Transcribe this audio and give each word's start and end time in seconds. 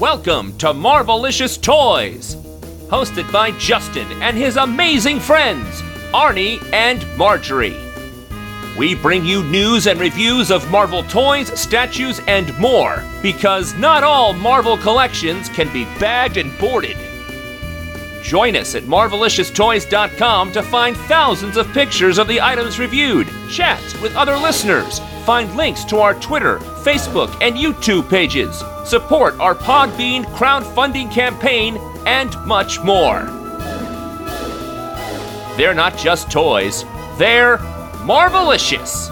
Welcome 0.00 0.56
to 0.56 0.68
Marvelicious 0.68 1.60
Toys, 1.60 2.34
hosted 2.88 3.30
by 3.30 3.50
Justin 3.58 4.10
and 4.22 4.34
his 4.34 4.56
amazing 4.56 5.20
friends, 5.20 5.82
Arnie 6.14 6.58
and 6.72 7.04
Marjorie. 7.18 7.76
We 8.78 8.94
bring 8.94 9.26
you 9.26 9.44
news 9.44 9.86
and 9.86 10.00
reviews 10.00 10.50
of 10.50 10.70
Marvel 10.70 11.02
toys, 11.02 11.48
statues, 11.60 12.18
and 12.26 12.58
more, 12.58 13.04
because 13.20 13.74
not 13.74 14.02
all 14.02 14.32
Marvel 14.32 14.78
collections 14.78 15.50
can 15.50 15.70
be 15.70 15.84
bagged 16.00 16.38
and 16.38 16.58
boarded. 16.58 16.96
Join 18.22 18.56
us 18.56 18.74
at 18.74 18.84
MarveliciousToys.com 18.84 20.52
to 20.52 20.62
find 20.62 20.96
thousands 20.96 21.58
of 21.58 21.70
pictures 21.74 22.16
of 22.16 22.26
the 22.26 22.40
items 22.40 22.78
reviewed, 22.78 23.28
chat 23.50 23.82
with 24.00 24.16
other 24.16 24.38
listeners, 24.38 24.98
find 25.20 25.54
links 25.56 25.84
to 25.84 25.98
our 25.98 26.14
Twitter, 26.14 26.58
Facebook, 26.82 27.30
and 27.40 27.56
YouTube 27.56 28.08
pages, 28.08 28.62
support 28.84 29.38
our 29.38 29.54
Podbean 29.54 30.24
crowdfunding 30.34 31.10
campaign, 31.12 31.76
and 32.06 32.34
much 32.46 32.80
more. 32.80 33.22
They're 35.56 35.74
not 35.74 35.96
just 35.98 36.30
toys, 36.30 36.84
they're 37.18 37.58
Marvelicious! 38.06 39.08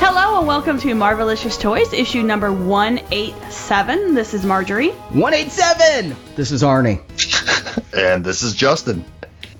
Hello 0.00 0.38
and 0.38 0.46
welcome 0.46 0.78
to 0.80 0.88
Marvelicious 0.94 1.60
Toys, 1.60 1.92
issue 1.92 2.22
number 2.22 2.50
187. 2.50 4.14
This 4.14 4.32
is 4.32 4.44
Marjorie. 4.44 4.90
187! 4.90 6.16
This 6.34 6.50
is 6.50 6.62
Arnie. 6.62 7.02
And 7.96 8.24
this 8.24 8.42
is 8.42 8.54
Justin. 8.54 9.04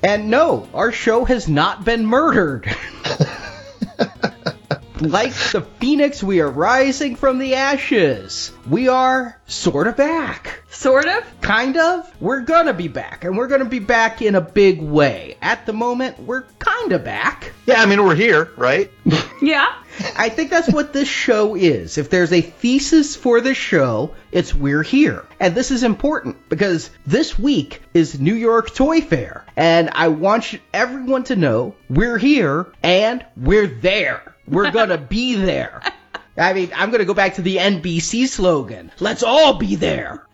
And 0.03 0.29
no, 0.29 0.69
our 0.75 0.93
show 0.93 1.25
has 1.25 1.49
not 1.49 1.85
been 1.85 2.05
murdered. 2.05 2.67
like 5.01 5.33
the 5.33 5.63
phoenix, 5.79 6.23
we 6.23 6.41
are 6.41 6.49
rising 6.49 7.17
from 7.17 7.39
the 7.39 7.55
ashes. 7.55 8.53
We 8.69 8.89
are 8.89 9.39
sort 9.47 9.87
of 9.87 9.97
back. 9.97 10.63
Sort 10.71 11.07
of? 11.07 11.41
Kind 11.41 11.77
of. 11.77 12.11
We're 12.21 12.41
gonna 12.41 12.75
be 12.75 12.89
back, 12.89 13.25
and 13.25 13.37
we're 13.37 13.49
gonna 13.49 13.65
be 13.65 13.79
back 13.79 14.23
in 14.23 14.35
a 14.35 14.41
big 14.41 14.81
way. 14.81 15.37
At 15.43 15.67
the 15.67 15.73
moment, 15.73 16.19
we're 16.21 16.45
kinda 16.65 16.99
back. 16.99 17.53
Yeah, 17.67 17.83
I 17.83 17.87
mean, 17.87 18.03
we're 18.05 18.15
here, 18.15 18.51
right? 18.57 18.91
Yeah. 19.43 19.71
I 20.17 20.31
think 20.31 20.51
that's 20.51 20.73
what 20.73 20.93
this 20.93 21.09
show 21.09 21.57
is. 21.57 21.99
If 21.99 22.09
there's 22.11 22.33
a 22.33 22.41
thesis 22.41 23.17
for 23.17 23.41
the 23.41 23.55
show, 23.55 24.15
it's 24.33 24.55
we're 24.55 24.83
here. 24.83 25.25
And 25.39 25.55
this 25.55 25.71
is 25.71 25.83
important 25.83 26.49
because 26.49 26.91
this 27.07 27.39
week 27.39 27.83
is 27.93 28.19
New 28.19 28.35
York 28.35 28.75
Toy 28.75 29.03
Fair. 29.03 29.45
And 29.57 29.91
I 29.93 30.09
want 30.09 30.59
everyone 30.73 31.25
to 31.25 31.37
know 31.37 31.75
we're 31.89 32.19
here 32.19 32.67
and 32.83 33.25
we're 33.37 33.67
there. 33.67 34.36
We're 34.49 34.71
gonna 34.71 34.99
be 34.99 35.35
there. 35.35 35.83
I 36.37 36.53
mean, 36.53 36.71
I'm 36.75 36.91
gonna 36.91 37.05
go 37.05 37.15
back 37.15 37.35
to 37.35 37.43
the 37.43 37.57
NBC 37.57 38.29
slogan. 38.29 38.93
Let's 39.01 39.23
all 39.23 39.55
be 39.55 39.77
there. 39.77 40.27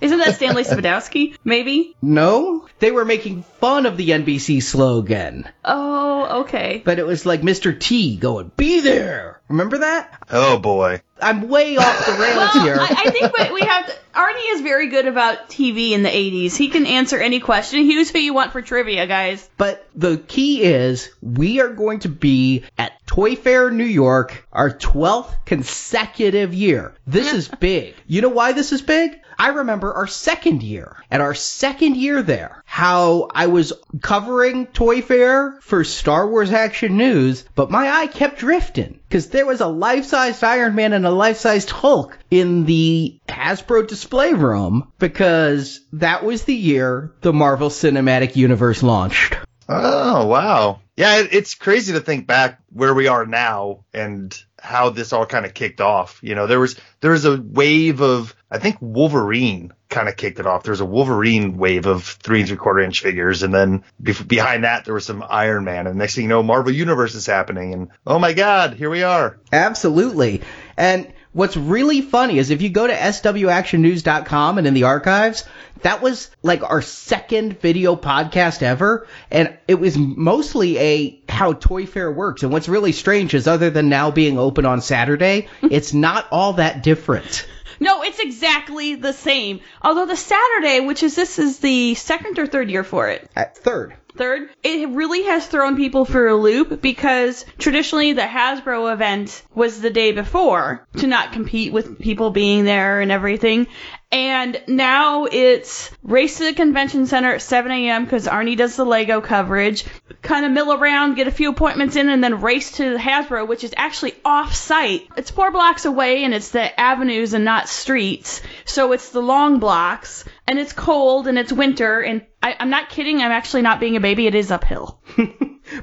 Isn't 0.00 0.18
that 0.18 0.36
Stanley 0.36 0.64
Spadowski? 0.64 1.36
Maybe? 1.44 1.96
No? 2.02 2.66
They 2.78 2.90
were 2.92 3.04
making 3.04 3.42
fun 3.42 3.86
of 3.86 3.96
the 3.96 4.10
NBC 4.10 4.62
slogan. 4.62 5.48
Oh, 5.64 6.42
okay. 6.42 6.82
But 6.84 6.98
it 6.98 7.06
was 7.06 7.26
like 7.26 7.42
Mr. 7.42 7.78
T 7.78 8.16
going, 8.16 8.52
be 8.56 8.80
there. 8.80 9.40
Remember 9.48 9.78
that? 9.78 10.22
Oh 10.30 10.58
boy. 10.58 11.00
I'm 11.20 11.48
way 11.48 11.76
off 11.76 12.06
the 12.06 12.12
rails 12.12 12.36
Well, 12.54 12.64
here. 12.64 12.76
I, 12.78 13.04
I 13.06 13.10
think 13.10 13.36
what 13.36 13.52
we 13.52 13.60
have 13.62 13.86
to, 13.86 13.92
Arnie 14.14 14.54
is 14.54 14.60
very 14.60 14.88
good 14.88 15.06
about 15.06 15.48
TV 15.48 15.90
in 15.90 16.02
the 16.04 16.08
80s. 16.10 16.54
He 16.54 16.68
can 16.68 16.86
answer 16.86 17.18
any 17.18 17.40
question. 17.40 17.84
Here's 17.84 18.10
who 18.10 18.18
you 18.18 18.34
want 18.34 18.52
for 18.52 18.62
trivia, 18.62 19.06
guys. 19.06 19.48
But 19.56 19.88
the 19.96 20.18
key 20.18 20.62
is 20.62 21.10
we 21.20 21.60
are 21.60 21.70
going 21.70 22.00
to 22.00 22.08
be 22.08 22.64
at 22.76 23.04
Toy 23.06 23.34
Fair 23.34 23.70
New 23.70 23.84
York, 23.84 24.46
our 24.52 24.70
12th 24.70 25.34
consecutive 25.44 26.54
year. 26.54 26.94
This 27.06 27.32
is 27.40 27.48
big. 27.48 27.94
You 28.06 28.22
know 28.22 28.28
why 28.28 28.52
this 28.52 28.72
is 28.72 28.82
big? 28.82 29.18
I 29.38 29.48
remember 29.48 29.94
our 29.94 30.08
second 30.08 30.62
year. 30.62 30.96
At 31.10 31.20
our 31.20 31.34
second 31.34 31.96
year 31.96 32.22
there, 32.22 32.62
how 32.64 33.28
I 33.32 33.46
was 33.46 33.72
covering 34.02 34.66
Toy 34.66 35.00
Fair 35.00 35.58
for 35.60 35.84
Star 35.84 36.28
Wars 36.28 36.50
Action 36.50 36.96
News, 36.96 37.44
but 37.54 37.70
my 37.70 37.88
eye 37.88 38.08
kept 38.08 38.40
drifting 38.40 38.98
because 39.08 39.28
there 39.28 39.46
was 39.46 39.60
a 39.60 39.68
life-sized 39.68 40.42
Iron 40.42 40.74
Man 40.74 40.92
and 40.92 41.06
a 41.06 41.10
life-sized 41.10 41.70
Hulk 41.70 42.18
in 42.30 42.64
the 42.64 43.18
Hasbro 43.28 43.86
display 43.86 44.32
room 44.32 44.92
because 44.98 45.80
that 45.92 46.24
was 46.24 46.44
the 46.44 46.54
year 46.54 47.12
the 47.20 47.32
Marvel 47.32 47.70
Cinematic 47.70 48.34
Universe 48.34 48.82
launched. 48.82 49.36
Oh 49.68 50.26
wow. 50.26 50.80
Yeah, 50.96 51.22
it's 51.30 51.54
crazy 51.54 51.92
to 51.92 52.00
think 52.00 52.26
back 52.26 52.60
where 52.72 52.92
we 52.92 53.06
are 53.06 53.24
now 53.24 53.84
and 53.94 54.36
how 54.60 54.90
this 54.90 55.12
all 55.12 55.26
kind 55.26 55.46
of 55.46 55.54
kicked 55.54 55.80
off. 55.80 56.18
You 56.22 56.34
know, 56.34 56.46
there 56.46 56.60
was 56.60 56.76
there 57.00 57.12
was 57.12 57.24
a 57.24 57.40
wave 57.40 58.00
of 58.00 58.34
I 58.50 58.58
think 58.58 58.76
Wolverine 58.80 59.72
kind 59.88 60.08
of 60.08 60.16
kicked 60.16 60.38
it 60.38 60.46
off. 60.46 60.64
There 60.64 60.72
was 60.72 60.80
a 60.80 60.86
Wolverine 60.86 61.56
wave 61.56 61.86
of 61.86 62.04
three 62.04 62.40
and 62.40 62.48
three 62.48 62.56
quarter 62.56 62.80
inch 62.80 63.00
figures, 63.00 63.42
and 63.42 63.54
then 63.54 63.84
bef- 64.02 64.26
behind 64.26 64.64
that 64.64 64.84
there 64.84 64.94
was 64.94 65.06
some 65.06 65.24
Iron 65.28 65.64
Man, 65.64 65.86
and 65.86 65.98
next 65.98 66.14
thing 66.14 66.24
you 66.24 66.28
know, 66.28 66.42
Marvel 66.42 66.72
Universe 66.72 67.14
is 67.14 67.26
happening, 67.26 67.72
and 67.72 67.88
oh 68.06 68.18
my 68.18 68.32
God, 68.32 68.74
here 68.74 68.90
we 68.90 69.02
are. 69.02 69.38
Absolutely. 69.52 70.42
And 70.76 71.12
what's 71.32 71.56
really 71.56 72.00
funny 72.00 72.38
is 72.38 72.50
if 72.50 72.62
you 72.62 72.68
go 72.68 72.86
to 72.86 72.92
swactionnews.com 72.92 74.58
and 74.58 74.66
in 74.66 74.74
the 74.74 74.84
archives, 74.84 75.44
that 75.82 76.02
was 76.02 76.30
like 76.42 76.62
our 76.62 76.82
second 76.82 77.60
video 77.60 77.96
podcast 77.96 78.62
ever. 78.62 79.06
And 79.30 79.56
it 79.66 79.76
was 79.76 79.96
mostly 79.96 80.78
a 80.78 81.22
how 81.28 81.52
Toy 81.52 81.86
Fair 81.86 82.10
works. 82.10 82.42
And 82.42 82.52
what's 82.52 82.68
really 82.68 82.92
strange 82.92 83.34
is 83.34 83.46
other 83.46 83.70
than 83.70 83.88
now 83.88 84.10
being 84.10 84.38
open 84.38 84.66
on 84.66 84.80
Saturday, 84.80 85.48
it's 85.62 85.94
not 85.94 86.26
all 86.30 86.54
that 86.54 86.82
different. 86.82 87.46
No, 87.80 88.02
it's 88.02 88.18
exactly 88.18 88.96
the 88.96 89.12
same. 89.12 89.60
Although 89.82 90.06
the 90.06 90.16
Saturday, 90.16 90.80
which 90.80 91.02
is 91.02 91.14
this 91.14 91.38
is 91.38 91.60
the 91.60 91.94
second 91.94 92.38
or 92.38 92.46
third 92.46 92.70
year 92.70 92.82
for 92.82 93.08
it. 93.08 93.30
At 93.36 93.56
third. 93.56 93.94
Third, 94.18 94.50
it 94.64 94.88
really 94.88 95.22
has 95.26 95.46
thrown 95.46 95.76
people 95.76 96.04
for 96.04 96.26
a 96.26 96.34
loop 96.34 96.82
because 96.82 97.46
traditionally 97.56 98.14
the 98.14 98.22
Hasbro 98.22 98.92
event 98.92 99.44
was 99.54 99.80
the 99.80 99.90
day 99.90 100.10
before 100.10 100.88
to 100.96 101.06
not 101.06 101.32
compete 101.32 101.72
with 101.72 102.00
people 102.00 102.30
being 102.30 102.64
there 102.64 103.00
and 103.00 103.12
everything. 103.12 103.68
And 104.10 104.60
now 104.66 105.26
it's 105.26 105.92
race 106.02 106.38
to 106.38 106.46
the 106.46 106.52
convention 106.52 107.06
center 107.06 107.34
at 107.34 107.42
7 107.42 107.70
a.m. 107.70 108.04
because 108.04 108.26
Arnie 108.26 108.56
does 108.56 108.74
the 108.74 108.84
Lego 108.84 109.20
coverage, 109.20 109.84
kind 110.20 110.44
of 110.44 110.50
mill 110.50 110.72
around, 110.72 111.14
get 111.14 111.28
a 111.28 111.30
few 111.30 111.50
appointments 111.50 111.94
in, 111.94 112.08
and 112.08 112.24
then 112.24 112.40
race 112.40 112.72
to 112.72 112.96
Hasbro, 112.96 113.46
which 113.46 113.62
is 113.62 113.74
actually 113.76 114.14
off 114.24 114.52
site. 114.52 115.06
It's 115.16 115.30
four 115.30 115.52
blocks 115.52 115.84
away 115.84 116.24
and 116.24 116.34
it's 116.34 116.50
the 116.50 116.80
avenues 116.80 117.34
and 117.34 117.44
not 117.44 117.68
streets. 117.68 118.42
So 118.64 118.90
it's 118.90 119.10
the 119.10 119.22
long 119.22 119.60
blocks 119.60 120.24
and 120.48 120.58
it's 120.58 120.72
cold 120.72 121.28
and 121.28 121.38
it's 121.38 121.52
winter 121.52 122.00
and 122.00 122.22
I, 122.42 122.56
I'm 122.58 122.70
not 122.70 122.88
kidding. 122.88 123.20
I'm 123.20 123.32
actually 123.32 123.62
not 123.62 123.80
being 123.80 123.96
a 123.96 124.00
baby. 124.00 124.26
It 124.26 124.34
is 124.34 124.50
uphill. 124.50 125.00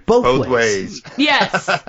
Both, 0.05 0.23
Both 0.23 0.47
ways. 0.47 1.03
ways. 1.03 1.03
Yes. 1.17 1.66
They're 1.67 1.83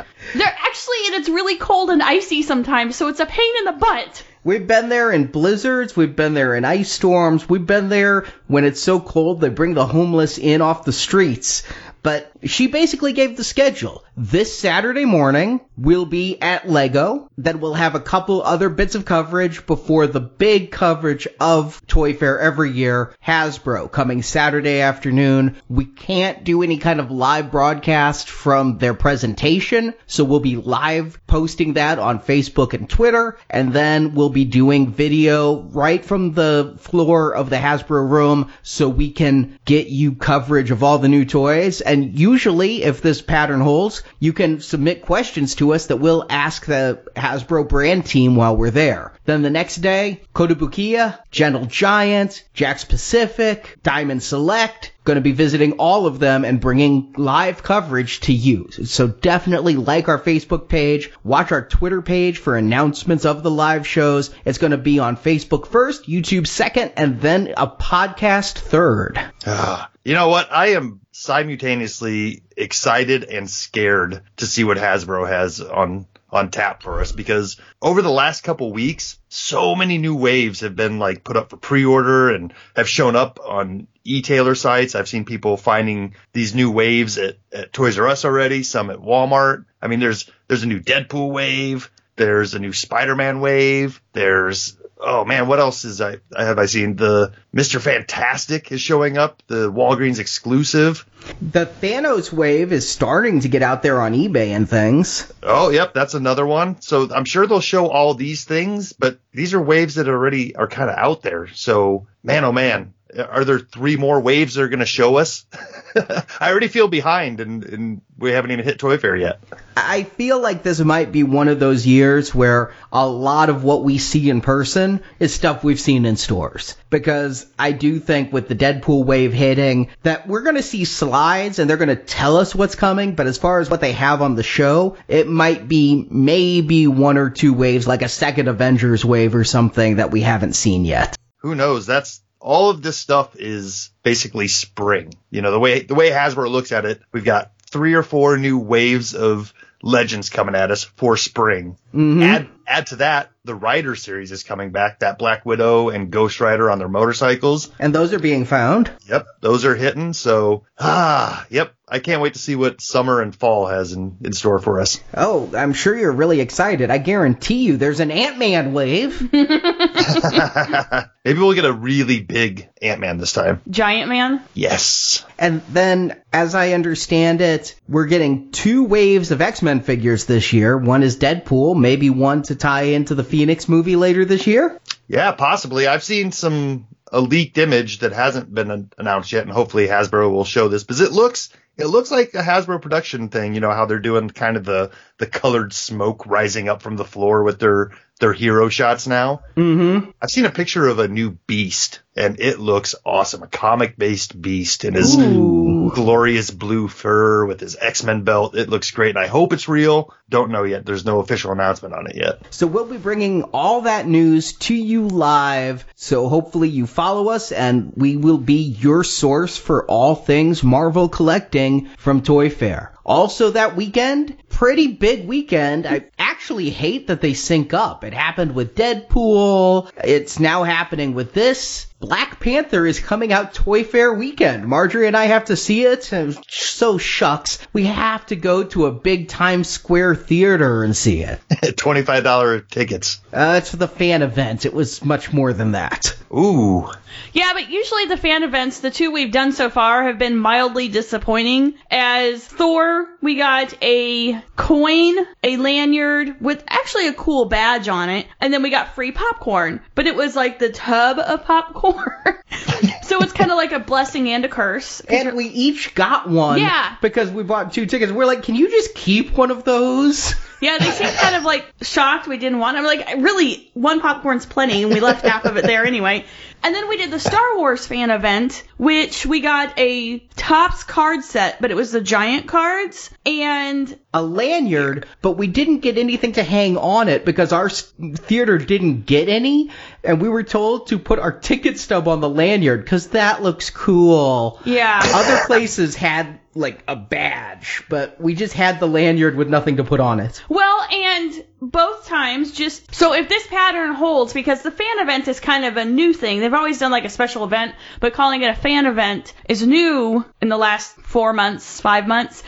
actually, 0.59 0.97
and 1.07 1.15
it's 1.15 1.29
really 1.29 1.57
cold 1.57 1.91
and 1.91 2.03
icy 2.03 2.43
sometimes, 2.43 2.95
so 2.97 3.09
it's 3.09 3.21
a 3.21 3.27
pain 3.27 3.53
in 3.61 3.65
the 3.65 3.73
butt. 3.73 4.25
We've 4.45 4.67
been 4.67 4.89
there 4.89 5.11
in 5.11 5.27
blizzards, 5.27 5.97
we've 5.97 6.15
been 6.15 6.35
there 6.35 6.55
in 6.55 6.65
ice 6.65 6.93
storms, 6.93 7.49
we've 7.49 7.67
been 7.67 7.89
there 7.89 8.27
when 8.47 8.65
it's 8.65 8.81
so 8.81 9.01
cold 9.01 9.41
they 9.41 9.49
bring 9.49 9.75
the 9.75 9.87
homeless 9.87 10.39
in 10.39 10.61
off 10.61 10.85
the 10.85 10.93
streets. 10.93 11.63
But 12.07 12.31
she 12.45 12.69
basically 12.69 13.15
gave 13.15 13.37
the 13.37 13.43
schedule. 13.43 14.05
This 14.17 14.57
Saturday 14.57 15.05
morning, 15.05 15.61
we'll 15.77 16.07
be 16.07 16.41
at 16.41 16.69
Lego. 16.71 17.29
Then 17.37 17.59
we'll 17.59 17.75
have 17.75 17.97
a 17.97 18.01
couple 18.01 18.43
other 18.43 18.69
bits 18.69 18.95
of 18.95 19.05
coverage 19.05 19.67
before 19.67 20.07
the 20.07 20.21
big 20.21 20.71
coverage 20.71 21.27
of 21.41 21.85
Toy 21.89 22.15
Fair 22.15 22.39
every 22.39 22.71
year, 22.71 23.13
Hasbro, 23.27 23.91
coming 23.91 24.23
Saturday 24.23 24.81
afternoon. 24.83 25.57
We 25.69 25.85
can't 25.85 26.45
do 26.45 26.63
any 26.63 26.79
kind 26.79 27.01
of 27.01 27.11
live 27.11 27.51
broadcast 27.51 28.31
from 28.31 28.79
their 28.79 28.95
presentation, 28.95 29.93
so 30.07 30.23
we'll 30.23 30.39
be 30.39 30.57
live 30.57 31.19
posting 31.27 31.75
that 31.75 31.99
on 31.99 32.21
Facebook 32.21 32.73
and 32.73 32.89
Twitter, 32.89 33.37
and 33.51 33.73
then 33.73 34.15
we'll 34.15 34.31
be 34.31 34.45
doing 34.45 34.93
video 34.93 35.63
right 35.73 36.05
from 36.05 36.35
the 36.35 36.77
floor 36.79 37.35
of 37.35 37.51
the 37.51 37.57
Hasbro 37.57 38.09
room 38.09 38.53
so 38.63 38.89
we 38.89 39.11
can 39.11 39.59
get 39.65 39.89
you 39.89 40.15
coverage 40.15 40.71
of 40.71 40.85
all 40.85 40.99
the 40.99 41.09
new 41.09 41.25
toys. 41.25 41.81
And 41.81 41.96
usually, 42.03 42.83
if 42.83 43.01
this 43.01 43.23
pattern 43.23 43.61
holds, 43.61 44.03
you 44.19 44.33
can 44.33 44.61
submit 44.61 45.03
questions 45.03 45.55
to 45.57 45.75
us 45.75 45.87
that 45.87 45.97
we'll 45.97 46.27
ask 46.29 46.65
the 46.67 47.01
Hasbro 47.15 47.69
brand 47.69 48.07
team 48.07 48.37
while 48.37 48.57
we're 48.57 48.71
there. 48.71 49.13
Then 49.25 49.43
the 49.43 49.51
next 49.51 49.77
day, 49.77 50.23
Kotobukiya, 50.35 51.19
Gentle 51.31 51.67
Giant, 51.67 52.45
Jakks 52.55 52.89
Pacific, 52.89 53.79
Diamond 53.83 54.23
Select, 54.23 54.93
going 55.07 55.15
to 55.15 55.23
be 55.23 55.33
visiting 55.33 55.73
all 55.75 56.07
of 56.07 56.19
them 56.19 56.45
and 56.45 56.61
bringing 56.61 57.15
live 57.17 57.63
coverage 57.63 58.21
to 58.21 58.33
you. 58.33 58.71
So 58.71 59.07
definitely 59.07 59.77
like 59.77 60.09
our 60.09 60.19
Facebook 60.19 60.69
page, 60.69 61.11
watch 61.25 61.53
our 61.53 61.67
Twitter 61.67 62.03
page 62.03 62.39
for 62.39 62.57
announcements 62.57 63.25
of 63.25 63.43
the 63.43 63.51
live 63.51 63.87
shows. 63.87 64.35
It's 64.45 64.59
going 64.59 64.73
to 64.73 64.77
be 64.77 64.99
on 64.99 65.17
Facebook 65.17 65.67
first, 65.67 66.07
YouTube 66.07 66.47
second, 66.47 66.93
and 66.97 67.21
then 67.21 67.55
a 67.57 67.67
podcast 67.67 68.59
third. 68.59 69.19
Ah, 69.47 69.91
you 70.05 70.13
know 70.13 70.29
what? 70.29 70.53
I 70.53 70.69
am 70.69 71.01
simultaneously 71.13 72.43
excited 72.57 73.25
and 73.25 73.49
scared 73.49 74.23
to 74.37 74.47
see 74.47 74.65
what 74.65 74.77
Hasbro 74.77 75.27
has 75.29 75.61
on 75.61 76.07
on 76.31 76.51
tap 76.51 76.83
for 76.83 77.01
us 77.01 77.13
because 77.13 77.57
over 77.81 78.03
the 78.03 78.11
last 78.11 78.43
couple 78.43 78.73
weeks, 78.73 79.19
so 79.29 79.75
many 79.75 79.99
new 79.99 80.17
waves 80.17 80.61
have 80.61 80.75
been 80.75 80.99
like 80.99 81.25
put 81.25 81.37
up 81.37 81.51
for 81.51 81.57
pre-order 81.57 82.31
and 82.31 82.53
have 82.75 82.89
shown 82.89 83.15
up 83.15 83.39
on 83.45 83.87
e-tailer 84.05 84.55
sites. 84.55 84.95
I've 84.95 85.09
seen 85.09 85.25
people 85.25 85.57
finding 85.57 86.15
these 86.33 86.55
new 86.55 86.71
waves 86.71 87.19
at, 87.19 87.37
at 87.53 87.73
Toys 87.73 87.99
R 87.99 88.09
Us 88.09 88.25
already, 88.25 88.63
some 88.63 88.91
at 88.91 88.99
Walmart. 88.99 89.67
I 89.81 89.87
mean, 89.87 90.01
there's 90.01 90.31
there's 90.49 90.63
a 90.63 90.69
new 90.69 90.81
Deadpool 90.81 91.31
wave. 91.31 91.91
There's 92.17 92.55
a 92.55 92.59
new 92.59 92.73
Spider-Man 92.73 93.41
wave. 93.41 94.01
There's 94.13 94.79
oh 94.99 95.25
man, 95.25 95.47
what 95.47 95.59
else 95.59 95.85
is 95.85 96.01
I, 96.01 96.17
I 96.35 96.45
have 96.45 96.59
I 96.59 96.67
seen? 96.67 96.97
The 96.97 97.33
Mr. 97.55 97.81
Fantastic 97.81 98.73
is 98.73 98.81
showing 98.81 99.19
up, 99.19 99.43
the 99.47 99.71
Walgreens 99.71 100.19
exclusive. 100.19 101.07
The 101.41 101.67
Thanos 101.67 102.33
wave 102.33 102.73
is 102.73 102.89
starting 102.89 103.41
to 103.41 103.49
get 103.49 103.63
out 103.63 103.83
there 103.83 104.01
on 104.01 104.13
eBay 104.13 104.49
and 104.49 104.69
things. 104.69 105.33
Oh, 105.43 105.71
yep, 105.71 105.95
that's 105.95 106.15
another 106.15 106.47
one. 106.47 106.81
So 106.81 107.09
I'm 107.13 107.25
sure 107.25 107.47
they'll 107.47 107.61
show 107.61 107.89
all 107.89 108.15
these 108.15 108.45
things, 108.45 108.93
but 108.93 109.19
these 109.33 109.55
are 109.55 109.61
waves 109.61 109.97
that 109.97 110.09
already 110.09 110.55
are 110.57 110.69
kind 110.69 110.91
of 110.91 110.97
out 110.97 111.23
there. 111.23 111.49
So 111.49 112.07
man, 112.23 112.45
oh 112.45 112.53
man, 112.53 112.95
are 113.19 113.45
there 113.45 113.59
three 113.59 113.97
more 113.97 114.21
waves 114.21 114.55
that 114.55 114.63
are 114.63 114.69
going 114.69 114.81
to 114.81 114.87
show 114.87 115.17
us? 115.17 115.47
I 115.95 116.51
already 116.51 116.69
feel 116.69 116.89
behind, 116.89 117.41
and, 117.41 117.65
and 117.65 118.03
we 118.19 118.33
haven't 118.33 118.51
even 118.51 118.65
hit 118.65 118.79
Toy 118.79 118.99
Fair 118.99 119.17
yet. 119.17 119.41
I 119.77 120.05
feel 120.05 120.41
like 120.41 120.63
this 120.63 120.81
might 120.81 121.13
be 121.13 121.23
one 121.23 121.49
of 121.49 121.61
those 121.61 121.87
years 121.87 122.35
where 122.35 122.75
a 122.93 123.07
lot 123.07 123.51
of 123.51 123.63
what 123.63 123.85
we 123.85 123.99
see 123.99 124.31
in 124.31 124.41
person 124.41 125.03
is 125.19 125.35
stuff 125.35 125.65
we've 125.65 125.81
seen 125.81 126.07
in 126.07 126.17
stores. 126.17 126.77
Because 126.91 127.47
I 127.59 127.73
do 127.73 127.99
think 127.99 128.33
with 128.33 128.49
the 128.49 128.55
Deadpool 128.55 129.05
wave 129.05 129.33
hitting, 129.33 129.91
that 130.03 130.27
we're 130.27 130.43
going 130.43 130.57
to 130.57 130.63
see 130.63 130.85
slides 130.85 131.59
and 131.59 131.69
they're 131.69 131.77
going 131.77 131.89
to 131.89 131.97
tell 131.97 132.37
us 132.37 132.55
what's 132.55 132.75
coming. 132.75 133.15
But 133.15 133.27
as 133.27 133.39
far 133.39 133.61
as 133.61 133.71
what 133.71 133.81
they 133.81 133.93
have 133.93 134.23
on 134.23 134.35
the 134.35 134.43
show, 134.43 134.97
it 135.09 135.29
might 135.29 135.69
be 135.69 136.07
maybe 136.11 136.87
one 136.87 137.19
or 137.19 137.31
two 137.31 137.53
waves, 137.53 137.87
like 137.87 138.03
a 138.03 138.09
second 138.09 138.49
Avengers 138.49 139.05
wave 139.05 139.35
or 139.35 139.45
something 139.45 139.97
that 139.97 140.11
we 140.11 140.23
haven't 140.23 140.55
seen 140.55 140.85
yet. 140.85 141.17
Who 141.41 141.55
knows? 141.55 141.87
That's 141.87 142.23
all 142.47 142.71
of 142.71 142.81
this 142.81 142.97
stuff 142.97 143.35
is 143.35 143.91
basically 144.05 144.47
spring. 144.47 145.13
You 145.31 145.43
know, 145.43 145.51
the 145.51 145.59
way 145.59 145.83
the 145.83 145.97
way 145.97 146.11
Hasbro 146.11 146.49
looks 146.49 146.71
at 146.71 146.85
it, 146.85 147.03
we've 147.11 147.25
got 147.25 147.51
three 147.69 147.95
or 147.95 148.05
four 148.05 148.39
new 148.39 148.59
waves 148.59 149.15
of 149.15 149.53
legends 149.83 150.31
coming 150.31 150.55
at 150.55 150.71
us 150.71 150.85
for 150.85 151.17
spring. 151.17 151.77
Mm-hmm. 151.97 152.23
Add 152.23 152.49
add 152.67 152.87
to 152.89 152.97
that, 152.97 153.31
the 153.45 153.55
Rider 153.55 153.95
series 153.95 154.33
is 154.33 154.43
coming 154.43 154.71
back. 154.71 155.01
That 155.01 155.19
Black 155.19 155.47
Widow 155.47 155.89
and 155.89 156.11
Ghost 156.11 156.41
Rider 156.41 156.71
on 156.71 156.79
their 156.79 156.89
motorcycles. 156.89 157.71
And 157.79 157.95
those 157.95 158.13
are 158.13 158.19
being 158.19 158.45
found. 158.45 158.91
Yep, 159.09 159.27
those 159.41 159.65
are 159.65 159.75
hitting. 159.75 160.13
So 160.13 160.65
ah, 160.79 161.47
yep. 161.49 161.73
I 161.89 162.01
can't 162.01 162.21
wait 162.21 162.35
to 162.35 162.41
see 162.41 162.57
what 162.57 162.81
summer 162.81 163.21
and 163.21 163.35
fall 163.35 163.69
has 163.69 163.93
in, 163.93 164.17
in 164.25 164.33
store 164.33 164.59
for 164.59 164.81
us. 164.81 165.01
Oh, 165.15 165.53
I'm 165.57 165.73
sure 165.73 165.97
you're 165.97 166.11
really 166.11 166.41
excited. 166.41 166.91
I 166.91 166.99
guarantee 166.99 167.63
you 167.63 167.77
there's 167.77 168.01
an 168.01 168.11
Ant-Man 168.11 168.73
wave. 168.73 169.21
Maybe 169.33 171.39
we'll 171.39 171.55
get 171.55 171.65
a 171.65 171.73
really 171.73 172.21
big 172.21 172.69
Ant-Man 172.83 173.19
this 173.19 173.33
time. 173.33 173.63
Giant 173.71 174.09
Man? 174.09 174.43
Yes. 174.53 175.25
And 175.39 175.63
then, 175.69 176.21
as 176.33 176.57
I 176.57 176.73
understand 176.73 177.41
it, 177.41 177.77
we're 177.89 178.07
getting 178.07 178.51
two 178.51 178.85
waves 178.85 179.31
of 179.31 179.41
X-Men 179.41 179.83
figures 179.83 180.25
this 180.25 180.53
year. 180.53 180.77
One 180.77 181.05
is 181.05 181.17
Deadpool, 181.17 181.79
maybe 181.87 182.11
one 182.11 182.43
to 182.43 182.57
tie 182.57 182.83
into 182.83 183.15
the 183.15 183.23
Phoenix 183.23 183.69
movie 183.69 183.95
later 183.95 184.25
this 184.25 184.45
year. 184.45 184.81
Yeah, 185.07 185.31
possibly. 185.31 185.87
I've 185.87 186.03
seen 186.03 186.33
some 186.33 186.89
a 187.13 187.21
leaked 187.21 187.59
image 187.59 188.01
that 188.01 188.13
hasn't 188.13 188.53
been 188.53 188.91
announced 188.99 189.31
yet, 189.31 189.45
and 189.45 189.53
hopefully 189.53 189.87
Hasbro 189.87 190.33
will 190.33 190.45
show 190.45 190.67
this 190.67 190.83
because 190.83 191.01
it 191.01 191.13
looks 191.13 191.51
it 191.77 191.87
looks 191.87 192.11
like 192.11 192.35
a 192.35 192.43
Hasbro 192.43 192.83
production 192.83 193.29
thing. 193.29 193.55
You 193.55 193.61
know 193.61 193.71
how 193.71 193.87
they're 193.87 194.01
doing 194.01 194.29
kind 194.31 194.57
of 194.57 194.65
the 194.65 194.91
the 195.19 195.29
colored 195.29 195.73
smoke 195.73 196.27
rising 196.27 196.69
up 196.69 196.83
from 196.83 196.97
the 196.97 197.05
floor 197.05 197.45
with 197.45 197.61
their 197.61 197.93
their 198.19 198.33
hero 198.33 198.69
shots 198.69 199.07
now. 199.07 199.43
Mm-hmm. 199.57 200.11
I've 200.23 200.31
seen 200.31 200.47
a 200.47 200.51
picture 200.51 200.87
of 200.87 200.99
a 200.99 201.09
new 201.09 201.33
Beast, 201.47 202.01
and 202.17 202.41
it 202.41 202.59
looks 202.59 202.95
awesome. 203.05 203.43
A 203.43 203.47
comic 203.47 203.97
based 203.97 204.41
Beast 204.41 204.85
in 204.85 204.95
his 204.95 205.17
Ooh. 205.17 205.91
glorious 205.95 206.51
blue 206.51 206.89
fur 206.89 207.45
with 207.45 207.61
his 207.61 207.77
X 207.77 208.03
Men 208.05 208.23
belt. 208.23 208.57
It 208.57 208.71
looks 208.71 208.91
great, 208.91 209.17
and 209.17 209.19
I 209.25 209.27
hope 209.27 209.53
it's 209.53 209.69
real. 209.69 210.15
Don't 210.29 210.51
know 210.51 210.65
yet. 210.65 210.87
There's 210.87 211.05
no 211.05 211.21
official 211.21 211.53
announcement 211.53 211.95
on 211.95 212.07
it 212.07 212.17
yet. 212.17 212.41
So 212.51 212.67
we'll 212.67 212.87
be 212.87 212.97
bringing 212.97 213.45
all 213.45 213.83
that 213.83 214.07
news 214.07 214.55
to 214.55 214.75
you 214.75 215.07
live. 215.09 215.85
So 215.95 216.29
hopefully 216.29 216.69
you 216.69 216.87
follow 216.87 217.29
us 217.29 217.53
and 217.53 217.93
we 217.97 218.17
will 218.17 218.39
be 218.39 218.63
your 218.63 219.05
source 219.05 219.57
for 219.57 219.85
all 219.87 220.15
things 220.15 220.65
Marvel 220.65 221.09
collecting 221.09 221.89
from 221.99 222.23
Toy 222.23 222.51
Fair. 222.51 222.96
Also 223.07 223.51
that 223.51 223.77
weekend, 223.77 224.37
pretty 224.49 224.89
big 224.89 225.29
weekend. 225.29 225.87
I 225.87 226.07
actually 226.19 226.71
hate 226.71 227.07
that 227.07 227.21
they 227.21 227.35
sync 227.35 227.73
up. 227.73 228.03
It 228.03 228.13
happened 228.13 228.53
with 228.57 228.75
Deadpool. 228.75 229.93
It's 230.03 230.41
now 230.41 230.65
happening 230.65 231.15
with 231.15 231.33
this. 231.33 231.87
Black 231.99 232.41
Panther 232.41 232.87
is 232.87 233.01
coming 233.01 233.33
out 233.33 233.55
Toy 233.55 233.83
Fair 233.83 234.13
weekend. 234.13 234.67
Marjorie 234.67 235.07
and 235.07 235.17
I 235.17 235.27
have 235.27 235.47
to 235.47 235.57
see 235.57 235.85
it. 235.85 236.05
So 236.49 236.99
shucks. 236.99 237.59
We 237.73 237.87
have 237.87 238.27
to 238.27 238.37
go 238.37 238.65
to 238.65 238.87
a 238.87 238.93
big 238.93 239.29
Times 239.29 239.69
Square 239.69 240.17
theater 240.17 240.85
and 240.85 240.95
see 240.95 241.23
it. 241.23 241.41
Twenty 241.77 242.03
five 242.03 242.23
dollar 242.23 242.61
tickets. 242.61 243.21
Uh, 243.33 243.57
it's 243.59 243.71
for 243.71 243.79
the 243.79 243.89
fan 243.89 244.23
event. 244.23 244.67
It 244.67 244.75
was 244.75 245.05
much 245.05 245.33
more 245.33 245.53
than 245.53 245.73
that. 245.73 246.17
Ooh. 246.31 246.91
Yeah, 247.33 247.53
but 247.55 247.71
usually 247.71 248.07
the 248.07 248.17
fan 248.17 248.43
events, 248.43 248.81
the 248.81 248.91
two 248.91 249.11
we've 249.11 249.33
done 249.33 249.53
so 249.53 249.71
far, 249.71 250.05
have 250.05 250.19
been 250.19 250.37
mildly 250.37 250.89
disappointing. 250.89 251.75
As 251.91 252.45
Thor, 252.45 253.07
we 253.23 253.37
got 253.37 253.75
a 253.83 254.39
coin, 254.57 255.17
a 255.43 255.57
lanyard 255.57 256.41
with 256.41 256.63
actually 256.69 257.09
a 257.09 257.15
cool 257.15 257.47
badge 257.47 257.89
on 257.89 258.11
it, 258.11 258.27
and 258.41 258.53
then 258.53 258.63
we 258.63 258.71
got 258.71 258.95
free 258.95 259.13
popcorn. 259.13 259.81
But 259.95 260.07
it 260.07 260.15
was 260.15 260.37
like 260.37 260.59
the 260.59 260.71
tub 260.71 261.19
of 261.19 261.45
popcorn. 261.45 261.86
so 263.03 263.23
it's 263.23 263.33
kind 263.33 263.51
of 263.51 263.57
like 263.57 263.73
a 263.73 263.81
blessing 263.81 264.29
and 264.29 264.45
a 264.45 264.49
curse. 264.49 265.01
And 265.01 265.37
we 265.37 265.47
each 265.47 265.95
got 265.95 266.29
one. 266.29 266.61
Yeah. 266.61 266.97
Because 267.01 267.31
we 267.31 267.43
bought 267.43 267.73
two 267.73 267.87
tickets. 267.87 268.13
We're 268.13 268.27
like, 268.27 268.43
can 268.43 268.55
you 268.55 268.71
just 268.71 268.95
keep 268.95 269.37
one 269.37 269.51
of 269.51 269.65
those? 269.65 270.35
Yeah, 270.61 270.79
they 270.79 270.91
seemed 270.91 271.13
kind 271.15 271.37
of 271.37 271.43
like 271.43 271.67
shocked 271.83 272.27
we 272.27 272.39
didn't 272.39 272.59
want. 272.59 272.77
it. 272.77 272.81
I'm 272.81 272.87
like, 272.87 273.07
really, 273.23 273.71
one 273.75 274.01
popcorn's 274.01 274.47
plenty, 274.47 274.83
and 274.83 274.93
we 274.93 275.01
left 275.01 275.25
half 275.27 275.45
of 275.45 275.57
it 275.57 275.65
there 275.65 275.85
anyway. 275.85 276.25
And 276.63 276.75
then 276.75 276.89
we 276.89 276.97
did 276.97 277.11
the 277.11 277.21
Star 277.21 277.57
Wars 277.59 277.87
fan 277.87 278.11
event, 278.11 278.65
which 278.79 279.27
we 279.27 279.41
got 279.41 279.79
a 279.79 280.19
Topps 280.35 280.83
card 280.83 281.23
set, 281.23 281.61
but 281.61 281.71
it 281.71 281.75
was 281.77 281.93
the 281.93 282.01
giant 282.01 282.49
cards, 282.49 283.11
and 283.27 283.97
A 284.15 284.23
lanyard, 284.23 285.07
but 285.21 285.33
we 285.33 285.47
didn't 285.47 285.81
get 285.81 285.99
anything 285.99 286.33
to 286.33 286.43
hang 286.43 286.77
on 286.79 287.09
it 287.09 287.25
because 287.27 287.53
our 287.53 287.69
theater 287.69 288.57
didn't 288.59 289.05
get 289.05 289.29
any. 289.29 289.71
And 290.03 290.21
we 290.21 290.29
were 290.29 290.43
told 290.43 290.89
to 290.89 290.99
put 290.99 291.19
our 291.19 291.33
ticket 291.33 291.79
stub 291.79 292.09
on 292.09 292.21
the 292.21 292.29
lanyard 292.31 292.83
because 292.83 293.09
that 293.09 293.43
looks 293.43 293.69
cool. 293.71 294.59
yeah. 294.65 295.01
Other 295.05 295.45
places 295.47 295.95
had 295.95 296.41
like 296.57 296.83
a 296.89 296.97
badge, 296.97 297.85
but 297.89 298.21
we 298.21 298.35
just 298.35 298.55
had 298.55 298.81
the 298.81 298.87
lanyard 298.87 299.37
with 299.37 299.49
nothing 299.49 299.77
to 299.77 299.85
put 299.85 300.01
on 300.01 300.21
it. 300.21 300.43
Well, 300.49 300.83
and 300.91 301.45
both 301.61 302.07
times, 302.07 302.53
just 302.53 302.95
so 302.95 303.13
if 303.13 303.29
this 303.29 303.47
pattern 303.47 303.95
holds, 303.95 304.33
because 304.33 304.63
the 304.63 304.71
fan 304.71 304.99
event 305.01 305.29
is 305.29 305.41
kind 305.41 305.65
of 305.65 305.77
a 305.77 305.85
new 305.85 306.13
thing. 306.13 306.41
They've 306.41 306.53
always 306.53 306.79
done 306.79 306.91
like 306.91 307.05
a 307.05 307.11
special 307.11 307.45
event, 307.45 307.75
but 308.01 308.15
calling 308.15 308.43
it 308.43 308.51
a 308.51 308.55
fan 308.55 308.87
event 308.87 309.33
is 309.49 309.67
new 309.67 310.25
in 310.41 310.49
the 310.49 310.57
last 310.57 310.97
four 310.97 311.33
months, 311.33 311.81
five 311.81 312.07
months. 312.07 312.43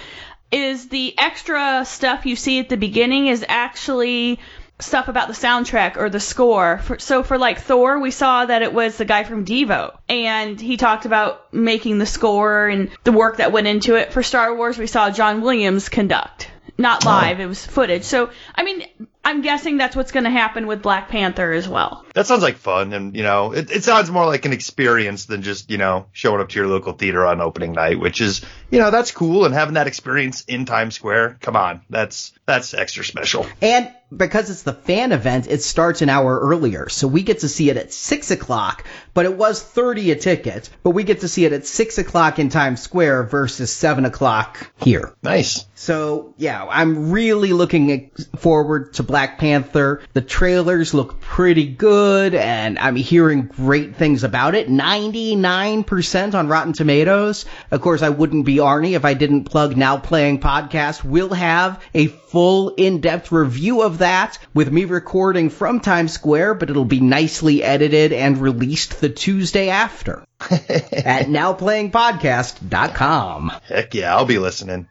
Is 0.50 0.88
the 0.88 1.14
extra 1.18 1.84
stuff 1.84 2.24
you 2.24 2.34
see 2.34 2.58
at 2.58 2.70
the 2.70 2.78
beginning 2.78 3.26
is 3.26 3.44
actually 3.46 4.40
stuff 4.80 5.08
about 5.08 5.28
the 5.28 5.34
soundtrack 5.34 5.96
or 5.96 6.08
the 6.08 6.20
score. 6.20 6.78
For, 6.78 6.98
so 6.98 7.22
for 7.22 7.38
like 7.38 7.60
Thor, 7.60 7.98
we 7.98 8.10
saw 8.10 8.46
that 8.46 8.62
it 8.62 8.72
was 8.72 8.96
the 8.96 9.04
guy 9.04 9.24
from 9.24 9.44
Devo, 9.44 9.96
and 10.08 10.60
he 10.60 10.76
talked 10.76 11.04
about 11.04 11.52
making 11.52 11.98
the 11.98 12.06
score 12.06 12.68
and 12.68 12.90
the 13.04 13.12
work 13.12 13.38
that 13.38 13.52
went 13.52 13.66
into 13.66 13.96
it. 13.96 14.12
For 14.12 14.22
Star 14.22 14.54
Wars, 14.54 14.78
we 14.78 14.86
saw 14.86 15.10
John 15.10 15.42
Williams 15.42 15.88
conduct. 15.88 16.50
Not 16.80 17.04
oh. 17.04 17.08
live, 17.08 17.40
it 17.40 17.46
was 17.46 17.66
footage. 17.66 18.04
So, 18.04 18.30
I 18.54 18.62
mean, 18.62 18.86
I'm 19.28 19.42
guessing 19.42 19.76
that's 19.76 19.94
what's 19.94 20.10
going 20.10 20.24
to 20.24 20.30
happen 20.30 20.66
with 20.66 20.80
Black 20.80 21.10
Panther 21.10 21.52
as 21.52 21.68
well. 21.68 22.02
That 22.14 22.26
sounds 22.26 22.42
like 22.42 22.56
fun, 22.56 22.94
and 22.94 23.14
you 23.14 23.22
know, 23.22 23.52
it, 23.52 23.70
it 23.70 23.84
sounds 23.84 24.10
more 24.10 24.24
like 24.24 24.46
an 24.46 24.54
experience 24.54 25.26
than 25.26 25.42
just 25.42 25.70
you 25.70 25.76
know 25.76 26.06
showing 26.12 26.40
up 26.40 26.48
to 26.48 26.58
your 26.58 26.66
local 26.66 26.94
theater 26.94 27.26
on 27.26 27.42
opening 27.42 27.72
night, 27.72 28.00
which 28.00 28.22
is 28.22 28.40
you 28.70 28.78
know 28.78 28.90
that's 28.90 29.10
cool, 29.10 29.44
and 29.44 29.52
having 29.52 29.74
that 29.74 29.86
experience 29.86 30.44
in 30.48 30.64
Times 30.64 30.94
Square, 30.94 31.36
come 31.42 31.56
on, 31.56 31.82
that's 31.90 32.32
that's 32.46 32.72
extra 32.72 33.04
special. 33.04 33.44
And 33.60 33.92
because 34.16 34.48
it's 34.48 34.62
the 34.62 34.72
fan 34.72 35.12
event, 35.12 35.46
it 35.46 35.62
starts 35.62 36.00
an 36.00 36.08
hour 36.08 36.40
earlier. 36.40 36.88
So 36.88 37.06
we 37.06 37.22
get 37.22 37.40
to 37.40 37.48
see 37.48 37.68
it 37.68 37.76
at 37.76 37.92
6 37.92 38.30
o'clock, 38.30 38.84
but 39.18 39.24
it 39.24 39.36
was 39.36 39.60
30 39.60 40.12
a 40.12 40.14
ticket, 40.14 40.70
but 40.84 40.90
we 40.90 41.02
get 41.02 41.22
to 41.22 41.28
see 41.28 41.44
it 41.44 41.52
at 41.52 41.66
6 41.66 41.98
o'clock 41.98 42.38
in 42.38 42.50
Times 42.50 42.80
Square 42.80 43.24
versus 43.24 43.72
7 43.72 44.04
o'clock 44.04 44.70
here. 44.76 45.12
Nice. 45.24 45.66
So 45.74 46.34
yeah, 46.38 46.64
I'm 46.64 47.10
really 47.10 47.52
looking 47.52 48.12
forward 48.36 48.94
to 48.94 49.02
Black 49.02 49.38
Panther. 49.38 50.02
The 50.12 50.20
trailers 50.20 50.94
look 50.94 51.20
pretty 51.20 51.66
good, 51.66 52.36
and 52.36 52.78
I'm 52.78 52.94
hearing 52.94 53.46
great 53.46 53.96
things 53.96 54.22
about 54.22 54.54
it. 54.54 54.68
99% 54.68 56.34
on 56.34 56.46
Rotten 56.46 56.72
Tomatoes. 56.72 57.44
Of 57.72 57.80
course, 57.80 58.02
I 58.02 58.10
wouldn't 58.10 58.46
be 58.46 58.58
Arnie 58.58 58.92
if 58.92 59.04
I 59.04 59.14
didn't 59.14 59.46
plug 59.46 59.76
Now 59.76 59.96
Playing 59.98 60.38
Podcast. 60.38 61.02
We'll 61.02 61.34
have 61.34 61.82
a 61.92 62.06
full 62.06 62.68
in-depth 62.76 63.32
review 63.32 63.82
of 63.82 63.98
that 63.98 64.38
with 64.54 64.70
me 64.70 64.84
recording 64.84 65.50
from 65.50 65.80
Times 65.80 66.12
Square, 66.12 66.54
but 66.54 66.70
it'll 66.70 66.84
be 66.84 67.00
nicely 67.00 67.64
edited 67.64 68.12
and 68.12 68.38
released 68.38 69.00
the 69.00 69.07
Tuesday 69.08 69.68
after 69.68 70.24
at 70.50 70.50
nowplayingpodcast.com. 71.26 73.52
Heck 73.64 73.94
yeah, 73.94 74.16
I'll 74.16 74.24
be 74.24 74.38
listening. 74.38 74.88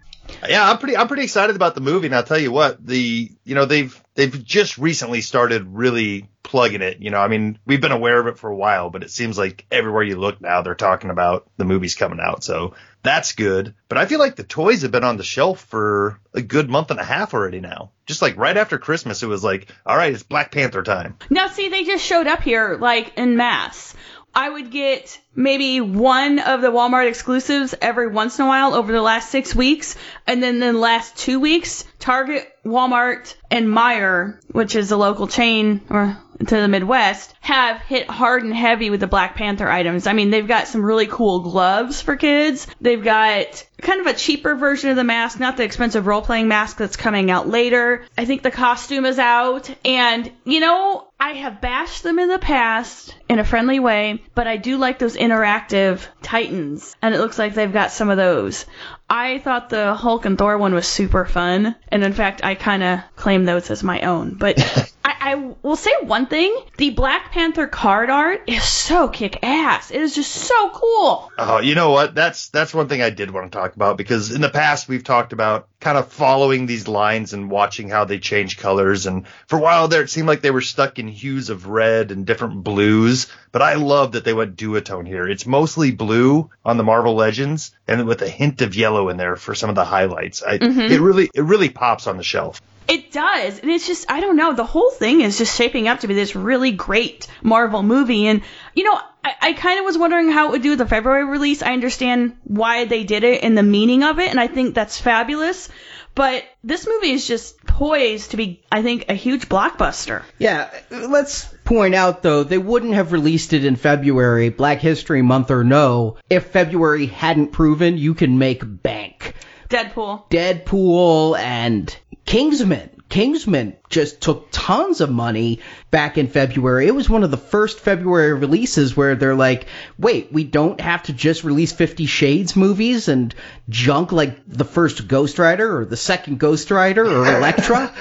Yeah, 0.47 0.69
I'm 0.69 0.77
pretty 0.77 0.97
I'm 0.97 1.07
pretty 1.07 1.23
excited 1.23 1.55
about 1.55 1.75
the 1.75 1.81
movie 1.81 2.07
and 2.07 2.15
I'll 2.15 2.23
tell 2.23 2.39
you 2.39 2.51
what, 2.51 2.85
the 2.85 3.31
you 3.43 3.55
know, 3.55 3.65
they've 3.65 4.01
they've 4.15 4.43
just 4.43 4.77
recently 4.77 5.21
started 5.21 5.65
really 5.67 6.29
plugging 6.47 6.81
it. 6.81 6.99
You 7.01 7.11
know, 7.11 7.19
I 7.19 7.27
mean, 7.27 7.59
we've 7.65 7.81
been 7.81 7.91
aware 7.91 8.19
of 8.19 8.27
it 8.27 8.39
for 8.39 8.49
a 8.49 8.55
while, 8.55 8.89
but 8.89 9.03
it 9.03 9.11
seems 9.11 9.37
like 9.37 9.65
everywhere 9.69 10.01
you 10.01 10.15
look 10.15 10.41
now 10.41 10.61
they're 10.61 10.75
talking 10.75 11.09
about 11.09 11.45
the 11.57 11.65
movies 11.65 11.95
coming 11.95 12.21
out. 12.21 12.43
So 12.43 12.73
that's 13.03 13.33
good. 13.33 13.75
But 13.89 13.97
I 13.97 14.05
feel 14.05 14.19
like 14.19 14.37
the 14.37 14.43
toys 14.43 14.81
have 14.81 14.91
been 14.91 15.03
on 15.03 15.17
the 15.17 15.23
shelf 15.23 15.65
for 15.65 16.19
a 16.33 16.41
good 16.41 16.69
month 16.69 16.89
and 16.89 16.99
a 16.99 17.03
half 17.03 17.33
already 17.33 17.59
now. 17.59 17.91
Just 18.05 18.21
like 18.21 18.37
right 18.37 18.55
after 18.55 18.77
Christmas 18.77 19.21
it 19.21 19.27
was 19.27 19.43
like, 19.43 19.67
all 19.85 19.97
right, 19.97 20.13
it's 20.13 20.23
Black 20.23 20.51
Panther 20.51 20.83
time. 20.83 21.17
Now 21.29 21.49
see, 21.49 21.67
they 21.67 21.83
just 21.83 22.05
showed 22.05 22.27
up 22.27 22.41
here 22.41 22.77
like 22.79 23.17
in 23.17 23.35
mass. 23.35 23.93
I 24.33 24.49
would 24.49 24.71
get 24.71 25.19
maybe 25.37 25.79
one 25.79 26.39
of 26.39 26.61
the 26.61 26.71
Walmart 26.71 27.07
exclusives 27.07 27.75
every 27.79 28.07
once 28.07 28.39
in 28.39 28.45
a 28.45 28.47
while 28.47 28.73
over 28.73 28.91
the 28.91 29.01
last 29.01 29.29
six 29.29 29.55
weeks. 29.55 29.95
And 30.25 30.43
then 30.43 30.59
the 30.59 30.73
last 30.73 31.15
two 31.15 31.39
weeks, 31.39 31.85
Target, 31.99 32.51
Walmart, 32.65 33.35
and 33.49 33.67
Meijer, 33.67 34.39
which 34.51 34.75
is 34.75 34.91
a 34.91 34.97
local 34.97 35.27
chain 35.27 35.81
or 35.89 36.17
to 36.39 36.55
the 36.55 36.67
Midwest, 36.67 37.33
have 37.39 37.81
hit 37.81 38.09
hard 38.09 38.43
and 38.43 38.53
heavy 38.53 38.89
with 38.89 38.99
the 38.99 39.07
Black 39.07 39.35
Panther 39.35 39.67
items. 39.67 40.05
I 40.05 40.13
mean, 40.13 40.29
they've 40.29 40.47
got 40.47 40.67
some 40.67 40.83
really 40.83 41.07
cool 41.07 41.39
gloves 41.39 42.01
for 42.01 42.15
kids. 42.15 42.67
They've 42.81 43.03
got 43.03 43.65
kind 43.81 44.01
of 44.01 44.07
a 44.07 44.13
cheaper 44.13 44.55
version 44.55 44.89
of 44.89 44.95
the 44.95 45.03
mask, 45.03 45.39
not 45.39 45.57
the 45.57 45.63
expensive 45.63 46.05
role 46.05 46.21
playing 46.21 46.47
mask 46.47 46.77
that's 46.77 46.97
coming 46.97 47.31
out 47.31 47.47
later. 47.47 48.05
I 48.17 48.25
think 48.25 48.43
the 48.43 48.51
costume 48.51 49.05
is 49.05 49.17
out. 49.17 49.73
And, 49.85 50.31
you 50.43 50.59
know, 50.59 51.07
I 51.19 51.33
have 51.33 51.61
bashed 51.61 52.03
them 52.03 52.19
in 52.19 52.29
the 52.29 52.39
past 52.39 53.15
in 53.27 53.39
a 53.39 53.43
friendly 53.43 53.79
way, 53.79 54.21
but 54.35 54.45
I 54.45 54.57
do 54.57 54.77
like 54.77 54.99
those 54.99 55.15
interactive 55.27 56.05
Titans. 56.21 56.95
And 57.01 57.13
it 57.13 57.19
looks 57.19 57.37
like 57.37 57.53
they've 57.53 57.71
got 57.71 57.91
some 57.91 58.09
of 58.09 58.17
those. 58.17 58.65
I 59.09 59.39
thought 59.39 59.69
the 59.69 59.93
Hulk 59.93 60.25
and 60.25 60.37
Thor 60.37 60.57
one 60.57 60.73
was 60.73 60.87
super 60.87 61.25
fun, 61.25 61.75
and 61.89 62.03
in 62.03 62.13
fact, 62.13 62.43
I 62.43 62.55
kind 62.55 62.83
of 62.83 62.99
claim 63.15 63.45
those 63.45 63.71
as 63.71 63.83
my 63.83 64.01
own. 64.01 64.33
But 64.33 64.57
I, 65.19 65.53
will 65.61 65.75
say 65.75 65.91
one 66.01 66.27
thing: 66.27 66.55
the 66.77 66.91
Black 66.91 67.31
Panther 67.31 67.67
card 67.67 68.09
art 68.09 68.43
is 68.47 68.63
so 68.63 69.07
kick 69.07 69.39
ass. 69.43 69.91
It 69.91 70.01
is 70.01 70.15
just 70.15 70.31
so 70.31 70.69
cool. 70.69 71.31
Oh, 71.37 71.59
you 71.59 71.75
know 71.75 71.91
what? 71.91 72.15
That's 72.15 72.49
that's 72.49 72.73
one 72.73 72.87
thing 72.87 73.01
I 73.01 73.09
did 73.09 73.31
want 73.31 73.51
to 73.51 73.57
talk 73.57 73.75
about 73.75 73.97
because 73.97 74.31
in 74.31 74.41
the 74.41 74.49
past 74.49 74.87
we've 74.87 75.03
talked 75.03 75.33
about 75.33 75.67
kind 75.79 75.97
of 75.97 76.11
following 76.11 76.65
these 76.65 76.87
lines 76.87 77.33
and 77.33 77.51
watching 77.51 77.89
how 77.89 78.05
they 78.05 78.19
change 78.19 78.57
colors. 78.57 79.05
And 79.05 79.27
for 79.47 79.57
a 79.57 79.61
while 79.61 79.87
there, 79.87 80.01
it 80.01 80.09
seemed 80.09 80.27
like 80.27 80.41
they 80.41 80.51
were 80.51 80.61
stuck 80.61 80.99
in 80.99 81.07
hues 81.07 81.49
of 81.49 81.67
red 81.67 82.11
and 82.11 82.25
different 82.25 82.63
blues. 82.63 83.27
But 83.51 83.61
I 83.61 83.75
love 83.75 84.13
that 84.13 84.23
they 84.23 84.33
went 84.33 84.55
duotone 84.55 85.07
here. 85.07 85.27
It's 85.27 85.45
mostly 85.45 85.91
blue 85.91 86.49
on 86.65 86.77
the 86.77 86.83
Marvel 86.83 87.15
Legends 87.15 87.71
and 87.87 88.07
with 88.07 88.21
a 88.21 88.29
hint 88.29 88.61
of 88.61 88.75
yellow 88.75 89.09
in 89.09 89.17
there 89.17 89.35
for 89.35 89.55
some 89.55 89.69
of 89.69 89.75
the 89.75 89.85
highlights. 89.85 90.43
I, 90.43 90.57
mm-hmm. 90.57 90.79
It 90.79 90.99
really 90.99 91.29
it 91.33 91.43
really 91.43 91.69
pops 91.69 92.07
on 92.07 92.17
the 92.17 92.23
shelf. 92.23 92.61
It 92.87 93.11
does. 93.11 93.59
And 93.59 93.69
it's 93.69 93.85
just, 93.85 94.09
I 94.09 94.21
don't 94.21 94.37
know, 94.37 94.53
the 94.53 94.63
whole 94.63 94.91
thing 94.91 95.21
is 95.21 95.37
just 95.37 95.57
shaping 95.57 95.87
up 95.87 95.99
to 96.01 96.07
be 96.07 96.13
this 96.13 96.35
really 96.35 96.71
great 96.71 97.27
Marvel 97.41 97.83
movie. 97.83 98.27
And, 98.27 98.41
you 98.73 98.83
know, 98.85 98.99
I, 99.23 99.33
I 99.41 99.53
kind 99.53 99.79
of 99.79 99.85
was 99.85 99.97
wondering 99.97 100.29
how 100.29 100.47
it 100.47 100.51
would 100.51 100.61
do 100.61 100.69
with 100.71 100.79
the 100.79 100.87
February 100.87 101.25
release. 101.25 101.61
I 101.61 101.73
understand 101.73 102.37
why 102.43 102.85
they 102.85 103.03
did 103.03 103.23
it 103.23 103.43
and 103.43 103.57
the 103.57 103.63
meaning 103.63 104.03
of 104.03 104.19
it, 104.19 104.29
and 104.29 104.39
I 104.39 104.47
think 104.47 104.73
that's 104.73 104.99
fabulous. 104.99 105.69
But 106.15 106.45
this 106.63 106.87
movie 106.87 107.11
is 107.11 107.27
just 107.27 107.63
poised 107.63 108.31
to 108.31 108.37
be, 108.37 108.63
I 108.71 108.81
think, 108.81 109.05
a 109.07 109.13
huge 109.13 109.47
blockbuster. 109.47 110.23
Yeah, 110.39 110.67
let's 110.89 111.45
point 111.63 111.93
out 111.93 112.23
though, 112.23 112.43
they 112.43 112.57
wouldn't 112.57 112.95
have 112.95 113.11
released 113.11 113.53
it 113.53 113.65
in 113.65 113.75
February, 113.75 114.49
Black 114.49 114.79
History 114.79 115.21
Month 115.21 115.51
or 115.51 115.63
no, 115.63 116.17
if 116.27 116.47
February 116.47 117.05
hadn't 117.05 117.51
proven 117.51 117.99
you 117.99 118.15
can 118.15 118.39
make 118.39 118.63
bank. 118.65 119.35
Deadpool. 119.69 120.29
Deadpool 120.29 121.37
and 121.37 121.95
Kingsman. 122.25 122.89
Kingsman 123.09 123.77
just 123.89 124.19
took 124.19 124.49
tons 124.51 124.99
of 124.99 125.09
money 125.09 125.61
back 125.91 126.17
in 126.17 126.27
February. 126.27 126.87
It 126.87 126.95
was 126.95 127.09
one 127.09 127.23
of 127.23 127.31
the 127.31 127.37
first 127.37 127.79
February 127.79 128.33
releases 128.33 128.97
where 128.97 129.15
they're 129.15 129.33
like, 129.33 129.67
wait, 129.97 130.33
we 130.33 130.43
don't 130.43 130.81
have 130.81 131.03
to 131.03 131.13
just 131.13 131.45
release 131.45 131.71
Fifty 131.71 132.05
Shades 132.05 132.57
movies 132.57 133.07
and 133.07 133.33
junk 133.69 134.11
like 134.11 134.39
the 134.45 134.65
first 134.65 135.07
Ghost 135.07 135.39
Rider 135.39 135.77
or 135.79 135.85
the 135.85 135.95
second 135.95 136.37
Ghost 136.39 136.69
Rider 136.69 137.05
or 137.05 137.25
Elektra? 137.37 137.93